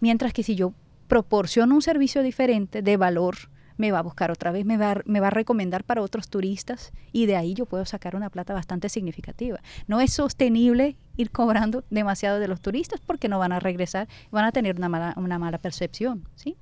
Mientras 0.00 0.32
que 0.32 0.42
si 0.42 0.54
yo 0.54 0.72
proporciono 1.08 1.74
un 1.74 1.82
servicio 1.82 2.22
diferente 2.22 2.82
de 2.82 2.96
valor, 2.96 3.36
me 3.76 3.90
va 3.90 3.98
a 3.98 4.02
buscar 4.02 4.30
otra 4.30 4.52
vez, 4.52 4.64
me 4.64 4.76
va, 4.76 4.96
me 5.04 5.20
va 5.20 5.28
a 5.28 5.30
recomendar 5.30 5.84
para 5.84 6.02
otros 6.02 6.28
turistas 6.28 6.92
y 7.12 7.26
de 7.26 7.36
ahí 7.36 7.54
yo 7.54 7.66
puedo 7.66 7.84
sacar 7.84 8.16
una 8.16 8.30
plata 8.30 8.54
bastante 8.54 8.88
significativa. 8.88 9.60
No 9.86 10.00
es 10.00 10.12
sostenible 10.12 10.96
ir 11.16 11.30
cobrando 11.30 11.84
demasiado 11.90 12.38
de 12.38 12.48
los 12.48 12.60
turistas 12.60 13.00
porque 13.04 13.28
no 13.28 13.38
van 13.38 13.52
a 13.52 13.60
regresar, 13.60 14.08
van 14.30 14.44
a 14.44 14.52
tener 14.52 14.76
una 14.76 14.88
mala, 14.88 15.14
una 15.16 15.38
mala 15.38 15.58
percepción, 15.58 16.24
¿sí? 16.34 16.56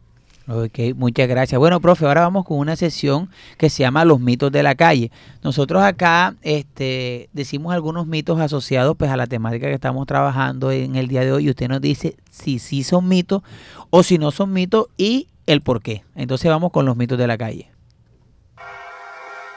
Ok, 0.49 0.97
muchas 0.97 1.29
gracias. 1.29 1.59
Bueno, 1.59 1.81
profe, 1.81 2.05
ahora 2.05 2.23
vamos 2.23 2.45
con 2.45 2.59
una 2.59 2.75
sesión 2.75 3.31
que 3.59 3.71
se 3.71 3.85
llama 3.85 4.05
Los 4.05 4.19
mitos 4.19 4.51
de 4.51 4.65
la 4.65 4.75
calle. 4.75 5.13
Nosotros 5.45 5.83
acá 5.85 6.35
este, 6.43 7.29
decimos 7.33 7.73
algunos 7.73 8.09
mitos 8.09 8.41
asociados 8.41 8.97
pues, 8.97 9.11
a 9.13 9.17
la 9.17 9.29
temática 9.29 9.69
que 9.69 9.75
estamos 9.75 10.05
trabajando 10.07 10.73
en 10.73 10.97
el 10.97 11.07
día 11.07 11.21
de 11.21 11.33
hoy 11.33 11.47
y 11.47 11.51
usted 11.51 11.69
nos 11.69 11.81
dice 11.81 12.17
si 12.31 12.59
sí 12.59 12.83
son 12.83 13.07
mitos 13.07 13.43
o 13.91 14.03
si 14.03 14.19
no 14.19 14.33
son 14.33 14.53
mitos 14.53 14.89
y 14.97 15.29
el 15.47 15.61
por 15.63 15.83
qué. 15.83 16.05
Entonces 16.15 16.51
vamos 16.51 16.73
con 16.73 16.87
los 16.87 16.97
mitos 16.97 17.19
de 17.19 17.27
la 17.27 17.39
calle. 17.39 17.71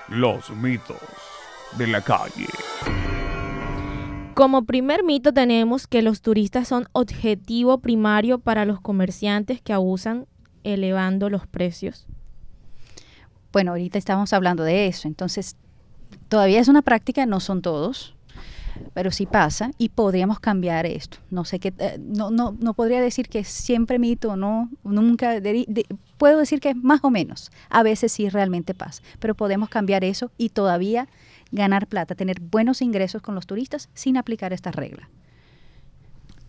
Los 0.07 0.49
mitos 0.51 0.97
de 1.77 1.87
la 1.87 2.01
calle. 2.01 2.47
Como 4.33 4.65
primer 4.65 5.03
mito 5.03 5.33
tenemos 5.33 5.87
que 5.87 6.01
los 6.01 6.21
turistas 6.21 6.67
son 6.67 6.87
objetivo 6.91 7.79
primario 7.79 8.39
para 8.39 8.65
los 8.65 8.81
comerciantes 8.81 9.61
que 9.61 9.73
abusan 9.73 10.27
elevando 10.63 11.29
los 11.29 11.47
precios. 11.47 12.05
Bueno, 13.53 13.71
ahorita 13.71 13.97
estamos 13.97 14.33
hablando 14.33 14.63
de 14.63 14.87
eso, 14.87 15.07
entonces 15.07 15.55
todavía 16.27 16.59
es 16.59 16.67
una 16.67 16.81
práctica, 16.81 17.25
no 17.25 17.39
son 17.39 17.61
todos, 17.61 18.14
pero 18.93 19.11
sí 19.11 19.25
pasa 19.25 19.71
y 19.77 19.89
podríamos 19.89 20.39
cambiar 20.39 20.85
esto. 20.85 21.17
No 21.29 21.45
sé 21.45 21.59
qué, 21.59 21.73
eh, 21.77 21.97
no, 21.99 22.31
no, 22.31 22.55
no 22.59 22.73
podría 22.73 23.01
decir 23.01 23.27
que 23.29 23.43
siempre 23.43 23.99
mito 23.99 24.35
no, 24.35 24.69
nunca, 24.83 25.33
puedo 26.17 26.39
decir 26.39 26.59
que 26.59 26.69
es 26.69 26.75
más 26.75 27.01
o 27.03 27.09
menos, 27.09 27.51
a 27.69 27.83
veces 27.83 28.11
sí 28.11 28.29
realmente 28.29 28.73
pasa, 28.73 29.03
pero 29.19 29.35
podemos 29.35 29.69
cambiar 29.69 30.03
eso 30.03 30.31
y 30.37 30.49
todavía 30.49 31.07
ganar 31.51 31.87
plata, 31.87 32.15
tener 32.15 32.39
buenos 32.39 32.81
ingresos 32.81 33.21
con 33.21 33.35
los 33.35 33.47
turistas 33.47 33.89
sin 33.93 34.17
aplicar 34.17 34.53
esta 34.53 34.71
regla. 34.71 35.09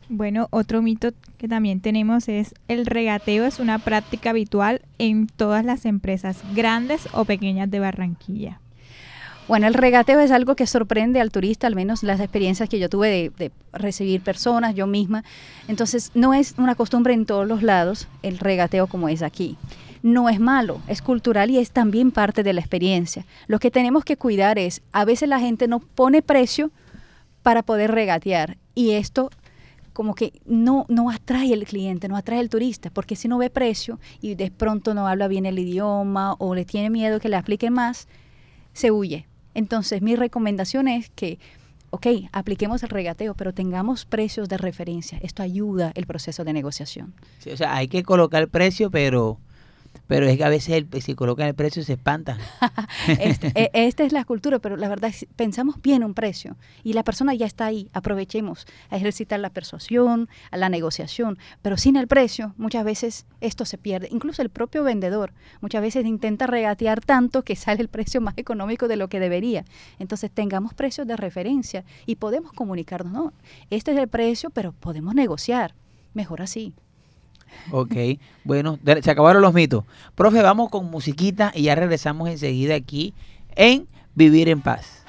Bueno, 0.08 0.46
otro 0.50 0.82
mito 0.82 1.10
que 1.36 1.48
también 1.48 1.80
tenemos 1.80 2.28
es 2.28 2.54
el 2.68 2.86
regateo 2.86 3.44
es 3.44 3.58
una 3.58 3.80
práctica 3.80 4.30
habitual 4.30 4.82
en 4.98 5.26
todas 5.26 5.64
las 5.64 5.84
empresas 5.84 6.42
grandes 6.54 7.08
o 7.12 7.24
pequeñas 7.24 7.70
de 7.70 7.80
Barranquilla. 7.80 8.60
Bueno, 9.48 9.68
el 9.68 9.74
regateo 9.74 10.18
es 10.18 10.32
algo 10.32 10.56
que 10.56 10.66
sorprende 10.66 11.20
al 11.20 11.30
turista, 11.30 11.68
al 11.68 11.76
menos 11.76 12.02
las 12.02 12.18
experiencias 12.18 12.68
que 12.68 12.80
yo 12.80 12.88
tuve 12.88 13.30
de, 13.36 13.52
recibir 13.72 14.20
personas, 14.20 14.74
yo 14.74 14.88
misma. 14.88 15.22
Entonces, 15.68 16.10
no 16.14 16.34
es 16.34 16.54
una 16.58 16.74
costumbre 16.74 17.14
en 17.14 17.26
todos 17.26 17.46
los 17.46 17.62
lados 17.62 18.08
el 18.22 18.38
regateo 18.38 18.88
como 18.88 19.08
es 19.08 19.22
aquí. 19.22 19.56
No 20.02 20.28
es 20.28 20.40
malo, 20.40 20.80
es 20.88 21.00
cultural 21.00 21.50
y 21.50 21.58
es 21.58 21.70
también 21.70 22.10
parte 22.10 22.42
de 22.42 22.54
la 22.54 22.60
experiencia. 22.60 23.24
Lo 23.46 23.60
que 23.60 23.70
tenemos 23.70 24.04
que 24.04 24.16
cuidar 24.16 24.58
es, 24.58 24.82
a 24.90 25.04
veces 25.04 25.28
la 25.28 25.38
gente 25.38 25.68
no 25.68 25.78
pone 25.78 26.22
precio 26.22 26.72
para 27.42 27.62
poder 27.62 27.92
regatear 27.92 28.56
y 28.74 28.92
esto 28.92 29.30
como 29.92 30.14
que 30.14 30.32
no, 30.44 30.86
no 30.88 31.08
atrae 31.08 31.52
el 31.52 31.64
cliente, 31.64 32.08
no 32.08 32.16
atrae 32.16 32.40
el 32.40 32.50
turista, 32.50 32.90
porque 32.90 33.16
si 33.16 33.28
no 33.28 33.38
ve 33.38 33.48
precio 33.48 33.98
y 34.20 34.34
de 34.34 34.50
pronto 34.50 34.92
no 34.92 35.06
habla 35.06 35.28
bien 35.28 35.46
el 35.46 35.58
idioma 35.58 36.34
o 36.38 36.54
le 36.54 36.64
tiene 36.64 36.90
miedo 36.90 37.20
que 37.20 37.28
le 37.28 37.36
apliquen 37.36 37.72
más, 37.72 38.06
se 38.74 38.90
huye. 38.90 39.26
Entonces, 39.56 40.02
mi 40.02 40.16
recomendación 40.16 40.86
es 40.86 41.08
que, 41.08 41.38
ok, 41.88 42.06
apliquemos 42.30 42.82
el 42.82 42.90
regateo, 42.90 43.32
pero 43.34 43.54
tengamos 43.54 44.04
precios 44.04 44.50
de 44.50 44.58
referencia. 44.58 45.18
Esto 45.22 45.42
ayuda 45.42 45.92
el 45.94 46.06
proceso 46.06 46.44
de 46.44 46.52
negociación. 46.52 47.14
O 47.50 47.56
sea, 47.56 47.74
hay 47.74 47.88
que 47.88 48.02
colocar 48.02 48.48
precio, 48.48 48.90
pero 48.90 49.38
pero 50.06 50.26
es 50.26 50.36
que 50.36 50.44
a 50.44 50.48
veces 50.48 50.74
el, 50.74 51.02
si 51.02 51.14
colocan 51.14 51.48
el 51.48 51.54
precio 51.54 51.82
se 51.82 51.94
espantan. 51.94 52.38
este, 53.20 53.70
esta 53.72 54.04
es 54.04 54.12
la 54.12 54.24
cultura, 54.24 54.58
pero 54.58 54.76
la 54.76 54.88
verdad 54.88 55.12
pensamos 55.36 55.80
bien 55.82 56.04
un 56.04 56.14
precio 56.14 56.56
y 56.82 56.92
la 56.92 57.04
persona 57.04 57.34
ya 57.34 57.46
está 57.46 57.66
ahí. 57.66 57.88
Aprovechemos 57.92 58.66
a 58.90 58.96
ejercitar 58.96 59.40
la 59.40 59.50
persuasión, 59.50 60.28
a 60.50 60.56
la 60.56 60.68
negociación, 60.68 61.38
pero 61.62 61.76
sin 61.76 61.96
el 61.96 62.06
precio 62.06 62.54
muchas 62.56 62.84
veces 62.84 63.26
esto 63.40 63.64
se 63.64 63.78
pierde. 63.78 64.08
Incluso 64.10 64.42
el 64.42 64.50
propio 64.50 64.84
vendedor 64.84 65.32
muchas 65.60 65.82
veces 65.82 66.06
intenta 66.06 66.46
regatear 66.46 67.00
tanto 67.00 67.42
que 67.42 67.56
sale 67.56 67.80
el 67.80 67.88
precio 67.88 68.20
más 68.20 68.34
económico 68.36 68.88
de 68.88 68.96
lo 68.96 69.08
que 69.08 69.20
debería. 69.20 69.64
Entonces 69.98 70.30
tengamos 70.30 70.74
precios 70.74 71.06
de 71.06 71.16
referencia 71.16 71.84
y 72.06 72.16
podemos 72.16 72.52
comunicarnos, 72.52 73.12
no, 73.12 73.32
este 73.70 73.92
es 73.92 73.98
el 73.98 74.08
precio, 74.08 74.50
pero 74.50 74.72
podemos 74.72 75.14
negociar. 75.14 75.74
Mejor 76.14 76.40
así. 76.40 76.74
Ok, 77.70 77.94
bueno, 78.44 78.78
se 79.02 79.10
acabaron 79.10 79.42
los 79.42 79.54
mitos. 79.54 79.84
Profe, 80.14 80.42
vamos 80.42 80.70
con 80.70 80.90
musiquita 80.90 81.52
y 81.54 81.62
ya 81.62 81.74
regresamos 81.74 82.28
enseguida 82.28 82.74
aquí 82.74 83.14
en 83.54 83.88
Vivir 84.14 84.48
en 84.48 84.60
Paz. 84.60 85.05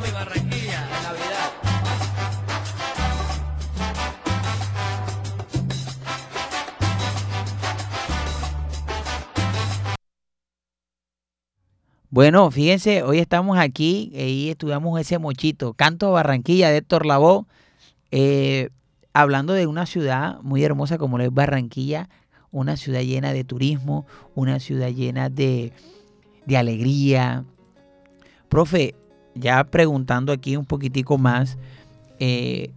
Mi 0.00 0.10
Barranquilla 0.10 0.86
Navidad. 1.02 1.52
Bueno, 12.10 12.50
fíjense, 12.50 13.02
hoy 13.02 13.18
estamos 13.20 13.58
aquí 13.58 14.10
y 14.14 14.50
estudiamos 14.50 15.00
ese 15.00 15.18
mochito, 15.18 15.72
Canto 15.74 16.12
Barranquilla 16.12 16.68
de 16.68 16.78
Héctor 16.78 17.06
Lavoe, 17.06 17.46
eh, 18.10 18.68
hablando 19.14 19.54
de 19.54 19.66
una 19.66 19.86
ciudad 19.86 20.40
muy 20.42 20.62
hermosa 20.62 20.98
como 20.98 21.18
es 21.18 21.32
Barranquilla, 21.32 22.10
una 22.50 22.76
ciudad 22.76 23.00
llena 23.00 23.32
de 23.32 23.44
turismo, 23.44 24.06
una 24.34 24.60
ciudad 24.60 24.88
llena 24.88 25.30
de, 25.30 25.72
de 26.44 26.56
alegría. 26.56 27.44
Profe, 28.48 28.94
ya 29.38 29.64
preguntando 29.64 30.32
aquí 30.32 30.56
un 30.56 30.64
poquitico 30.64 31.18
más, 31.18 31.58
eh, 32.18 32.70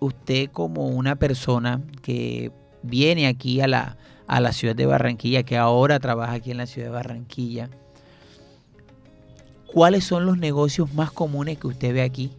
usted 0.00 0.50
como 0.50 0.86
una 0.88 1.16
persona 1.16 1.82
que 2.02 2.52
viene 2.82 3.26
aquí 3.26 3.60
a 3.60 3.66
la, 3.66 3.96
a 4.26 4.40
la 4.40 4.52
ciudad 4.52 4.76
de 4.76 4.86
Barranquilla, 4.86 5.42
que 5.42 5.56
ahora 5.56 5.98
trabaja 5.98 6.34
aquí 6.34 6.50
en 6.50 6.58
la 6.58 6.66
ciudad 6.66 6.88
de 6.88 6.94
Barranquilla, 6.94 7.68
¿cuáles 9.66 10.04
son 10.04 10.26
los 10.26 10.38
negocios 10.38 10.94
más 10.94 11.10
comunes 11.10 11.58
que 11.58 11.66
usted 11.66 11.92
ve 11.92 12.02
aquí? 12.02 12.32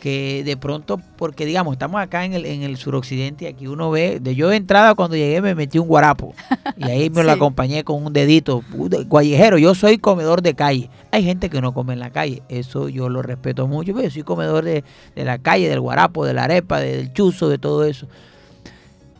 Que 0.00 0.44
de 0.44 0.56
pronto, 0.56 1.00
porque 1.16 1.44
digamos, 1.44 1.72
estamos 1.72 2.00
acá 2.00 2.24
en 2.24 2.32
el, 2.32 2.46
en 2.46 2.62
el 2.62 2.76
suroccidente 2.76 3.44
y 3.44 3.48
aquí 3.48 3.66
uno 3.66 3.90
ve, 3.90 4.20
de 4.20 4.36
yo 4.36 4.48
de 4.48 4.56
entrada 4.56 4.94
cuando 4.94 5.16
llegué 5.16 5.42
me 5.42 5.56
metí 5.56 5.80
un 5.80 5.88
guarapo 5.88 6.34
y 6.76 6.84
ahí 6.84 7.10
me 7.10 7.22
lo 7.24 7.32
acompañé 7.32 7.82
con 7.82 8.04
un 8.04 8.12
dedito, 8.12 8.62
guayejero, 9.06 9.58
yo 9.58 9.74
soy 9.74 9.98
comedor 9.98 10.40
de 10.42 10.54
calle. 10.54 10.88
Hay 11.10 11.24
gente 11.24 11.50
que 11.50 11.60
no 11.60 11.74
come 11.74 11.94
en 11.94 11.98
la 11.98 12.10
calle, 12.10 12.42
eso 12.48 12.88
yo 12.88 13.08
lo 13.08 13.22
respeto 13.22 13.66
mucho, 13.66 13.92
pero 13.92 14.04
yo 14.06 14.10
soy 14.12 14.22
comedor 14.22 14.64
de, 14.64 14.84
de 15.16 15.24
la 15.24 15.38
calle, 15.38 15.68
del 15.68 15.80
guarapo, 15.80 16.24
de 16.24 16.34
la 16.34 16.44
arepa, 16.44 16.78
del 16.78 17.12
chuzo, 17.12 17.48
de 17.48 17.58
todo 17.58 17.84
eso. 17.84 18.06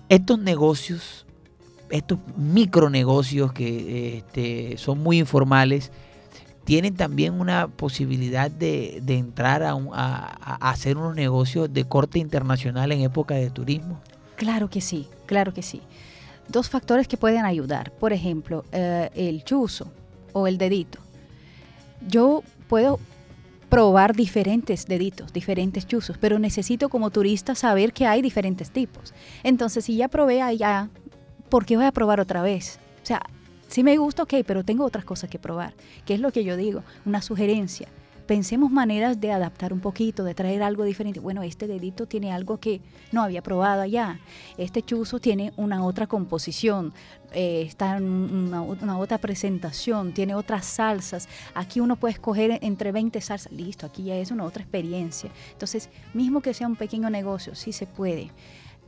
Estos 0.08 0.38
negocios, 0.38 1.26
estos 1.90 2.18
micronegocios 2.36 3.52
que 3.52 4.18
este, 4.18 4.78
son 4.78 5.02
muy 5.02 5.18
informales, 5.18 5.90
tienen 6.68 6.94
también 6.96 7.40
una 7.40 7.66
posibilidad 7.66 8.50
de, 8.50 9.00
de 9.02 9.16
entrar 9.16 9.62
a, 9.62 9.74
un- 9.74 9.88
a- 9.94 10.58
hacer 10.70 10.98
unos 10.98 11.14
negocios 11.16 11.72
de 11.72 11.84
corte 11.86 12.18
internacional 12.18 12.92
en 12.92 13.00
época 13.00 13.36
de 13.36 13.48
turismo. 13.48 13.98
Claro 14.36 14.68
que 14.68 14.82
sí, 14.82 15.08
claro 15.24 15.54
que 15.54 15.62
sí. 15.62 15.80
Dos 16.46 16.68
factores 16.68 17.08
que 17.08 17.16
pueden 17.16 17.46
ayudar. 17.46 17.90
Por 17.92 18.12
ejemplo, 18.12 18.66
eh, 18.72 19.08
el 19.14 19.44
chuzo 19.44 19.90
o 20.34 20.46
el 20.46 20.58
dedito. 20.58 20.98
Yo 22.06 22.42
puedo 22.68 23.00
probar 23.70 24.14
diferentes 24.14 24.84
deditos, 24.84 25.32
diferentes 25.32 25.86
chuzos, 25.86 26.18
pero 26.18 26.38
necesito 26.38 26.90
como 26.90 27.08
turista 27.08 27.54
saber 27.54 27.94
que 27.94 28.04
hay 28.06 28.20
diferentes 28.20 28.70
tipos. 28.70 29.14
Entonces, 29.42 29.86
si 29.86 29.96
ya 29.96 30.08
probé 30.08 30.42
allá, 30.42 30.90
¿por 31.48 31.64
qué 31.64 31.76
voy 31.78 31.86
a 31.86 31.92
probar 31.92 32.20
otra 32.20 32.42
vez? 32.42 32.78
O 33.02 33.06
sea, 33.06 33.22
sí 33.68 33.82
me 33.82 33.96
gusta, 33.96 34.24
ok, 34.24 34.34
pero 34.46 34.64
tengo 34.64 34.84
otras 34.84 35.04
cosas 35.04 35.30
que 35.30 35.38
probar. 35.38 35.74
¿Qué 36.04 36.14
es 36.14 36.20
lo 36.20 36.32
que 36.32 36.44
yo 36.44 36.56
digo? 36.56 36.82
Una 37.04 37.22
sugerencia. 37.22 37.88
Pensemos 38.28 38.70
maneras 38.70 39.22
de 39.22 39.32
adaptar 39.32 39.72
un 39.72 39.80
poquito, 39.80 40.22
de 40.22 40.34
traer 40.34 40.62
algo 40.62 40.84
diferente. 40.84 41.18
Bueno, 41.18 41.42
este 41.42 41.66
dedito 41.66 42.04
tiene 42.04 42.30
algo 42.30 42.60
que 42.60 42.82
no 43.10 43.22
había 43.22 43.42
probado 43.42 43.80
allá. 43.80 44.20
Este 44.58 44.82
chuzo 44.82 45.18
tiene 45.18 45.54
una 45.56 45.82
otra 45.82 46.06
composición, 46.06 46.92
eh, 47.32 47.62
está 47.66 47.96
en 47.96 48.04
una, 48.04 48.60
una 48.60 48.98
otra 48.98 49.16
presentación, 49.16 50.12
tiene 50.12 50.34
otras 50.34 50.66
salsas. 50.66 51.26
Aquí 51.54 51.80
uno 51.80 51.96
puede 51.96 52.12
escoger 52.12 52.58
entre 52.60 52.92
20 52.92 53.18
salsas. 53.22 53.50
Listo, 53.50 53.86
aquí 53.86 54.04
ya 54.04 54.16
es 54.16 54.30
una 54.30 54.44
otra 54.44 54.62
experiencia. 54.62 55.30
Entonces, 55.52 55.88
mismo 56.12 56.42
que 56.42 56.52
sea 56.52 56.66
un 56.66 56.76
pequeño 56.76 57.08
negocio, 57.08 57.54
sí 57.54 57.72
se 57.72 57.86
puede 57.86 58.30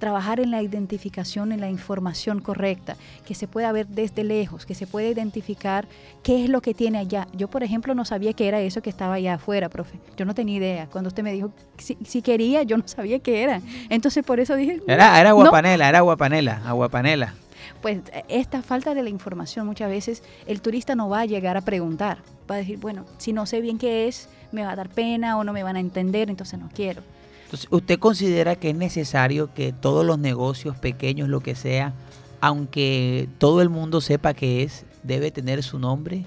trabajar 0.00 0.40
en 0.40 0.50
la 0.50 0.60
identificación, 0.62 1.52
en 1.52 1.60
la 1.60 1.70
información 1.70 2.40
correcta, 2.40 2.96
que 3.24 3.34
se 3.36 3.46
pueda 3.46 3.70
ver 3.70 3.86
desde 3.86 4.24
lejos, 4.24 4.66
que 4.66 4.74
se 4.74 4.88
pueda 4.88 5.06
identificar 5.06 5.86
qué 6.24 6.42
es 6.42 6.50
lo 6.50 6.60
que 6.62 6.74
tiene 6.74 6.98
allá. 6.98 7.28
Yo, 7.32 7.48
por 7.48 7.62
ejemplo, 7.62 7.94
no 7.94 8.04
sabía 8.04 8.32
que 8.32 8.48
era 8.48 8.60
eso 8.60 8.82
que 8.82 8.90
estaba 8.90 9.14
allá 9.14 9.34
afuera, 9.34 9.68
profe. 9.68 10.00
Yo 10.16 10.24
no 10.24 10.34
tenía 10.34 10.56
idea. 10.56 10.86
Cuando 10.90 11.06
usted 11.08 11.22
me 11.22 11.32
dijo 11.32 11.52
si, 11.78 11.96
si 12.04 12.22
quería, 12.22 12.64
yo 12.64 12.76
no 12.76 12.88
sabía 12.88 13.20
qué 13.20 13.42
era. 13.44 13.60
Entonces, 13.90 14.24
por 14.24 14.40
eso 14.40 14.56
dije, 14.56 14.80
Era, 14.88 15.20
era 15.20 15.30
no. 15.30 15.36
guapanela, 15.36 15.88
era 15.88 16.00
guapanela, 16.00 16.62
aguapanela. 16.66 17.34
pues 17.82 18.00
esta 18.28 18.62
falta 18.62 18.94
de 18.94 19.02
la 19.02 19.10
información 19.10 19.66
muchas 19.66 19.88
veces 19.90 20.22
el 20.46 20.60
turista 20.62 20.94
no 20.94 21.08
va 21.08 21.20
a 21.20 21.26
llegar 21.26 21.56
a 21.56 21.60
preguntar, 21.60 22.18
va 22.50 22.56
a 22.56 22.58
decir, 22.58 22.78
bueno, 22.78 23.04
si 23.18 23.32
no 23.32 23.46
sé 23.46 23.60
bien 23.60 23.78
qué 23.78 24.08
es, 24.08 24.28
me 24.50 24.64
va 24.64 24.72
a 24.72 24.76
dar 24.76 24.88
pena 24.88 25.38
o 25.38 25.44
no 25.44 25.52
me 25.52 25.62
van 25.62 25.76
a 25.76 25.80
entender, 25.80 26.30
entonces 26.30 26.58
no 26.58 26.68
quiero. 26.74 27.02
Entonces, 27.50 27.68
¿usted 27.72 27.98
considera 27.98 28.54
que 28.54 28.70
es 28.70 28.76
necesario 28.76 29.52
que 29.52 29.72
todos 29.72 30.06
los 30.06 30.20
negocios 30.20 30.76
pequeños, 30.76 31.28
lo 31.28 31.40
que 31.40 31.56
sea, 31.56 31.94
aunque 32.40 33.28
todo 33.38 33.60
el 33.60 33.68
mundo 33.68 34.00
sepa 34.00 34.34
qué 34.34 34.62
es, 34.62 34.86
debe 35.02 35.32
tener 35.32 35.64
su 35.64 35.80
nombre? 35.80 36.26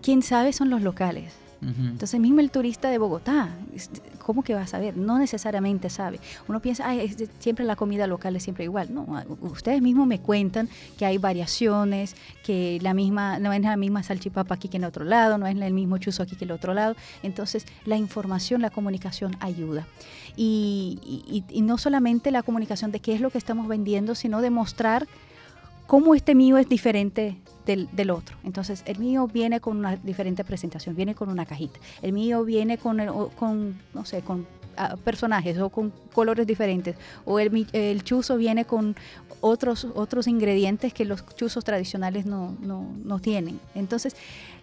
Quién 0.00 0.22
sabe 0.22 0.54
son 0.54 0.70
los 0.70 0.80
locales. 0.80 1.34
Entonces 1.62 2.18
mismo 2.18 2.40
el 2.40 2.50
turista 2.50 2.90
de 2.90 2.98
Bogotá, 2.98 3.50
¿cómo 4.24 4.42
que 4.42 4.52
va 4.52 4.62
a 4.62 4.66
saber? 4.66 4.96
No 4.96 5.16
necesariamente 5.18 5.90
sabe. 5.90 6.18
Uno 6.48 6.60
piensa, 6.60 6.88
Ay, 6.88 7.00
es 7.00 7.16
siempre 7.38 7.64
la 7.64 7.76
comida 7.76 8.08
local 8.08 8.34
es 8.34 8.42
siempre 8.42 8.64
igual. 8.64 8.92
No, 8.92 9.06
ustedes 9.42 9.80
mismos 9.80 10.08
me 10.08 10.18
cuentan 10.18 10.68
que 10.98 11.06
hay 11.06 11.18
variaciones, 11.18 12.16
que 12.44 12.80
la 12.82 12.94
misma, 12.94 13.38
no 13.38 13.52
es 13.52 13.60
la 13.62 13.76
misma 13.76 14.02
salchipapa 14.02 14.56
aquí 14.56 14.66
que 14.68 14.78
en 14.78 14.84
otro 14.84 15.04
lado, 15.04 15.38
no 15.38 15.46
es 15.46 15.56
el 15.56 15.72
mismo 15.72 15.98
chuzo 15.98 16.24
aquí 16.24 16.34
que 16.34 16.44
en 16.44 16.50
el 16.50 16.56
otro 16.56 16.74
lado. 16.74 16.96
Entonces 17.22 17.64
la 17.84 17.96
información, 17.96 18.60
la 18.60 18.70
comunicación 18.70 19.36
ayuda. 19.38 19.86
Y, 20.34 20.98
y- 21.04 21.44
y 21.48 21.62
no 21.62 21.78
solamente 21.78 22.30
la 22.32 22.42
comunicación 22.42 22.90
de 22.90 22.98
qué 22.98 23.14
es 23.14 23.20
lo 23.20 23.30
que 23.30 23.38
estamos 23.38 23.68
vendiendo, 23.68 24.14
sino 24.16 24.40
de 24.40 24.50
mostrar 24.50 25.06
cómo 25.86 26.14
este 26.14 26.34
mío 26.34 26.58
es 26.58 26.68
diferente 26.68 27.36
del, 27.66 28.10
otro. 28.10 28.36
Entonces, 28.44 28.82
el 28.86 28.98
mío 28.98 29.26
viene 29.26 29.60
con 29.60 29.76
una 29.76 29.96
diferente 29.96 30.44
presentación, 30.44 30.96
viene 30.96 31.14
con 31.14 31.28
una 31.28 31.46
cajita. 31.46 31.78
El 32.02 32.12
mío 32.12 32.44
viene 32.44 32.78
con, 32.78 33.00
el- 33.00 33.10
con 33.36 33.78
no 33.94 34.04
sé, 34.04 34.22
con 34.22 34.46
ah, 34.76 34.96
personajes 35.04 35.58
o 35.58 35.68
con 35.70 35.92
colores 36.12 36.46
diferentes. 36.46 36.96
O 37.24 37.38
el, 37.38 37.66
el 37.72 38.02
chuzo 38.04 38.36
viene 38.36 38.64
con 38.64 38.96
otros, 39.40 39.86
otros 39.94 40.26
ingredientes 40.28 40.92
que 40.94 41.04
los 41.04 41.24
chuzos 41.36 41.64
tradicionales 41.64 42.26
no, 42.26 42.56
no, 42.60 42.86
no 43.04 43.18
tienen. 43.20 43.60
Entonces, 43.74 44.14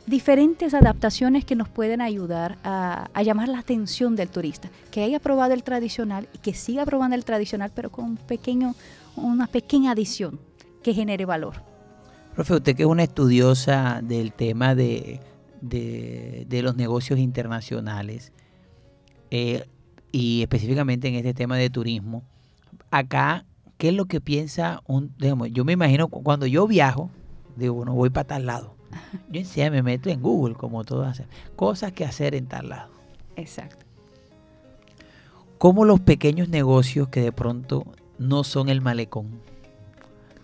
diferentes 0.06 0.74
adaptaciones 0.74 1.46
que 1.46 1.56
nos 1.56 1.70
pueden 1.70 2.02
ayudar 2.02 2.58
a, 2.64 3.10
a 3.14 3.24
llamar 3.24 3.48
la 3.50 3.60
atención 3.60 4.16
del 4.16 4.30
turista, 4.30 4.70
que 4.92 5.04
haya 5.04 5.20
probado 5.20 5.54
el 5.54 5.64
tradicional 5.64 6.28
y 6.34 6.38
que 6.40 6.54
siga 6.54 6.86
probando 6.86 7.16
el 7.16 7.26
tradicional, 7.26 7.72
pero 7.76 7.92
con 7.92 8.06
un 8.06 8.18
pequeño, 8.18 8.74
una 9.16 9.48
pequeña 9.48 9.92
adición 9.92 10.40
que 10.82 10.94
genere 10.94 11.26
valor. 11.26 11.69
Profe, 12.40 12.54
usted 12.54 12.74
que 12.78 12.84
es 12.84 12.88
una 12.88 13.04
estudiosa 13.04 14.00
del 14.02 14.32
tema 14.32 14.74
de, 14.74 15.20
de- 15.60 16.46
de 16.48 16.62
los 16.62 16.78
negocios 16.78 17.20
internacionales 17.20 18.32
eh, 19.30 19.66
y 20.14 20.42
específicamente 20.42 21.10
en 21.10 21.16
este 21.16 21.34
tema 21.34 21.58
de 21.58 21.70
turismo, 21.70 22.24
acá, 22.92 23.44
¿qué 23.78 23.90
es 23.90 23.94
lo 23.94 24.06
que 24.06 24.22
piensa 24.22 24.80
un... 24.88 25.14
digamos, 25.18 25.50
yo 25.52 25.66
me 25.66 25.74
imagino 25.74 26.08
cu- 26.08 26.24
cuando 26.24 26.46
yo 26.46 26.66
viajo, 26.66 27.10
digo, 27.58 27.74
bueno, 27.74 27.94
voy 27.94 28.10
para 28.10 28.28
tal 28.28 28.46
lado. 28.46 28.74
Yo 29.30 29.42
enseguida 29.42 29.70
me 29.70 29.84
meto 29.84 30.10
en 30.10 30.22
Google, 30.22 30.56
como 30.56 30.86
todos 30.86 31.06
hacen, 31.10 31.28
cosas 31.58 31.92
que 31.92 32.06
hacer 32.06 32.36
en 32.36 32.46
tal 32.48 32.70
lado. 32.70 32.94
Exacto. 33.36 33.86
como 35.58 35.84
los 35.84 36.00
pequeños 36.00 36.48
negocios 36.48 37.10
que 37.10 37.20
de 37.20 37.34
pronto 37.34 37.84
no 38.18 38.46
son 38.46 38.70
el 38.70 38.80
malecón, 38.80 39.42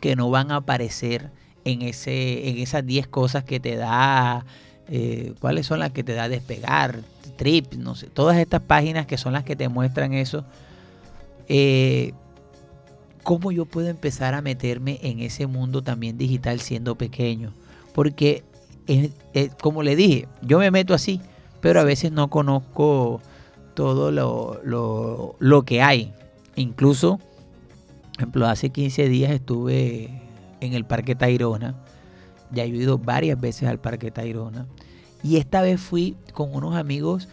que 0.02 0.18
no 0.18 0.30
van 0.30 0.52
a 0.52 0.58
aparecer 0.58 1.32
en, 1.66 1.82
ese, 1.82 2.48
en 2.50 2.60
esas 2.60 2.86
10 2.86 3.08
cosas 3.08 3.44
que 3.44 3.60
te 3.60 3.76
da, 3.76 4.46
eh, 4.88 5.34
cuáles 5.42 5.66
son 5.66 5.80
las 5.80 5.92
que 5.92 6.04
te 6.04 6.14
da 6.14 6.30
despegar, 6.30 7.02
trip, 7.36 7.74
no 7.74 7.96
sé, 7.96 8.08
todas 8.08 8.38
estas 8.38 8.62
páginas 8.62 9.06
que 9.08 9.18
son 9.18 9.34
las 9.34 9.44
que 9.44 9.56
te 9.56 9.68
muestran 9.68 10.14
eso, 10.14 10.46
eh, 11.50 12.14
¿cómo 13.24 13.52
yo 13.52 13.66
puedo 13.66 13.88
empezar 13.90 14.34
a 14.36 14.42
meterme 14.42 15.00
en 15.02 15.20
ese 15.20 15.48
mundo 15.48 15.82
también 15.84 16.18
digital 16.18 16.60
siendo 16.60 16.96
pequeño? 16.96 17.52
Porque, 17.94 18.44
es- 18.88 19.12
es- 19.34 19.54
como 19.56 19.84
le 19.84 19.96
dije, 19.96 20.28
yo 20.42 20.60
me 20.60 20.72
meto 20.72 20.94
así, 20.94 21.20
pero 21.62 21.80
a 21.80 21.84
veces 21.84 22.12
no 22.12 22.30
conozco 22.30 23.22
todo 23.74 24.12
lo, 24.12 24.62
lo- 24.64 25.36
lo 25.40 25.64
que 25.64 25.82
hay. 25.82 26.14
Incluso, 26.56 27.18
por 27.18 28.18
ejemplo, 28.18 28.48
hace 28.48 28.70
15 28.70 29.10
días 29.10 29.32
estuve 29.32 30.22
en 30.62 30.74
el 30.74 30.86
Parque 30.86 31.16
Tayrona. 31.16 31.76
Ya 32.52 32.64
he 32.64 32.68
ido 32.68 32.98
varias 32.98 33.40
veces 33.40 33.68
al 33.68 33.80
Parque 33.80 34.12
Tayrona. 34.12 34.68
Y 35.24 35.38
esta 35.38 35.62
vez 35.62 35.82
fui 35.82 36.16
con 36.34 36.54
unos 36.54 36.76
amigos 36.76 37.28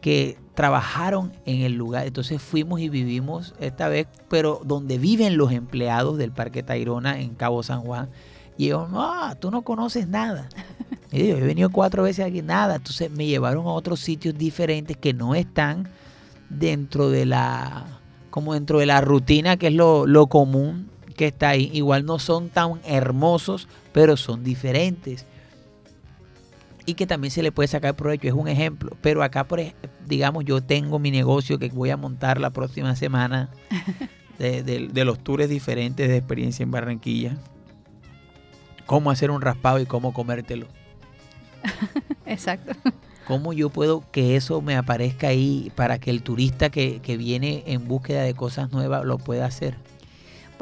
que 0.00 0.36
trabajaron 0.54 1.32
en 1.46 1.62
el 1.62 1.72
lugar. 1.72 2.06
Entonces 2.06 2.42
fuimos 2.42 2.80
y 2.80 2.88
vivimos 2.88 3.54
esta 3.58 3.88
vez, 3.88 4.06
pero 4.28 4.60
donde 4.64 4.98
viven 4.98 5.36
los 5.36 5.50
empleados 5.52 6.18
del 6.18 6.32
Parque 6.32 6.62
Tayrona 6.62 7.20
en 7.20 7.34
Cabo 7.34 7.62
San 7.62 7.80
Juan. 7.80 8.10
Y 8.56 8.66
ellos, 8.66 8.90
no, 8.90 9.34
tú 9.40 9.50
no 9.50 9.62
conoces 9.62 10.08
nada. 10.08 10.48
Y 11.12 11.28
yo 11.28 11.36
he 11.36 11.40
venido 11.42 11.70
cuatro 11.70 12.02
veces 12.02 12.26
aquí, 12.26 12.42
nada. 12.42 12.74
Entonces 12.74 13.08
me 13.08 13.24
llevaron 13.24 13.66
a 13.66 13.70
otros 13.70 14.00
sitios 14.00 14.36
diferentes 14.36 14.96
que 14.96 15.14
no 15.14 15.36
están 15.36 15.88
dentro 16.50 17.08
de 17.08 17.24
la, 17.24 18.00
como 18.30 18.54
dentro 18.54 18.80
de 18.80 18.86
la 18.86 19.00
rutina, 19.00 19.56
que 19.56 19.68
es 19.68 19.74
lo, 19.74 20.08
lo 20.08 20.26
común 20.26 20.90
que 21.14 21.26
está 21.28 21.50
ahí. 21.50 21.70
Igual 21.72 22.04
no 22.04 22.18
son 22.18 22.48
tan 22.50 22.80
hermosos, 22.84 23.68
pero 23.92 24.16
son 24.16 24.44
diferentes. 24.44 25.24
Y 26.86 26.94
que 26.94 27.06
también 27.06 27.30
se 27.30 27.42
le 27.42 27.50
puede 27.50 27.66
sacar 27.68 27.94
provecho, 27.96 28.28
es 28.28 28.34
un 28.34 28.46
ejemplo. 28.48 28.96
Pero 29.00 29.22
acá, 29.22 29.44
por, 29.44 29.60
digamos, 30.06 30.44
yo 30.44 30.60
tengo 30.62 30.98
mi 30.98 31.10
negocio 31.10 31.58
que 31.58 31.68
voy 31.70 31.88
a 31.90 31.96
montar 31.96 32.38
la 32.40 32.50
próxima 32.50 32.94
semana 32.94 33.48
de, 34.38 34.62
de- 34.62 34.88
de 34.88 35.04
los 35.06 35.18
tours 35.18 35.48
diferentes 35.48 36.08
de 36.08 36.16
experiencia 36.18 36.62
en 36.62 36.70
Barranquilla. 36.70 37.36
Cómo 38.84 39.10
hacer 39.10 39.30
un 39.30 39.40
raspado 39.40 39.80
y 39.80 39.86
cómo 39.86 40.12
comértelo. 40.12 40.66
Exacto. 42.26 42.72
¿Cómo 43.26 43.54
yo 43.54 43.70
puedo 43.70 44.04
que 44.12 44.36
eso 44.36 44.60
me 44.60 44.76
aparezca 44.76 45.28
ahí 45.28 45.72
para 45.74 45.98
que 45.98 46.10
el 46.10 46.22
turista 46.22 46.68
que, 46.68 47.00
que 47.00 47.16
viene 47.16 47.62
en 47.66 47.88
búsqueda 47.88 48.22
de 48.22 48.34
cosas 48.34 48.70
nuevas 48.72 49.06
lo 49.06 49.16
pueda 49.16 49.46
hacer? 49.46 49.76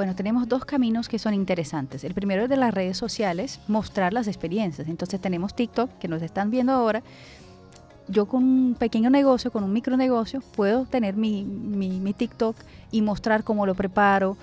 Bueno, 0.03 0.17
tenemos 0.17 0.49
dos 0.49 0.65
caminos 0.65 1.09
que 1.09 1.21
son 1.21 1.33
interesantes. 1.33 2.03
El 2.03 2.13
primero 2.13 2.43
es 2.43 2.49
de 2.49 2.57
las 2.57 2.75
redes 2.75 2.97
sociales, 2.97 3.61
mostrar 3.69 4.13
las 4.13 4.27
experiencias. 4.27 4.89
Entonces 4.89 5.21
tenemos 5.21 5.55
TikTok, 5.55 5.97
que 6.01 6.09
nos 6.09 6.23
están 6.23 6.51
viendo 6.51 6.73
ahora. 6.73 7.05
Yo 8.13 8.27
con 8.27 8.45
un 8.45 8.77
pequeño 8.79 9.09
negocio, 9.09 9.51
con 9.51 9.65
un 9.65 9.73
micronegocio, 9.73 10.43
puedo 10.55 10.85
tener 10.85 11.17
mi, 11.17 11.45
mi- 11.45 12.13
TikTok 12.13 12.55
y 12.91 13.01
mostrar 13.01 13.43
cómo 13.43 13.65
lo 13.65 13.75
preparo, 13.75 14.37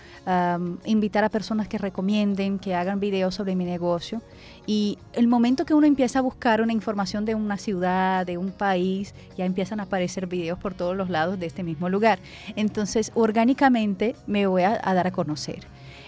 invitar 0.86 1.24
a 1.24 1.30
personas 1.30 1.67
que 1.67 1.78
recomienden, 1.78 2.57
que 2.57 2.74
hagan 2.74 2.99
videos 2.99 3.36
sobre 3.36 3.55
mi 3.55 3.65
negocio. 3.65 4.24
Y 4.65 4.97
el 5.13 5.28
momento 5.28 5.65
que 5.65 5.76
uno 5.76 5.86
empieza 5.86 6.17
a 6.17 6.24
buscar 6.24 6.61
una 6.61 6.74
información 6.74 7.26
de 7.26 7.36
una 7.36 7.57
ciudad, 7.57 8.26
de 8.26 8.39
un 8.39 8.49
país, 8.49 9.13
ya 9.38 9.45
empiezan 9.45 9.80
a 9.80 9.84
aparecer 9.84 10.26
videos 10.26 10.57
por 10.57 10.74
todos 10.74 10.97
los 10.97 11.11
lados 11.11 11.39
de 11.39 11.45
este 11.45 11.61
mismo 11.61 11.89
lugar. 11.89 12.17
Entonces, 12.55 13.11
orgánicamente 13.13 14.15
me 14.26 14.47
voy 14.47 14.63
a 14.63 14.80
dar 14.80 15.05
a 15.05 15.11
conocer. 15.11 15.67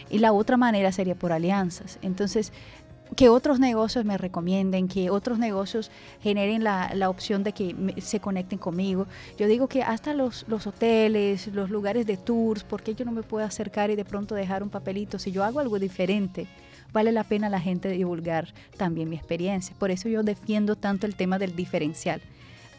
Y 0.10 0.18
la 0.18 0.34
otra 0.34 0.58
manera 0.58 0.92
sería 0.92 1.16
por 1.16 1.32
alianzas. 1.32 2.00
Entonces, 2.02 2.52
que 3.16 3.28
otros 3.30 3.60
negocios 3.60 4.06
me 4.06 4.18
recomienden, 4.18 4.88
que 4.88 5.10
otros 5.10 5.38
negocios 5.38 5.92
generen 6.22 6.64
la, 6.64 6.92
la 6.96 7.10
opción 7.10 7.44
de 7.44 7.52
que 7.52 7.74
me- 7.74 8.00
se 8.02 8.20
conecten 8.20 8.58
conmigo. 8.58 9.06
Yo 9.38 9.48
digo 9.48 9.68
que 9.68 9.84
hasta 9.84 10.14
los, 10.14 10.46
los 10.48 10.66
hoteles, 10.68 11.48
los 11.48 11.70
lugares 11.70 12.06
de 12.06 12.18
tours, 12.18 12.64
¿por 12.64 12.82
qué 12.84 12.96
yo 12.96 13.04
no 13.06 13.12
me 13.12 13.24
puedo 13.24 13.46
acercar 13.46 13.90
y 13.90 13.96
de 13.96 14.06
pronto 14.06 14.34
dejar 14.36 14.64
un 14.64 14.70
papelito? 14.70 15.20
Si 15.20 15.32
yo 15.32 15.44
hago 15.44 15.60
algo 15.60 15.78
diferente, 15.78 16.48
vale 16.94 17.12
la 17.12 17.24
pena 17.26 17.50
la 17.50 17.60
gente 17.60 17.90
divulgar 17.90 18.54
también 18.78 19.10
mi 19.10 19.18
experiencia. 19.18 19.76
Por 19.78 19.92
eso 19.92 20.08
yo 20.08 20.24
defiendo 20.24 20.76
tanto 20.76 21.06
el 21.06 21.16
tema 21.16 21.38
del 21.38 21.56
diferencial. 21.56 22.22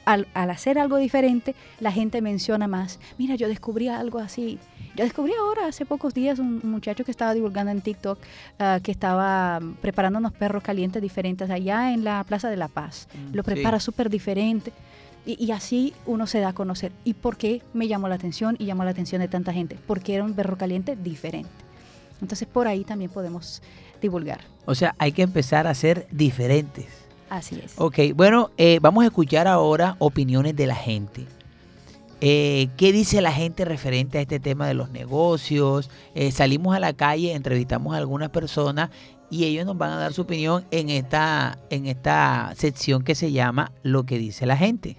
Al, 0.05 0.27
al 0.35 0.51
hacer 0.51 0.79
algo 0.79 0.97
diferente, 0.97 1.55
la 1.81 1.93
gente 1.93 2.21
menciona 2.23 2.67
más, 2.67 2.99
mira, 3.19 3.37
yo 3.37 3.49
descubrí 3.49 3.89
algo 3.89 4.19
así. 4.19 4.59
Yo 4.97 5.05
descubrí 5.05 5.33
ahora, 5.39 5.67
hace 5.69 5.87
pocos 5.87 6.13
días, 6.13 6.39
un 6.39 6.61
un 6.63 6.71
muchacho 6.71 7.05
que 7.05 7.11
estaba 7.11 7.33
divulgando 7.35 7.71
en 7.73 7.81
TikTok 7.81 8.19
ah, 8.59 8.79
que 8.83 8.91
estaba 8.93 9.59
mm, 9.61 9.75
preparando 9.75 10.19
unos 10.19 10.33
perros 10.33 10.63
calientes 10.63 11.01
diferentes 11.01 11.49
allá 11.51 11.93
en 11.93 12.05
la 12.05 12.25
Plaza 12.25 12.51
de 12.51 12.57
la 12.57 12.69
Paz. 12.69 13.09
Mm, 13.15 13.35
Lo 13.35 13.43
prepara 13.43 13.81
súper 13.81 14.11
diferente. 14.11 14.73
Y, 15.25 15.43
y 15.43 15.53
así 15.53 15.95
uno 16.05 16.27
se 16.27 16.41
da 16.41 16.49
a 16.49 16.53
conocer. 16.53 16.93
¿Y 17.05 17.15
por 17.15 17.37
qué 17.37 17.63
me 17.73 17.87
llamó 17.89 18.09
la 18.09 18.17
atención 18.17 18.57
y 18.59 18.67
llamó 18.67 18.85
la 18.85 18.91
atención 18.91 19.21
de 19.21 19.29
tanta 19.29 19.53
gente? 19.53 19.79
Porque 19.87 20.15
era 20.15 20.25
un 20.25 20.35
perro 20.35 20.59
caliente 20.59 20.97
diferente. 20.97 21.51
Entonces 22.21 22.47
por 22.49 22.67
ahí 22.67 22.85
también 22.85 23.11
podemos 23.11 23.63
divulgar. 24.01 24.41
O 24.67 24.75
sea, 24.75 24.95
hay 24.99 25.13
que 25.13 25.23
empezar 25.23 25.67
a 25.67 25.75
ser 25.75 26.07
diferentes. 26.11 26.87
Así 27.33 27.59
es. 27.65 27.73
Ok, 27.79 27.99
bueno, 28.15 28.51
eh, 28.59 28.79
vamos 28.83 29.05
a 29.05 29.07
escuchar 29.07 29.49
ahora 29.49 29.97
opiniones 30.01 30.55
de 30.55 30.67
la 30.67 30.75
gente. 30.75 31.25
Eh, 32.21 32.69
¿Qué 32.77 32.93
dice 32.93 33.23
la 33.23 33.33
gente 33.33 33.65
referente 33.65 34.19
a 34.19 34.21
este 34.21 34.39
tema 34.39 34.69
de 34.69 34.75
los 34.75 34.91
negocios? 34.91 35.89
Eh, 36.15 36.31
salimos 36.31 36.77
a 36.77 36.79
la 36.79 36.93
calle, 36.93 37.33
entrevistamos 37.33 37.95
a 37.95 37.97
algunas 37.97 38.29
personas 38.29 38.91
y 39.31 39.45
ellos 39.45 39.65
nos 39.65 39.79
van 39.79 39.93
a 39.93 39.97
dar 39.97 40.13
su 40.13 40.23
opinión 40.23 40.67
en 40.71 40.91
esta, 40.91 41.59
en 41.71 41.87
esta 41.87 42.53
sección 42.55 43.03
que 43.03 43.15
se 43.15 43.33
llama 43.33 43.73
Lo 43.83 44.05
que 44.05 44.19
dice 44.19 44.45
la 44.45 44.59
gente. 44.59 44.99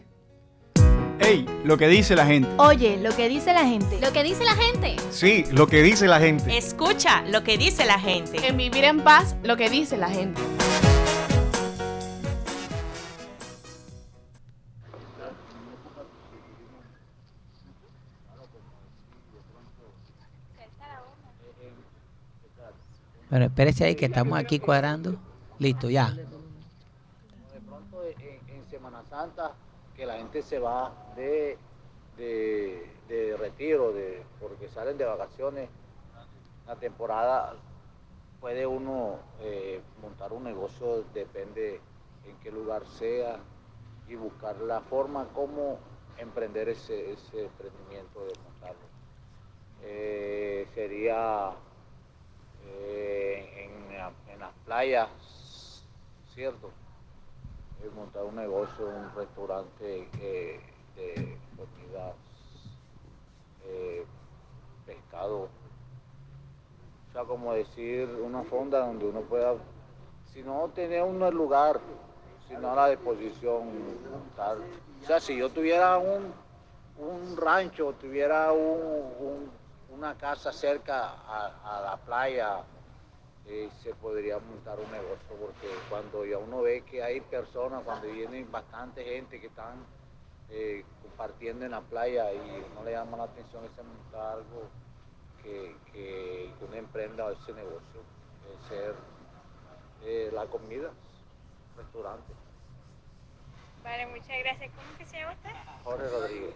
Ey, 1.20 1.46
lo 1.64 1.78
que 1.78 1.88
dice 1.88 2.16
la 2.16 2.26
gente. 2.26 2.50
Oye, 2.58 2.98
lo 2.98 3.16
que 3.16 3.30
dice 3.30 3.54
la 3.54 3.64
gente. 3.64 4.00
Lo 4.02 4.12
que 4.12 4.24
dice 4.24 4.44
la 4.44 4.56
gente. 4.56 4.96
Sí, 5.12 5.46
lo 5.52 5.68
que 5.68 5.84
dice 5.84 6.08
la 6.08 6.20
gente. 6.20 6.58
Escucha 6.58 7.22
lo 7.30 7.44
que 7.44 7.60
dice 7.60 7.86
la 7.86 8.00
gente. 8.00 8.48
En 8.48 8.58
vivir 8.58 8.86
en 8.86 9.02
paz, 9.02 9.36
lo 9.44 9.56
que 9.56 9.70
dice 9.70 9.98
la 9.98 10.10
gente. 10.10 10.42
Bueno, 23.34 23.48
espérese 23.48 23.86
ahí 23.86 23.96
que 23.96 24.06
estamos 24.06 24.38
aquí 24.38 24.60
cuadrando. 24.60 25.16
Listo, 25.58 25.90
ya. 25.90 26.12
de 26.12 26.24
pronto 27.66 28.04
en, 28.04 28.48
en 28.48 28.64
Semana 28.70 29.02
Santa 29.10 29.56
que 29.96 30.06
la 30.06 30.18
gente 30.18 30.44
se 30.44 30.60
va 30.60 30.94
de, 31.16 31.58
de, 32.16 33.36
retiro, 33.40 33.92
de, 33.92 34.24
porque 34.40 34.70
salen 34.70 35.00
de 35.00 35.06
vacaciones, 35.06 35.68
la 36.68 36.76
temporada 36.76 37.56
puede 38.40 38.68
uno 38.68 39.18
eh, 39.40 39.82
montar 40.00 40.32
un 40.32 40.44
negocio, 40.44 41.04
depende 41.16 41.82
en 42.28 42.36
qué 42.38 42.52
lugar 42.52 42.86
sea 42.86 43.40
y 44.08 44.14
buscar 44.14 44.58
la 44.58 44.80
forma 44.82 45.26
como 45.34 45.80
emprender 46.20 46.70
ese, 46.70 47.14
ese 47.14 47.46
emprendimiento 47.46 48.26
de 48.26 48.34
montarlo. 48.44 48.86
Eh, 49.82 50.68
sería 50.76 51.56
en, 52.76 53.98
la- 53.98 54.14
en 54.34 54.40
las 54.40 54.54
playas, 54.66 55.10
¿cierto? 56.34 56.70
Eh, 57.84 57.90
montar 57.96 58.24
un 58.24 58.36
negocio, 58.36 58.88
un 58.88 59.12
restaurante 59.16 60.08
eh, 60.20 60.60
de 60.96 61.38
comidas, 61.58 62.16
eh, 63.66 64.06
pescado. 64.86 65.50
O 67.10 67.12
sea, 67.14 67.24
como 67.26 67.54
decir, 67.54 68.08
una 68.10 68.44
fonda 68.44 68.80
donde 68.80 69.06
uno 69.06 69.22
pueda, 69.22 69.56
si 70.34 70.42
no 70.42 70.70
tener 70.74 71.04
el 71.04 71.34
lugar, 71.36 71.80
sino 72.48 72.72
a 72.72 72.76
la 72.76 72.90
disposición, 72.90 73.68
montar. 74.12 74.58
O 75.02 75.06
sea, 75.06 75.20
si 75.20 75.38
yo 75.38 75.50
tuviera 75.50 75.98
un, 75.98 76.34
un 76.98 77.38
rancho, 77.38 77.94
tuviera 78.00 78.52
un- 78.52 79.14
un- 79.20 79.52
una 79.96 80.18
casa 80.18 80.52
cerca 80.52 81.14
a, 81.28 81.78
a 81.78 81.82
la 81.82 81.98
playa, 81.98 82.64
eh, 83.46 83.70
se 83.82 83.94
podría 83.96 84.40
montar 84.40 84.80
un 84.80 84.90
negocio, 84.92 85.36
porque 85.40 85.68
cuando 85.90 86.26
ya 86.26 86.38
uno 86.38 86.62
ve 86.62 86.82
que 86.84 87.04
hay 87.04 87.20
personas, 87.20 87.84
cuando 87.84 88.08
vienen 88.08 88.50
bastante 88.50 89.04
gente 89.04 89.40
que 89.42 89.48
están 89.48 89.86
eh, 90.50 90.86
compartiendo 91.02 91.66
en 91.66 91.72
la 91.72 91.82
playa 91.82 92.32
y 92.34 92.66
no 92.74 92.84
le 92.84 92.92
llama 92.92 93.18
la 93.18 93.24
atención 93.24 93.66
ese 93.66 93.84
montar 93.84 94.38
algo 94.38 94.70
que, 95.42 95.76
que, 95.92 96.54
uno 96.62 96.76
emprenda 96.76 97.32
ese 97.32 97.54
negocio, 97.54 98.02
es 98.54 98.70
ser 98.70 98.96
eh, 100.04 100.30
la 100.34 100.46
comida, 100.46 100.92
restaurante. 101.76 102.34
Vale, 103.84 104.08
muchas 104.08 104.40
gracias. 104.40 104.72
¿Cómo 104.72 104.98
que 104.98 105.06
se 105.06 105.18
llama 105.18 105.34
usted? 105.34 105.52
Jorge 105.84 106.08
Rodríguez. 106.08 106.56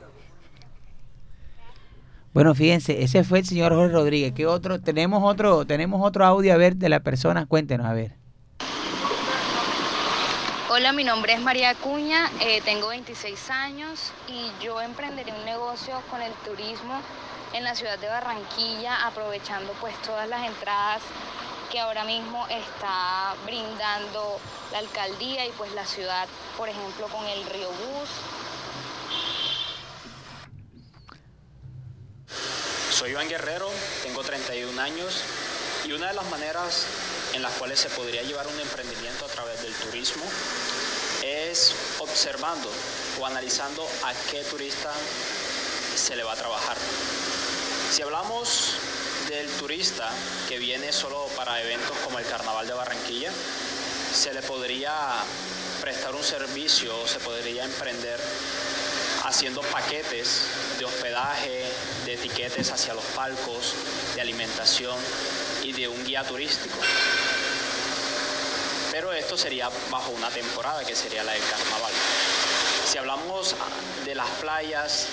Bueno, 2.37 2.53
fíjense, 2.53 3.01
ese 3.01 3.23
fue 3.23 3.39
el 3.39 3.47
señor 3.47 3.73
Jorge 3.73 3.91
Rodríguez. 3.91 4.31
¿Qué 4.31 4.45
otro? 4.45 4.79
Tenemos 4.79 5.23
otro, 5.23 5.65
tenemos 5.65 6.05
otro 6.05 6.23
audio 6.23 6.53
a 6.53 6.57
ver 6.57 6.75
de 6.75 6.87
la 6.87 6.99
persona. 6.99 7.47
Cuéntenos, 7.47 7.87
a 7.87 7.93
ver. 7.93 8.13
Hola, 10.69 10.93
mi 10.93 11.03
nombre 11.03 11.33
es 11.33 11.41
María 11.41 11.71
Acuña, 11.71 12.29
eh, 12.41 12.61
tengo 12.63 12.89
26 12.89 13.49
años 13.49 14.13
y 14.27 14.51
yo 14.63 14.79
emprenderé 14.79 15.33
un 15.33 15.45
negocio 15.45 15.99
con 16.11 16.21
el 16.21 16.31
turismo 16.45 17.01
en 17.53 17.63
la 17.63 17.73
ciudad 17.73 17.97
de 17.97 18.07
Barranquilla, 18.07 19.07
aprovechando 19.07 19.73
pues 19.81 19.99
todas 20.03 20.29
las 20.29 20.45
entradas 20.45 21.01
que 21.71 21.79
ahora 21.79 22.03
mismo 22.03 22.45
está 22.49 23.33
brindando 23.45 24.39
la 24.71 24.77
alcaldía 24.77 25.43
y 25.47 25.49
pues 25.57 25.73
la 25.73 25.87
ciudad, 25.87 26.27
por 26.55 26.69
ejemplo, 26.69 27.07
con 27.07 27.25
el 27.25 27.43
Río 27.45 27.69
Bus. 27.69 28.36
Soy 32.97 33.11
Iván 33.11 33.29
Guerrero, 33.29 33.69
tengo 34.01 34.23
31 34.23 34.81
años 34.81 35.21
y 35.85 35.91
una 35.91 36.07
de 36.07 36.13
las 36.15 36.25
maneras 36.31 36.85
en 37.33 37.43
las 37.43 37.53
cuales 37.53 37.79
se 37.79 37.89
podría 37.89 38.23
llevar 38.23 38.47
un 38.47 38.59
emprendimiento 38.59 39.25
a 39.25 39.27
través 39.27 39.61
del 39.61 39.71
turismo 39.73 40.23
es 41.23 41.73
observando 41.99 42.71
o 43.19 43.25
analizando 43.27 43.87
a 44.03 44.13
qué 44.31 44.41
turista 44.45 44.91
se 45.95 46.15
le 46.15 46.23
va 46.23 46.33
a 46.33 46.35
trabajar. 46.37 46.75
Si 47.91 48.01
hablamos 48.01 48.73
del 49.29 49.47
turista 49.51 50.09
que 50.49 50.57
viene 50.57 50.91
solo 50.91 51.27
para 51.35 51.61
eventos 51.61 51.95
como 52.03 52.17
el 52.17 52.25
Carnaval 52.25 52.65
de 52.65 52.73
Barranquilla, 52.73 53.31
se 54.11 54.33
le 54.33 54.41
podría 54.41 54.91
prestar 55.81 56.15
un 56.15 56.23
servicio 56.23 56.99
o 56.99 57.07
se 57.07 57.19
podría 57.19 57.63
emprender 57.63 58.19
haciendo 59.27 59.61
paquetes 59.61 60.43
de 60.79 60.85
hospedaje, 60.85 61.61
de 62.05 62.13
etiquetes 62.13 62.71
hacia 62.71 62.93
los 62.93 63.03
palcos, 63.07 63.73
de 64.15 64.21
alimentación 64.21 64.97
y 65.63 65.73
de 65.73 65.89
un 65.89 66.01
guía 66.05 66.23
turístico. 66.23 66.77
Pero 68.89 69.11
esto 69.11 69.37
sería 69.37 69.69
bajo 69.91 70.11
una 70.11 70.29
temporada 70.29 70.85
que 70.85 70.95
sería 70.95 71.25
la 71.25 71.33
del 71.33 71.41
carnaval. 71.43 71.91
Si 72.89 72.97
hablamos 72.97 73.53
de 74.05 74.15
las 74.15 74.29
playas, 74.39 75.07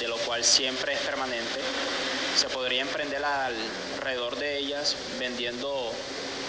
de 0.00 0.06
lo 0.06 0.18
cual 0.18 0.44
siempre 0.44 0.92
es 0.92 1.00
permanente, 1.00 1.60
se 2.36 2.50
podría 2.50 2.82
emprender 2.82 3.24
alrededor 3.24 4.36
de 4.36 4.58
ellas 4.58 4.94
vendiendo 5.18 5.92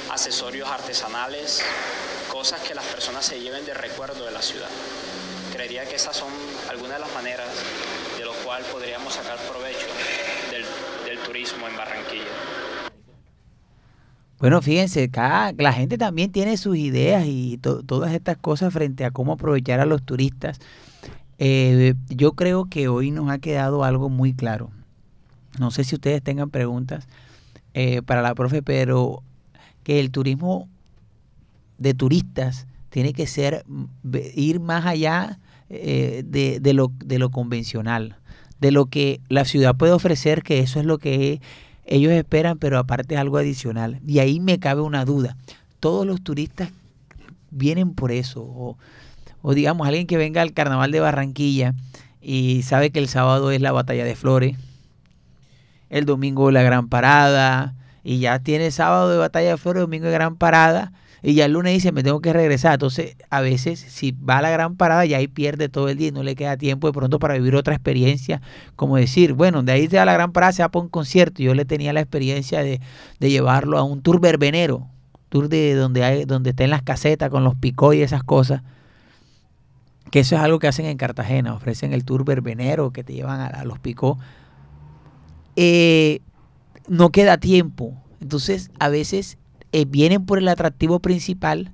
accesorios 0.09 0.69
artesanales, 0.69 1.61
cosas 2.29 2.59
que 2.61 2.75
las 2.75 2.85
personas 2.85 3.25
se 3.25 3.39
lleven 3.39 3.65
de 3.65 3.73
recuerdo 3.73 4.25
de 4.25 4.31
la 4.31 4.41
ciudad. 4.41 4.69
Creería 5.53 5.85
que 5.85 5.95
esas 5.95 6.17
son 6.17 6.31
algunas 6.77 6.97
de 6.97 7.05
las 7.05 7.13
maneras 7.15 7.47
de 8.19 8.25
lo 8.25 8.33
cual 8.45 8.61
podríamos 8.71 9.11
sacar 9.11 9.37
provecho 9.49 9.87
del, 10.51 11.17
turismo 11.25 11.67
en 11.67 11.75
Barranquilla. 11.75 12.23
Bueno, 14.39 14.61
fíjense, 14.61 15.05
acá 15.05 15.51
la 15.57 15.73
gente 15.73 15.97
también 15.97 16.31
tiene 16.31 16.55
sus 16.57 16.77
ideas 16.77 17.25
y 17.25 17.57
to- 17.57 17.81
todas 17.81 18.13
estas 18.13 18.37
cosas 18.37 18.71
frente 18.71 19.03
a 19.05 19.11
cómo 19.11 19.33
aprovechar 19.33 19.79
a 19.79 19.85
los 19.85 20.03
turistas. 20.03 20.59
Eh, 21.39 21.95
yo 22.09 22.33
creo 22.33 22.65
que 22.65 22.87
hoy 22.87 23.09
nos 23.09 23.31
ha 23.31 23.39
quedado 23.39 23.83
algo 23.83 24.09
muy 24.09 24.33
claro. 24.33 24.69
No 25.59 25.71
sé 25.71 25.83
si 25.83 25.95
ustedes 25.95 26.21
tengan 26.21 26.51
preguntas 26.51 27.07
eh, 27.73 28.03
para 28.03 28.21
la 28.21 28.35
profe, 28.35 28.61
pero 28.61 29.23
que 29.83 29.99
el 29.99 30.11
turismo 30.11 30.69
de 31.79 31.95
turistas 31.95 32.67
tiene 32.91 33.13
que 33.13 33.25
ser 33.25 33.63
mm, 33.67 33.85
ir 34.35 34.59
más 34.59 34.85
allá 34.85 35.39
eh, 35.69 36.23
de, 36.25 36.59
de 36.59 36.73
lo, 36.73 36.91
de 36.97 37.19
lo 37.19 37.29
convencional, 37.29 38.17
de 38.59 38.71
lo 38.71 38.85
que 38.85 39.19
la 39.29 39.45
ciudad 39.45 39.75
puede 39.75 39.93
ofrecer, 39.93 40.43
que 40.43 40.59
eso 40.59 40.79
es 40.79 40.85
lo 40.85 40.97
que 40.97 41.41
ellos 41.85 42.11
esperan, 42.11 42.57
pero 42.57 42.77
aparte 42.77 43.15
es 43.15 43.19
algo 43.19 43.37
adicional. 43.37 43.99
Y 44.05 44.19
ahí 44.19 44.39
me 44.39 44.59
cabe 44.59 44.81
una 44.81 45.05
duda. 45.05 45.37
Todos 45.79 46.05
los 46.05 46.21
turistas 46.21 46.69
vienen 47.49 47.93
por 47.93 48.11
eso. 48.11 48.41
O, 48.41 48.77
o 49.41 49.53
digamos, 49.53 49.87
alguien 49.87 50.07
que 50.07 50.17
venga 50.17 50.41
al 50.41 50.53
carnaval 50.53 50.91
de 50.91 50.99
Barranquilla 50.99 51.73
y 52.21 52.63
sabe 52.63 52.91
que 52.91 52.99
el 52.99 53.07
sábado 53.07 53.51
es 53.51 53.61
la 53.61 53.71
batalla 53.71 54.03
de 54.03 54.15
flores, 54.15 54.57
el 55.89 56.05
domingo 56.05 56.51
la 56.51 56.61
gran 56.61 56.89
parada, 56.89 57.73
y 58.03 58.19
ya 58.19 58.39
tiene 58.39 58.71
sábado 58.71 59.09
de 59.09 59.17
batalla 59.17 59.51
de 59.51 59.57
flores, 59.57 59.81
domingo 59.81 60.07
de 60.07 60.11
gran 60.13 60.35
parada, 60.35 60.91
y 61.23 61.33
ya 61.33 61.45
el 61.45 61.53
lunes 61.53 61.73
dice 61.73 61.91
me 61.91 62.03
tengo 62.03 62.21
que 62.21 62.33
regresar. 62.33 62.73
Entonces, 62.73 63.15
a 63.29 63.41
veces, 63.41 63.79
si 63.79 64.11
va 64.11 64.37
a 64.37 64.41
la 64.41 64.49
gran 64.49 64.75
parada, 64.75 65.05
ya 65.05 65.17
ahí 65.17 65.27
pierde 65.27 65.69
todo 65.69 65.89
el 65.89 65.97
día 65.97 66.09
y 66.09 66.11
no 66.11 66.23
le 66.23 66.35
queda 66.35 66.57
tiempo 66.57 66.87
de 66.87 66.93
pronto 66.93 67.19
para 67.19 67.33
vivir 67.35 67.55
otra 67.55 67.73
experiencia, 67.73 68.41
como 68.75 68.97
decir, 68.97 69.33
bueno, 69.33 69.63
de 69.63 69.71
ahí 69.71 69.87
se 69.87 69.97
va 69.97 70.03
a 70.03 70.05
la 70.05 70.13
gran 70.13 70.31
parada, 70.31 70.51
se 70.51 70.61
va 70.61 70.69
para 70.69 70.83
un 70.83 70.89
concierto. 70.89 71.41
Yo 71.41 71.53
le 71.53 71.65
tenía 71.65 71.93
la 71.93 72.01
experiencia 72.01 72.61
de, 72.61 72.81
de 73.19 73.29
llevarlo 73.29 73.77
a 73.77 73.83
un 73.83 74.01
tour 74.01 74.19
verbenero, 74.19 74.87
tour 75.29 75.49
de 75.49 75.73
donde 75.73 76.03
hay, 76.03 76.25
donde 76.25 76.51
está 76.51 76.63
en 76.63 76.69
las 76.69 76.83
casetas 76.83 77.29
con 77.29 77.43
los 77.43 77.55
picó 77.55 77.93
y 77.93 78.01
esas 78.01 78.23
cosas. 78.23 78.61
Que 80.11 80.21
eso 80.21 80.35
es 80.35 80.41
algo 80.41 80.59
que 80.59 80.67
hacen 80.67 80.85
en 80.85 80.97
Cartagena, 80.97 81.53
ofrecen 81.53 81.91
el 81.91 82.05
tour 82.05 82.23
verbenero 82.23 82.91
que 82.91 83.03
te 83.03 83.13
llevan 83.13 83.41
a, 83.41 83.47
a 83.47 83.65
los 83.65 83.79
picó. 83.79 84.17
Eh, 85.57 86.21
no 86.87 87.09
queda 87.09 87.37
tiempo. 87.37 87.93
Entonces, 88.21 88.71
a 88.79 88.89
veces 88.89 89.37
eh, 89.77 89.85
vienen 89.85 90.25
por 90.25 90.39
el 90.39 90.47
atractivo 90.47 90.99
principal. 90.99 91.71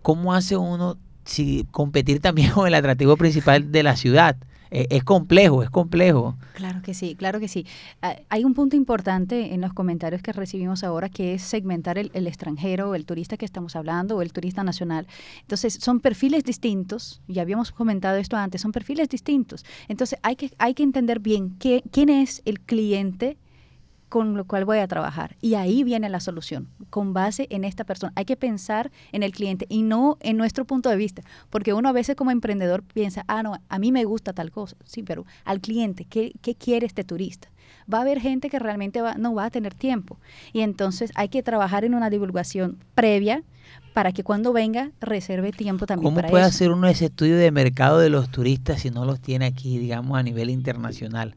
¿Cómo 0.00 0.32
hace 0.32 0.56
uno 0.56 0.96
si 1.26 1.66
competir 1.70 2.20
también 2.20 2.50
con 2.54 2.66
el 2.66 2.72
atractivo 2.72 3.18
principal 3.18 3.70
de 3.70 3.82
la 3.82 3.94
ciudad? 3.94 4.36
Eh, 4.70 4.86
es 4.88 5.04
complejo, 5.04 5.62
es 5.62 5.68
complejo. 5.68 6.38
Claro 6.54 6.80
que 6.80 6.94
sí, 6.94 7.14
claro 7.14 7.40
que 7.40 7.48
sí. 7.48 7.66
Ah, 8.00 8.16
Hay 8.30 8.44
un 8.46 8.54
punto 8.54 8.74
importante 8.74 9.52
en 9.52 9.60
los 9.60 9.74
comentarios 9.74 10.22
que 10.22 10.32
recibimos 10.32 10.82
ahora 10.82 11.10
que 11.10 11.34
es 11.34 11.42
segmentar 11.42 11.98
el, 11.98 12.10
el 12.14 12.26
extranjero, 12.26 12.94
el 12.94 13.04
turista 13.04 13.36
que 13.36 13.44
estamos 13.44 13.76
hablando 13.76 14.16
o 14.16 14.22
el 14.22 14.32
turista 14.32 14.64
nacional. 14.64 15.06
Entonces, 15.42 15.74
son 15.74 16.00
perfiles 16.00 16.44
distintos, 16.44 17.20
ya 17.28 17.42
habíamos 17.42 17.70
comentado 17.70 18.16
esto 18.16 18.38
antes, 18.38 18.62
son 18.62 18.72
perfiles 18.72 19.10
distintos. 19.10 19.66
Entonces, 19.88 20.18
hay 20.22 20.36
que, 20.36 20.52
hay 20.56 20.72
que 20.72 20.84
entender 20.84 21.20
bien 21.20 21.50
qué, 21.58 21.82
quién 21.90 22.08
es 22.08 22.40
el 22.46 22.60
cliente 22.60 23.36
con 24.12 24.36
lo 24.36 24.44
cual 24.44 24.66
voy 24.66 24.76
a 24.76 24.86
trabajar. 24.86 25.36
Y 25.40 25.54
ahí 25.54 25.84
viene 25.84 26.10
la 26.10 26.20
solución, 26.20 26.68
con 26.90 27.14
base 27.14 27.46
en 27.48 27.64
esta 27.64 27.84
persona. 27.84 28.12
Hay 28.14 28.26
que 28.26 28.36
pensar 28.36 28.90
en 29.10 29.22
el 29.22 29.32
cliente 29.32 29.64
y 29.70 29.80
no 29.84 30.18
en 30.20 30.36
nuestro 30.36 30.66
punto 30.66 30.90
de 30.90 30.96
vista, 30.96 31.22
porque 31.48 31.72
uno 31.72 31.88
a 31.88 31.92
veces 31.92 32.14
como 32.14 32.30
emprendedor 32.30 32.82
piensa, 32.82 33.24
ah, 33.26 33.42
no, 33.42 33.54
a 33.70 33.78
mí 33.78 33.90
me 33.90 34.04
gusta 34.04 34.34
tal 34.34 34.50
cosa. 34.50 34.76
Sí, 34.84 35.02
pero 35.02 35.24
al 35.46 35.60
cliente, 35.62 36.04
¿qué, 36.04 36.32
qué 36.42 36.54
quiere 36.54 36.84
este 36.84 37.04
turista? 37.04 37.48
Va 37.92 37.98
a 37.98 38.00
haber 38.02 38.20
gente 38.20 38.50
que 38.50 38.58
realmente 38.58 39.00
va- 39.00 39.14
no 39.14 39.32
va 39.34 39.46
a 39.46 39.50
tener 39.50 39.72
tiempo. 39.72 40.18
Y 40.52 40.60
entonces 40.60 41.10
hay 41.14 41.30
que 41.30 41.42
trabajar 41.42 41.86
en 41.86 41.94
una 41.94 42.10
divulgación 42.10 42.76
previa 42.94 43.42
para 43.94 44.12
que 44.12 44.22
cuando 44.24 44.52
venga 44.52 44.90
reserve 45.00 45.52
tiempo 45.52 45.86
también 45.86 46.10
¿Cómo 46.10 46.16
para 46.16 46.28
puede 46.28 46.42
eso. 46.44 46.50
hacer 46.50 46.70
uno 46.70 46.86
ese 46.86 47.06
estudio 47.06 47.38
de 47.38 47.50
mercado 47.50 47.98
de 47.98 48.10
los 48.10 48.28
turistas 48.30 48.82
si 48.82 48.90
no 48.90 49.06
los 49.06 49.20
tiene 49.20 49.46
aquí, 49.46 49.78
digamos, 49.78 50.18
a 50.18 50.22
nivel 50.22 50.50
internacional? 50.50 51.34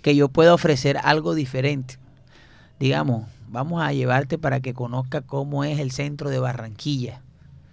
Que 0.00 0.16
yo 0.16 0.28
pueda 0.30 0.54
ofrecer 0.54 0.96
algo 1.02 1.34
diferente. 1.34 1.98
Digamos, 2.78 3.26
vamos 3.48 3.82
a 3.82 3.92
llevarte 3.92 4.38
para 4.38 4.60
que 4.60 4.74
conozca 4.74 5.20
cómo 5.20 5.64
es 5.64 5.78
el 5.78 5.90
centro 5.90 6.30
de 6.30 6.38
Barranquilla. 6.38 7.20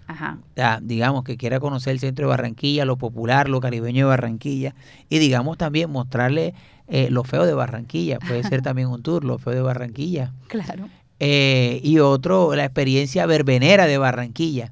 Ajá. 0.08 0.40
Digamos 0.82 1.24
que 1.24 1.38
quiera 1.38 1.60
conocer 1.60 1.94
el 1.94 2.00
centro 2.00 2.26
de 2.26 2.30
Barranquilla, 2.30 2.86
lo 2.86 2.98
popular, 2.98 3.48
lo 3.48 3.62
caribeño 3.62 4.06
de 4.06 4.10
Barranquilla, 4.10 4.76
y 5.10 5.20
digamos 5.20 5.58
también 5.58 5.90
mostrarle 5.90 6.54
eh, 6.88 7.10
lo 7.10 7.24
feo 7.24 7.46
de 7.46 7.54
Barranquilla, 7.54 8.20
puede 8.20 8.44
ser 8.44 8.62
también 8.64 8.90
un 8.90 9.02
tour, 9.02 9.24
lo 9.24 9.38
feo 9.38 9.54
de 9.54 9.62
Barranquilla. 9.62 10.34
Claro. 10.48 10.90
Eh, 11.20 11.80
y 11.84 12.00
otro, 12.00 12.56
la 12.56 12.66
experiencia 12.66 13.26
verbenera 13.26 13.86
de 13.86 13.98
Barranquilla. 13.98 14.72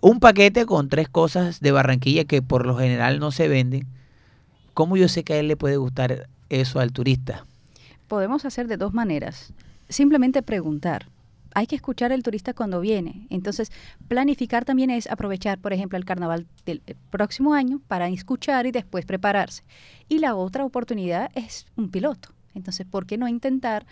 Un 0.00 0.20
paquete 0.20 0.66
con 0.66 0.88
tres 0.88 1.08
cosas 1.08 1.60
de 1.60 1.70
Barranquilla 1.70 2.24
que 2.24 2.42
por 2.42 2.66
lo 2.66 2.76
general 2.76 3.20
no 3.20 3.30
se 3.30 3.48
venden. 3.48 3.86
¿Cómo 4.74 4.96
yo 4.96 5.08
sé 5.08 5.22
que 5.22 5.34
a 5.34 5.38
él 5.38 5.48
le 5.48 5.56
puede 5.56 5.76
gustar 5.76 6.28
eso 6.48 6.80
al 6.80 6.92
turista? 6.92 7.46
Podemos 8.12 8.44
hacer 8.44 8.68
de 8.68 8.76
dos 8.76 8.92
maneras. 8.92 9.54
Simplemente 9.88 10.42
preguntar. 10.42 11.06
Hay 11.54 11.66
que 11.66 11.76
escuchar 11.76 12.12
al 12.12 12.22
turista 12.22 12.52
cuando 12.52 12.78
viene. 12.82 13.26
Entonces, 13.30 13.72
planificar 14.06 14.66
también 14.66 14.90
es 14.90 15.10
aprovechar, 15.10 15.58
por 15.58 15.72
ejemplo, 15.72 15.96
el 15.96 16.04
carnaval 16.04 16.46
del 16.66 16.82
eh, 16.86 16.94
próximo 17.08 17.54
año 17.54 17.80
para 17.88 18.08
escuchar 18.08 18.66
y 18.66 18.70
después 18.70 19.06
prepararse. 19.06 19.62
Y 20.10 20.18
la 20.18 20.34
otra 20.34 20.66
oportunidad 20.66 21.30
es 21.34 21.64
un 21.74 21.88
piloto. 21.88 22.34
Entonces, 22.54 22.84
¿por 22.86 23.06
qué 23.06 23.16
no 23.16 23.28
intentar 23.28 23.86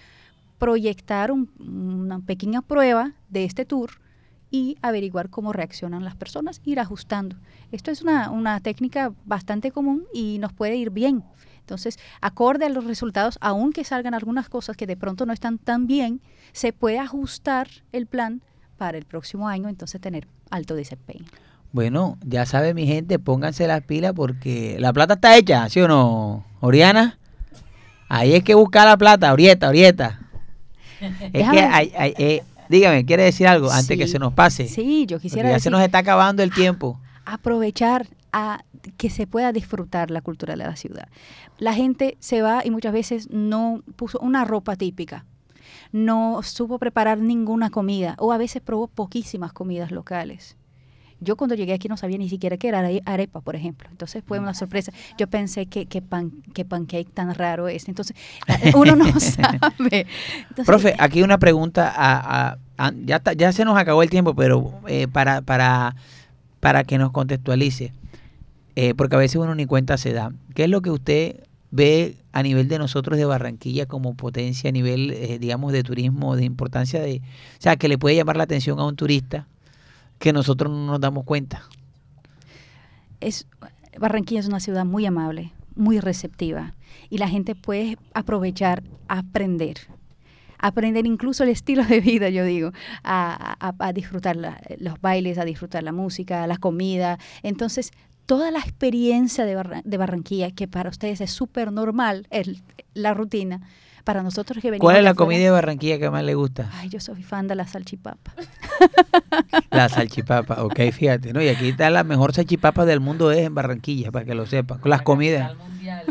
proyectar 0.58 1.32
un- 1.32 1.50
una 1.58 2.20
pequeña 2.20 2.60
prueba 2.60 3.14
de 3.30 3.44
este 3.44 3.64
tour 3.64 4.02
y 4.50 4.76
averiguar 4.82 5.30
cómo 5.30 5.54
reaccionan 5.54 6.04
las 6.04 6.14
personas, 6.14 6.60
ir 6.62 6.78
ajustando? 6.78 7.36
Esto 7.72 7.90
es 7.90 8.02
una, 8.02 8.28
una 8.30 8.60
técnica 8.60 9.14
bastante 9.24 9.70
común 9.70 10.04
y 10.12 10.36
nos 10.40 10.52
puede 10.52 10.76
ir 10.76 10.90
bien. 10.90 11.24
Entonces, 11.70 12.00
acorde 12.20 12.66
a 12.66 12.68
los 12.68 12.84
resultados, 12.84 13.38
aunque 13.40 13.84
salgan 13.84 14.12
algunas 14.12 14.48
cosas 14.48 14.76
que 14.76 14.88
de 14.88 14.96
pronto 14.96 15.24
no 15.24 15.32
están 15.32 15.56
tan 15.58 15.86
bien, 15.86 16.20
se 16.52 16.72
puede 16.72 16.98
ajustar 16.98 17.68
el 17.92 18.06
plan 18.08 18.42
para 18.76 18.98
el 18.98 19.04
próximo 19.04 19.46
año, 19.46 19.68
entonces 19.68 20.00
tener 20.00 20.26
alto 20.50 20.74
desempeño. 20.74 21.26
Bueno, 21.70 22.18
ya 22.26 22.44
sabe 22.44 22.74
mi 22.74 22.88
gente, 22.88 23.20
pónganse 23.20 23.68
las 23.68 23.82
pilas 23.84 24.14
porque 24.16 24.78
la 24.80 24.92
plata 24.92 25.14
está 25.14 25.36
hecha, 25.36 25.68
¿sí 25.68 25.80
o 25.80 25.86
no, 25.86 26.44
Oriana? 26.58 27.18
Ahí 28.08 28.34
es 28.34 28.42
que 28.42 28.56
buscar 28.56 28.88
la 28.88 28.96
plata, 28.96 29.32
Orieta, 29.32 29.68
Orieta. 29.68 30.18
Es 31.00 31.32
Déjame- 31.32 31.52
que, 31.52 31.60
hay- 31.62 31.92
hay- 31.96 32.14
eh, 32.18 32.42
dígame, 32.68 33.04
¿quiere 33.06 33.22
decir 33.22 33.46
algo 33.46 33.70
antes 33.70 33.96
que 33.96 34.08
se 34.08 34.18
nos 34.18 34.34
pase? 34.34 34.66
Sí, 34.66 35.06
yo 35.06 35.18
Porque 35.18 35.28
quisiera 35.28 35.50
ya 35.50 35.54
decir, 35.54 35.62
se 35.64 35.70
nos 35.70 35.82
está 35.82 35.98
acabando 35.98 36.42
el 36.42 36.52
tiempo. 36.52 36.98
aprovechar 37.24 38.08
a 38.32 38.64
que 38.96 39.10
se 39.10 39.26
pueda 39.26 39.52
disfrutar 39.52 40.10
la 40.10 40.20
cultura 40.20 40.54
de 40.56 40.64
la 40.64 40.76
ciudad. 40.76 41.08
La 41.58 41.74
gente 41.74 42.16
se 42.20 42.42
va 42.42 42.62
y 42.64 42.70
muchas 42.70 42.92
veces 42.92 43.28
no 43.30 43.82
puso 43.96 44.18
una 44.20 44.44
ropa 44.44 44.76
típica, 44.76 45.24
no 45.92 46.40
supo 46.42 46.78
preparar 46.78 47.18
ninguna 47.18 47.70
comida 47.70 48.14
o 48.18 48.32
a 48.32 48.38
veces 48.38 48.62
probó 48.62 48.86
poquísimas 48.88 49.52
comidas 49.52 49.90
locales. 49.90 50.56
Yo 51.22 51.36
cuando 51.36 51.54
llegué 51.54 51.74
aquí 51.74 51.86
no 51.86 51.98
sabía 51.98 52.16
ni 52.16 52.30
siquiera 52.30 52.56
qué 52.56 52.68
era 52.68 52.78
are- 52.78 53.02
arepa, 53.04 53.42
por 53.42 53.54
ejemplo. 53.54 53.86
Entonces 53.90 54.24
fue 54.26 54.38
una 54.38 54.54
sorpresa. 54.54 54.90
Yo 55.18 55.26
pensé 55.26 55.66
que, 55.66 55.84
que, 55.84 56.00
pan, 56.00 56.30
que 56.54 56.64
pancake 56.64 57.10
tan 57.12 57.34
raro 57.34 57.68
es. 57.68 57.88
Entonces 57.88 58.16
uno 58.74 58.96
no 58.96 59.04
sabe. 59.20 59.60
Entonces, 60.48 60.64
Profe, 60.64 60.94
aquí 60.98 61.22
una 61.22 61.36
pregunta. 61.36 61.92
A, 61.94 62.52
a- 62.52 62.58
a- 62.78 62.92
ya, 63.04 63.20
ya 63.36 63.52
se 63.52 63.66
nos 63.66 63.76
acabó 63.76 64.02
el 64.02 64.08
tiempo, 64.08 64.34
pero 64.34 64.72
eh, 64.88 65.08
para, 65.08 65.42
para, 65.42 65.94
para 66.58 66.84
que 66.84 66.96
nos 66.96 67.12
contextualice, 67.12 67.92
eh, 68.76 68.94
porque 68.94 69.16
a 69.16 69.18
veces 69.18 69.36
uno 69.36 69.54
ni 69.54 69.66
cuenta 69.66 69.96
se 69.96 70.12
da. 70.12 70.32
¿Qué 70.54 70.64
es 70.64 70.70
lo 70.70 70.82
que 70.82 70.90
usted 70.90 71.44
ve 71.70 72.16
a 72.32 72.42
nivel 72.42 72.68
de 72.68 72.78
nosotros 72.78 73.18
de 73.18 73.24
Barranquilla 73.24 73.86
como 73.86 74.14
potencia, 74.14 74.70
a 74.70 74.72
nivel, 74.72 75.10
eh, 75.10 75.38
digamos, 75.38 75.72
de 75.72 75.82
turismo, 75.82 76.36
de 76.36 76.44
importancia 76.44 77.00
de... 77.00 77.18
O 77.18 77.60
sea, 77.62 77.76
que 77.76 77.88
le 77.88 77.98
puede 77.98 78.16
llamar 78.16 78.36
la 78.36 78.44
atención 78.44 78.78
a 78.80 78.86
un 78.86 78.96
turista 78.96 79.46
que 80.18 80.32
nosotros 80.32 80.70
no 80.70 80.86
nos 80.86 81.00
damos 81.00 81.24
cuenta. 81.24 81.62
Es, 83.20 83.46
Barranquilla 83.98 84.40
es 84.40 84.48
una 84.48 84.60
ciudad 84.60 84.84
muy 84.84 85.06
amable, 85.06 85.52
muy 85.76 86.00
receptiva 86.00 86.74
y 87.08 87.18
la 87.18 87.28
gente 87.28 87.54
puede 87.54 87.98
aprovechar, 88.14 88.82
aprender 89.08 89.78
aprender 90.60 91.06
incluso 91.06 91.42
el 91.42 91.48
estilo 91.48 91.84
de 91.84 92.00
vida, 92.00 92.28
yo 92.28 92.44
digo, 92.44 92.72
a, 93.02 93.92
disfrutar 93.94 94.36
los 94.78 95.00
bailes, 95.00 95.38
a 95.38 95.44
disfrutar 95.44 95.82
la 95.82 95.92
música, 95.92 96.46
la 96.46 96.58
comida. 96.58 97.18
Entonces, 97.42 97.92
toda 98.30 98.52
la 98.52 98.60
experiencia 98.60 99.44
de, 99.44 99.82
de 99.82 99.96
Barranquilla, 99.96 100.52
que 100.52 100.68
para 100.68 100.88
ustedes 100.88 101.20
es 101.20 101.32
súper 101.32 101.72
normal, 101.72 102.28
es 102.30 102.62
la 102.94 103.12
rutina, 103.12 103.60
para 104.04 104.22
nosotros 104.22 104.62
que 104.62 104.70
venimos 104.70 104.84
¿Cuál 104.84 104.98
es 104.98 105.02
la 105.02 105.14
comida 105.14 105.40
de 105.40 105.50
Barranquilla 105.50 105.98
que 105.98 106.10
más 106.10 106.22
le 106.22 106.36
gusta? 106.36 106.70
Ay, 106.74 106.88
yo 106.90 107.00
soy 107.00 107.24
fan 107.24 107.48
de 107.48 107.56
la 107.56 107.66
salchipapa. 107.66 108.32
La 109.72 109.88
salchipapa, 109.88 110.62
ok, 110.62 110.92
fíjate, 110.92 111.32
¿no? 111.32 111.42
Y 111.42 111.48
aquí 111.48 111.70
está 111.70 111.90
la 111.90 112.04
mejor 112.04 112.32
salchipapa 112.32 112.84
del 112.84 113.00
mundo 113.00 113.32
es 113.32 113.38
en 113.38 113.54
Barranquilla, 113.54 114.12
para 114.12 114.24
que 114.24 114.36
lo 114.36 114.46
sepan. 114.46 114.80
Las 114.84 115.02
comidas. 115.02 115.52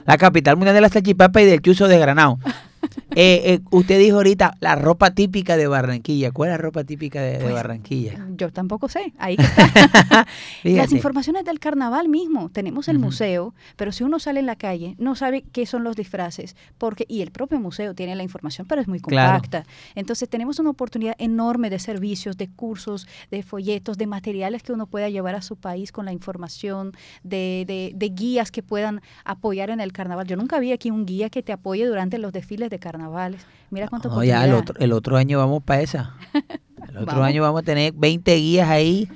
La 0.06 0.18
capital 0.18 0.58
mundial 0.58 0.76
de 0.76 0.82
la 0.82 0.90
salchipapa 0.90 1.42
y 1.42 1.46
del 1.46 1.62
chuzo 1.62 1.88
de 1.88 2.00
granado. 2.00 2.38
Eh, 3.16 3.42
eh, 3.46 3.60
usted 3.72 4.00
dijo 4.00 4.18
ahorita 4.18 4.56
la 4.60 4.76
ropa 4.76 5.12
típica 5.12 5.58
de 5.58 5.68
Barranquilla. 5.68 6.32
¿Cuál 6.32 6.50
es 6.50 6.54
la 6.54 6.58
ropa 6.58 6.84
típica 6.84 7.22
de, 7.22 7.40
pues, 7.40 7.54
Barranquilla? 7.54 8.28
Yo 8.36 8.52
tampoco 8.52 8.88
sé. 8.88 9.14
Ahí 9.18 9.36
está. 9.38 10.26
Las 10.64 10.92
informaciones 10.92 11.46
del 11.46 11.60
carnaval 11.60 12.10
mismo. 12.10 12.50
Tenemos 12.50 12.88
el 12.88 13.00
museo, 13.00 13.54
pero 13.76 13.92
si 13.92 14.04
uno 14.04 14.20
sale 14.20 14.40
en 14.40 14.46
la 14.46 14.56
calle, 14.56 14.96
no 15.00 15.16
sabe 15.16 15.44
qué 15.52 15.66
son 15.66 15.84
los 15.84 15.96
disfraces. 15.96 16.56
porque 16.78 17.06
Y 17.08 17.22
el 17.22 17.32
propio 17.32 17.60
museo 17.60 17.94
tiene 17.96 18.16
la 18.16 18.24
información, 18.24 18.68
pero 18.68 18.82
es 18.82 18.88
muy 18.88 19.00
compacta. 19.00 19.66
Entonces 19.96 20.30
tenemos 20.30 20.60
una 20.60 20.70
oportunidad 20.70 21.16
enorme 21.18 21.70
de 21.70 21.80
servicios, 21.80 22.38
de 22.38 22.50
cursos, 22.50 23.08
de 23.32 23.44
folletos, 23.44 23.98
de 23.98 24.08
materiales 24.08 24.64
que 24.64 24.74
uno 24.74 24.88
pueda 24.88 25.10
llevar 25.10 25.36
a 25.36 25.42
su 25.42 25.56
país 25.56 25.92
con 25.92 26.06
la 26.06 26.12
información, 26.12 26.94
de, 27.24 27.94
de 27.94 28.10
guías 28.10 28.52
que 28.52 28.64
puedan 28.64 29.02
apoyar 29.26 29.70
en 29.70 29.80
el 29.80 29.92
carnaval. 29.92 30.28
Yo 30.28 30.36
nunca 30.36 30.60
vi 30.60 30.72
aquí 30.72 30.92
un 30.92 31.06
guía 31.06 31.30
que 31.30 31.44
te 31.44 31.52
apoye 31.52 31.86
durante 31.86 32.18
los 32.18 32.34
desfiles 32.34 32.70
de 32.70 32.79
carnavales. 32.80 33.46
Mira 33.70 33.88
cuánto 33.88 34.10
no, 34.10 34.24
ya 34.24 34.44
el 34.46 34.54
otro, 34.54 34.76
el 34.80 34.92
otro 34.94 35.18
año 35.18 35.38
vamos 35.38 35.64
para 35.64 35.82
esa. 35.82 36.16
El 36.88 36.98
otro 36.98 37.24
año 37.24 37.44
vamos 37.44 37.62
a 37.62 37.66
tener 37.66 37.94
20 37.94 38.36
guías 38.36 38.70
ahí. 38.70 39.08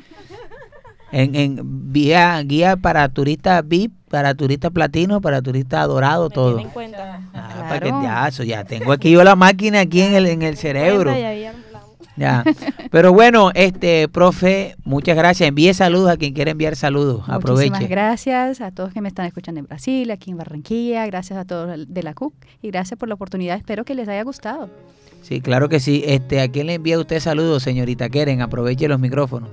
En, 1.11 1.35
en 1.35 1.91
guía, 1.93 2.41
guía 2.43 2.75
para 2.75 3.07
turistas 3.09 3.67
VIP, 3.67 3.93
para 4.09 4.33
turistas 4.33 4.71
platino, 4.71 5.21
para 5.21 5.41
turistas 5.41 5.87
dorado, 5.87 6.29
todo. 6.29 6.59
En 6.59 6.69
cuenta. 6.69 7.21
Ah, 7.33 7.65
para 7.69 7.79
que, 7.79 7.89
ya, 7.89 8.27
eso, 8.27 8.43
ya 8.43 8.63
tengo 8.63 8.91
aquí 8.91 9.11
yo 9.11 9.23
la 9.23 9.35
máquina 9.35 9.81
aquí 9.81 10.01
en 10.01 10.15
el, 10.15 10.25
en 10.25 10.41
el 10.41 10.57
cerebro. 10.57 11.11
Ya. 12.15 12.43
Pero 12.91 13.11
bueno, 13.11 13.51
este, 13.55 14.07
profe, 14.07 14.75
muchas 14.83 15.15
gracias. 15.15 15.49
Envíe 15.49 15.73
saludos 15.73 16.11
a 16.11 16.17
quien 16.17 16.33
quiera 16.33 16.51
enviar 16.51 16.75
saludos. 16.75 17.23
Aproveche. 17.27 17.69
Muchísimas 17.69 17.89
gracias 17.89 18.61
a 18.61 18.71
todos 18.71 18.93
que 18.93 19.01
me 19.01 19.07
están 19.07 19.25
escuchando 19.25 19.59
en 19.59 19.65
Brasil, 19.65 20.11
aquí 20.11 20.31
en 20.31 20.37
Barranquilla. 20.37 21.05
Gracias 21.07 21.39
a 21.39 21.45
todos 21.45 21.87
de 21.87 22.03
la 22.03 22.13
CUC 22.13 22.33
y 22.61 22.69
gracias 22.69 22.99
por 22.99 23.09
la 23.09 23.15
oportunidad. 23.15 23.57
Espero 23.57 23.83
que 23.83 23.95
les 23.95 24.07
haya 24.07 24.23
gustado. 24.23 24.69
Sí, 25.21 25.41
claro 25.41 25.69
que 25.69 25.79
sí. 25.79 26.03
Este, 26.05 26.41
¿A 26.41 26.49
quién 26.49 26.67
le 26.67 26.75
envía 26.75 26.99
usted 26.99 27.19
saludos, 27.19 27.63
señorita 27.63 28.09
Keren? 28.09 28.41
Aproveche 28.41 28.87
los 28.87 28.99
micrófonos. 28.99 29.49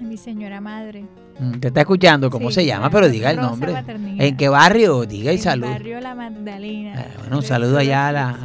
Mi 0.00 0.16
señora 0.16 0.60
madre. 0.60 1.04
Mm, 1.38 1.52
te 1.58 1.68
está 1.68 1.80
escuchando, 1.80 2.30
¿cómo 2.30 2.50
se 2.50 2.64
llama? 2.64 2.90
Pero 2.90 3.08
diga 3.08 3.30
el 3.30 3.36
nombre. 3.36 3.74
¿En 4.18 4.36
qué 4.36 4.48
barrio? 4.48 5.04
Diga 5.04 5.32
y 5.32 5.38
salud. 5.38 5.66
barrio 5.66 6.00
La 6.00 6.14
Magdalena. 6.14 7.00
Eh, 7.00 7.14
bueno, 7.18 7.38
un 7.38 7.42
saludo 7.42 7.78
allá 7.78 8.08
a 8.08 8.12
la, 8.12 8.38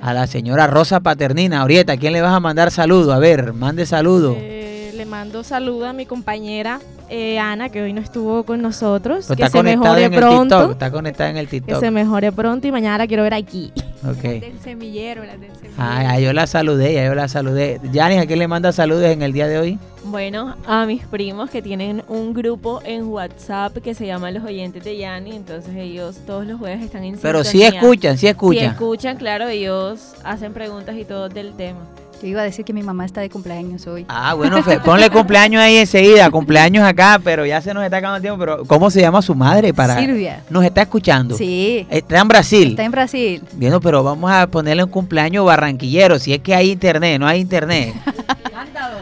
a, 0.00 0.14
la 0.14 0.26
señora 0.26 0.66
Rosa 0.66 1.00
Paternina. 1.00 1.64
Orieta, 1.64 1.94
¿a 1.94 1.96
quién 1.96 2.12
le 2.12 2.20
vas 2.20 2.34
a 2.34 2.40
mandar 2.40 2.70
saludo? 2.70 3.12
A 3.12 3.18
ver, 3.18 3.52
mande 3.52 3.86
saludo. 3.86 4.34
Eh, 4.38 4.67
le 4.98 5.06
mando 5.06 5.44
saludo 5.44 5.86
a 5.86 5.92
mi 5.92 6.06
compañera 6.06 6.80
eh, 7.08 7.38
Ana, 7.38 7.68
que 7.68 7.80
hoy 7.80 7.92
no 7.92 8.00
estuvo 8.00 8.42
con 8.42 8.60
nosotros. 8.60 9.28
que 9.28 9.32
está 9.32 9.48
se 9.48 9.62
mejore 9.62 10.04
en 10.04 10.12
pronto. 10.12 10.40
El 10.40 10.48
TikTok, 10.48 10.70
está 10.72 10.90
conectada 10.90 11.30
en 11.30 11.36
el 11.38 11.48
TikTok. 11.48 11.74
Que 11.74 11.80
se 11.80 11.90
mejore 11.90 12.32
pronto 12.32 12.66
y 12.66 12.72
mañana 12.72 12.98
la 12.98 13.06
quiero 13.06 13.22
ver 13.22 13.32
aquí. 13.32 13.72
Ok. 14.06 14.22
Del 14.22 14.58
semillero, 14.58 15.24
la 15.24 15.36
del 15.36 15.54
semillero. 15.54 15.74
Ah, 15.78 16.18
yo 16.18 16.32
la 16.32 16.46
saludé, 16.46 16.92
ya 16.94 17.06
yo 17.06 17.14
la 17.14 17.28
saludé. 17.28 17.80
Yanis, 17.92 18.18
¿a 18.18 18.26
quién 18.26 18.40
le 18.40 18.48
manda 18.48 18.72
saludos 18.72 19.04
en 19.04 19.22
el 19.22 19.32
día 19.32 19.46
de 19.46 19.58
hoy? 19.58 19.78
Bueno, 20.04 20.56
a 20.66 20.84
mis 20.84 21.06
primos 21.06 21.48
que 21.48 21.62
tienen 21.62 22.02
un 22.08 22.34
grupo 22.34 22.80
en 22.84 23.06
WhatsApp 23.06 23.78
que 23.78 23.94
se 23.94 24.04
llama 24.04 24.30
Los 24.32 24.44
Oyentes 24.44 24.82
de 24.84 24.98
Yani, 24.98 25.34
entonces 25.34 25.76
ellos 25.76 26.18
todos 26.26 26.44
los 26.44 26.58
jueves 26.58 26.82
están 26.82 27.04
en 27.04 27.16
Pero 27.18 27.44
sí 27.44 27.62
escuchan, 27.62 28.18
sí 28.18 28.26
escuchan. 28.26 28.60
Sí 28.60 28.66
escuchan, 28.66 29.16
claro, 29.16 29.48
ellos 29.48 30.14
hacen 30.24 30.52
preguntas 30.52 30.96
y 30.96 31.04
todo 31.04 31.28
del 31.28 31.54
tema. 31.54 31.86
Yo 32.20 32.26
iba 32.26 32.40
a 32.40 32.44
decir 32.44 32.64
que 32.64 32.72
mi 32.72 32.82
mamá 32.82 33.04
está 33.04 33.20
de 33.20 33.30
cumpleaños 33.30 33.86
hoy. 33.86 34.04
Ah, 34.08 34.34
bueno, 34.34 34.62
ponle 34.84 35.08
cumpleaños 35.18 35.62
ahí 35.62 35.76
enseguida, 35.76 36.30
cumpleaños 36.30 36.84
acá, 36.84 37.20
pero 37.22 37.46
ya 37.46 37.60
se 37.60 37.72
nos 37.72 37.84
está 37.84 37.98
acabando 37.98 38.16
el 38.16 38.22
tiempo. 38.22 38.38
Pero 38.40 38.64
¿cómo 38.64 38.90
se 38.90 39.00
llama 39.00 39.22
su 39.22 39.34
madre? 39.34 39.72
para 39.72 39.98
Silvia. 39.98 40.42
Nos 40.50 40.64
está 40.64 40.82
escuchando. 40.82 41.36
Sí. 41.36 41.86
Está 41.90 42.18
en 42.18 42.28
Brasil. 42.28 42.70
Está 42.70 42.84
en 42.84 42.90
Brasil. 42.90 43.42
Bueno, 43.52 43.80
pero 43.80 44.02
vamos 44.02 44.30
a 44.30 44.46
ponerle 44.48 44.82
un 44.84 44.90
cumpleaños 44.90 45.44
barranquillero, 45.44 46.18
si 46.18 46.34
es 46.34 46.40
que 46.40 46.54
hay 46.54 46.72
internet, 46.72 47.20
no 47.20 47.26
hay 47.26 47.40
internet. 47.40 47.94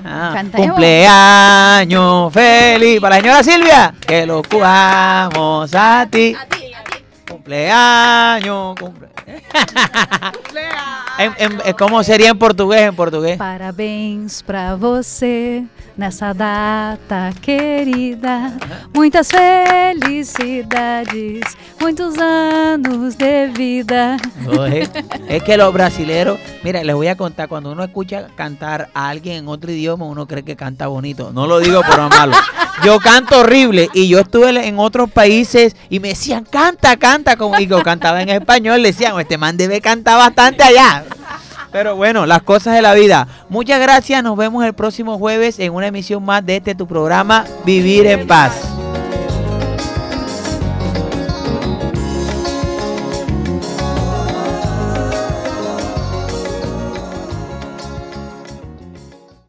Ah, 0.08 0.44
cumpleaños 0.54 2.32
feliz 2.32 3.00
para 3.00 3.16
la 3.16 3.22
señora 3.22 3.42
Silvia, 3.42 3.94
que 4.06 4.24
lo 4.24 4.42
jugamos 4.48 5.74
a 5.74 6.06
ti. 6.08 6.36
A 6.38 6.46
ti, 6.46 6.72
a 6.72 6.84
ti. 6.84 7.02
Cumpleaños, 7.28 8.76
cumpleaños. 8.78 9.05
¿Cómo 11.78 12.02
sería 12.02 12.30
en 12.30 12.38
portugués? 12.38 12.82
En 12.82 12.94
portugués. 12.94 13.38
Parabéns 13.38 14.42
para 14.42 14.76
você 14.76 15.64
nessa 15.96 16.34
data 16.34 17.32
querida. 17.40 18.52
Muitas 18.92 19.28
felicidades, 19.28 21.40
muchos 21.80 22.18
años 22.18 23.16
de 23.16 23.46
vida. 23.48 24.18
es 25.28 25.42
que 25.42 25.56
los 25.56 25.72
brasileros, 25.72 26.38
mira, 26.62 26.84
les 26.84 26.94
voy 26.94 27.08
a 27.08 27.16
contar, 27.16 27.48
cuando 27.48 27.72
uno 27.72 27.82
escucha 27.82 28.26
cantar 28.34 28.90
a 28.92 29.08
alguien 29.08 29.36
en 29.36 29.48
otro 29.48 29.72
idioma, 29.72 30.04
uno 30.04 30.26
cree 30.26 30.42
que 30.42 30.56
canta 30.56 30.88
bonito. 30.88 31.32
No 31.32 31.46
lo 31.46 31.60
digo 31.60 31.80
por 31.82 32.10
malo. 32.10 32.34
Yo 32.84 33.00
canto 33.00 33.40
horrible 33.40 33.88
y 33.94 34.06
yo 34.08 34.20
estuve 34.20 34.68
en 34.68 34.78
otros 34.78 35.10
países 35.10 35.74
y 35.88 35.98
me 35.98 36.08
decían, 36.08 36.44
canta, 36.44 36.98
canta, 36.98 37.36
como 37.36 37.58
y 37.58 37.66
yo 37.66 37.82
cantaba 37.82 38.20
en 38.20 38.28
español, 38.28 38.82
le 38.82 38.92
decían, 38.92 39.15
este 39.20 39.38
man 39.38 39.56
debe 39.56 39.80
cantar 39.80 40.18
bastante 40.18 40.62
allá. 40.62 41.04
Pero 41.72 41.96
bueno, 41.96 42.26
las 42.26 42.42
cosas 42.42 42.74
de 42.74 42.82
la 42.82 42.94
vida. 42.94 43.28
Muchas 43.48 43.80
gracias, 43.80 44.22
nos 44.22 44.36
vemos 44.36 44.64
el 44.64 44.72
próximo 44.72 45.18
jueves 45.18 45.58
en 45.58 45.74
una 45.74 45.88
emisión 45.88 46.24
más 46.24 46.44
de 46.44 46.56
este 46.56 46.74
tu 46.74 46.86
programa, 46.86 47.44
Vivir 47.64 48.06
en 48.06 48.26
Paz. 48.26 48.85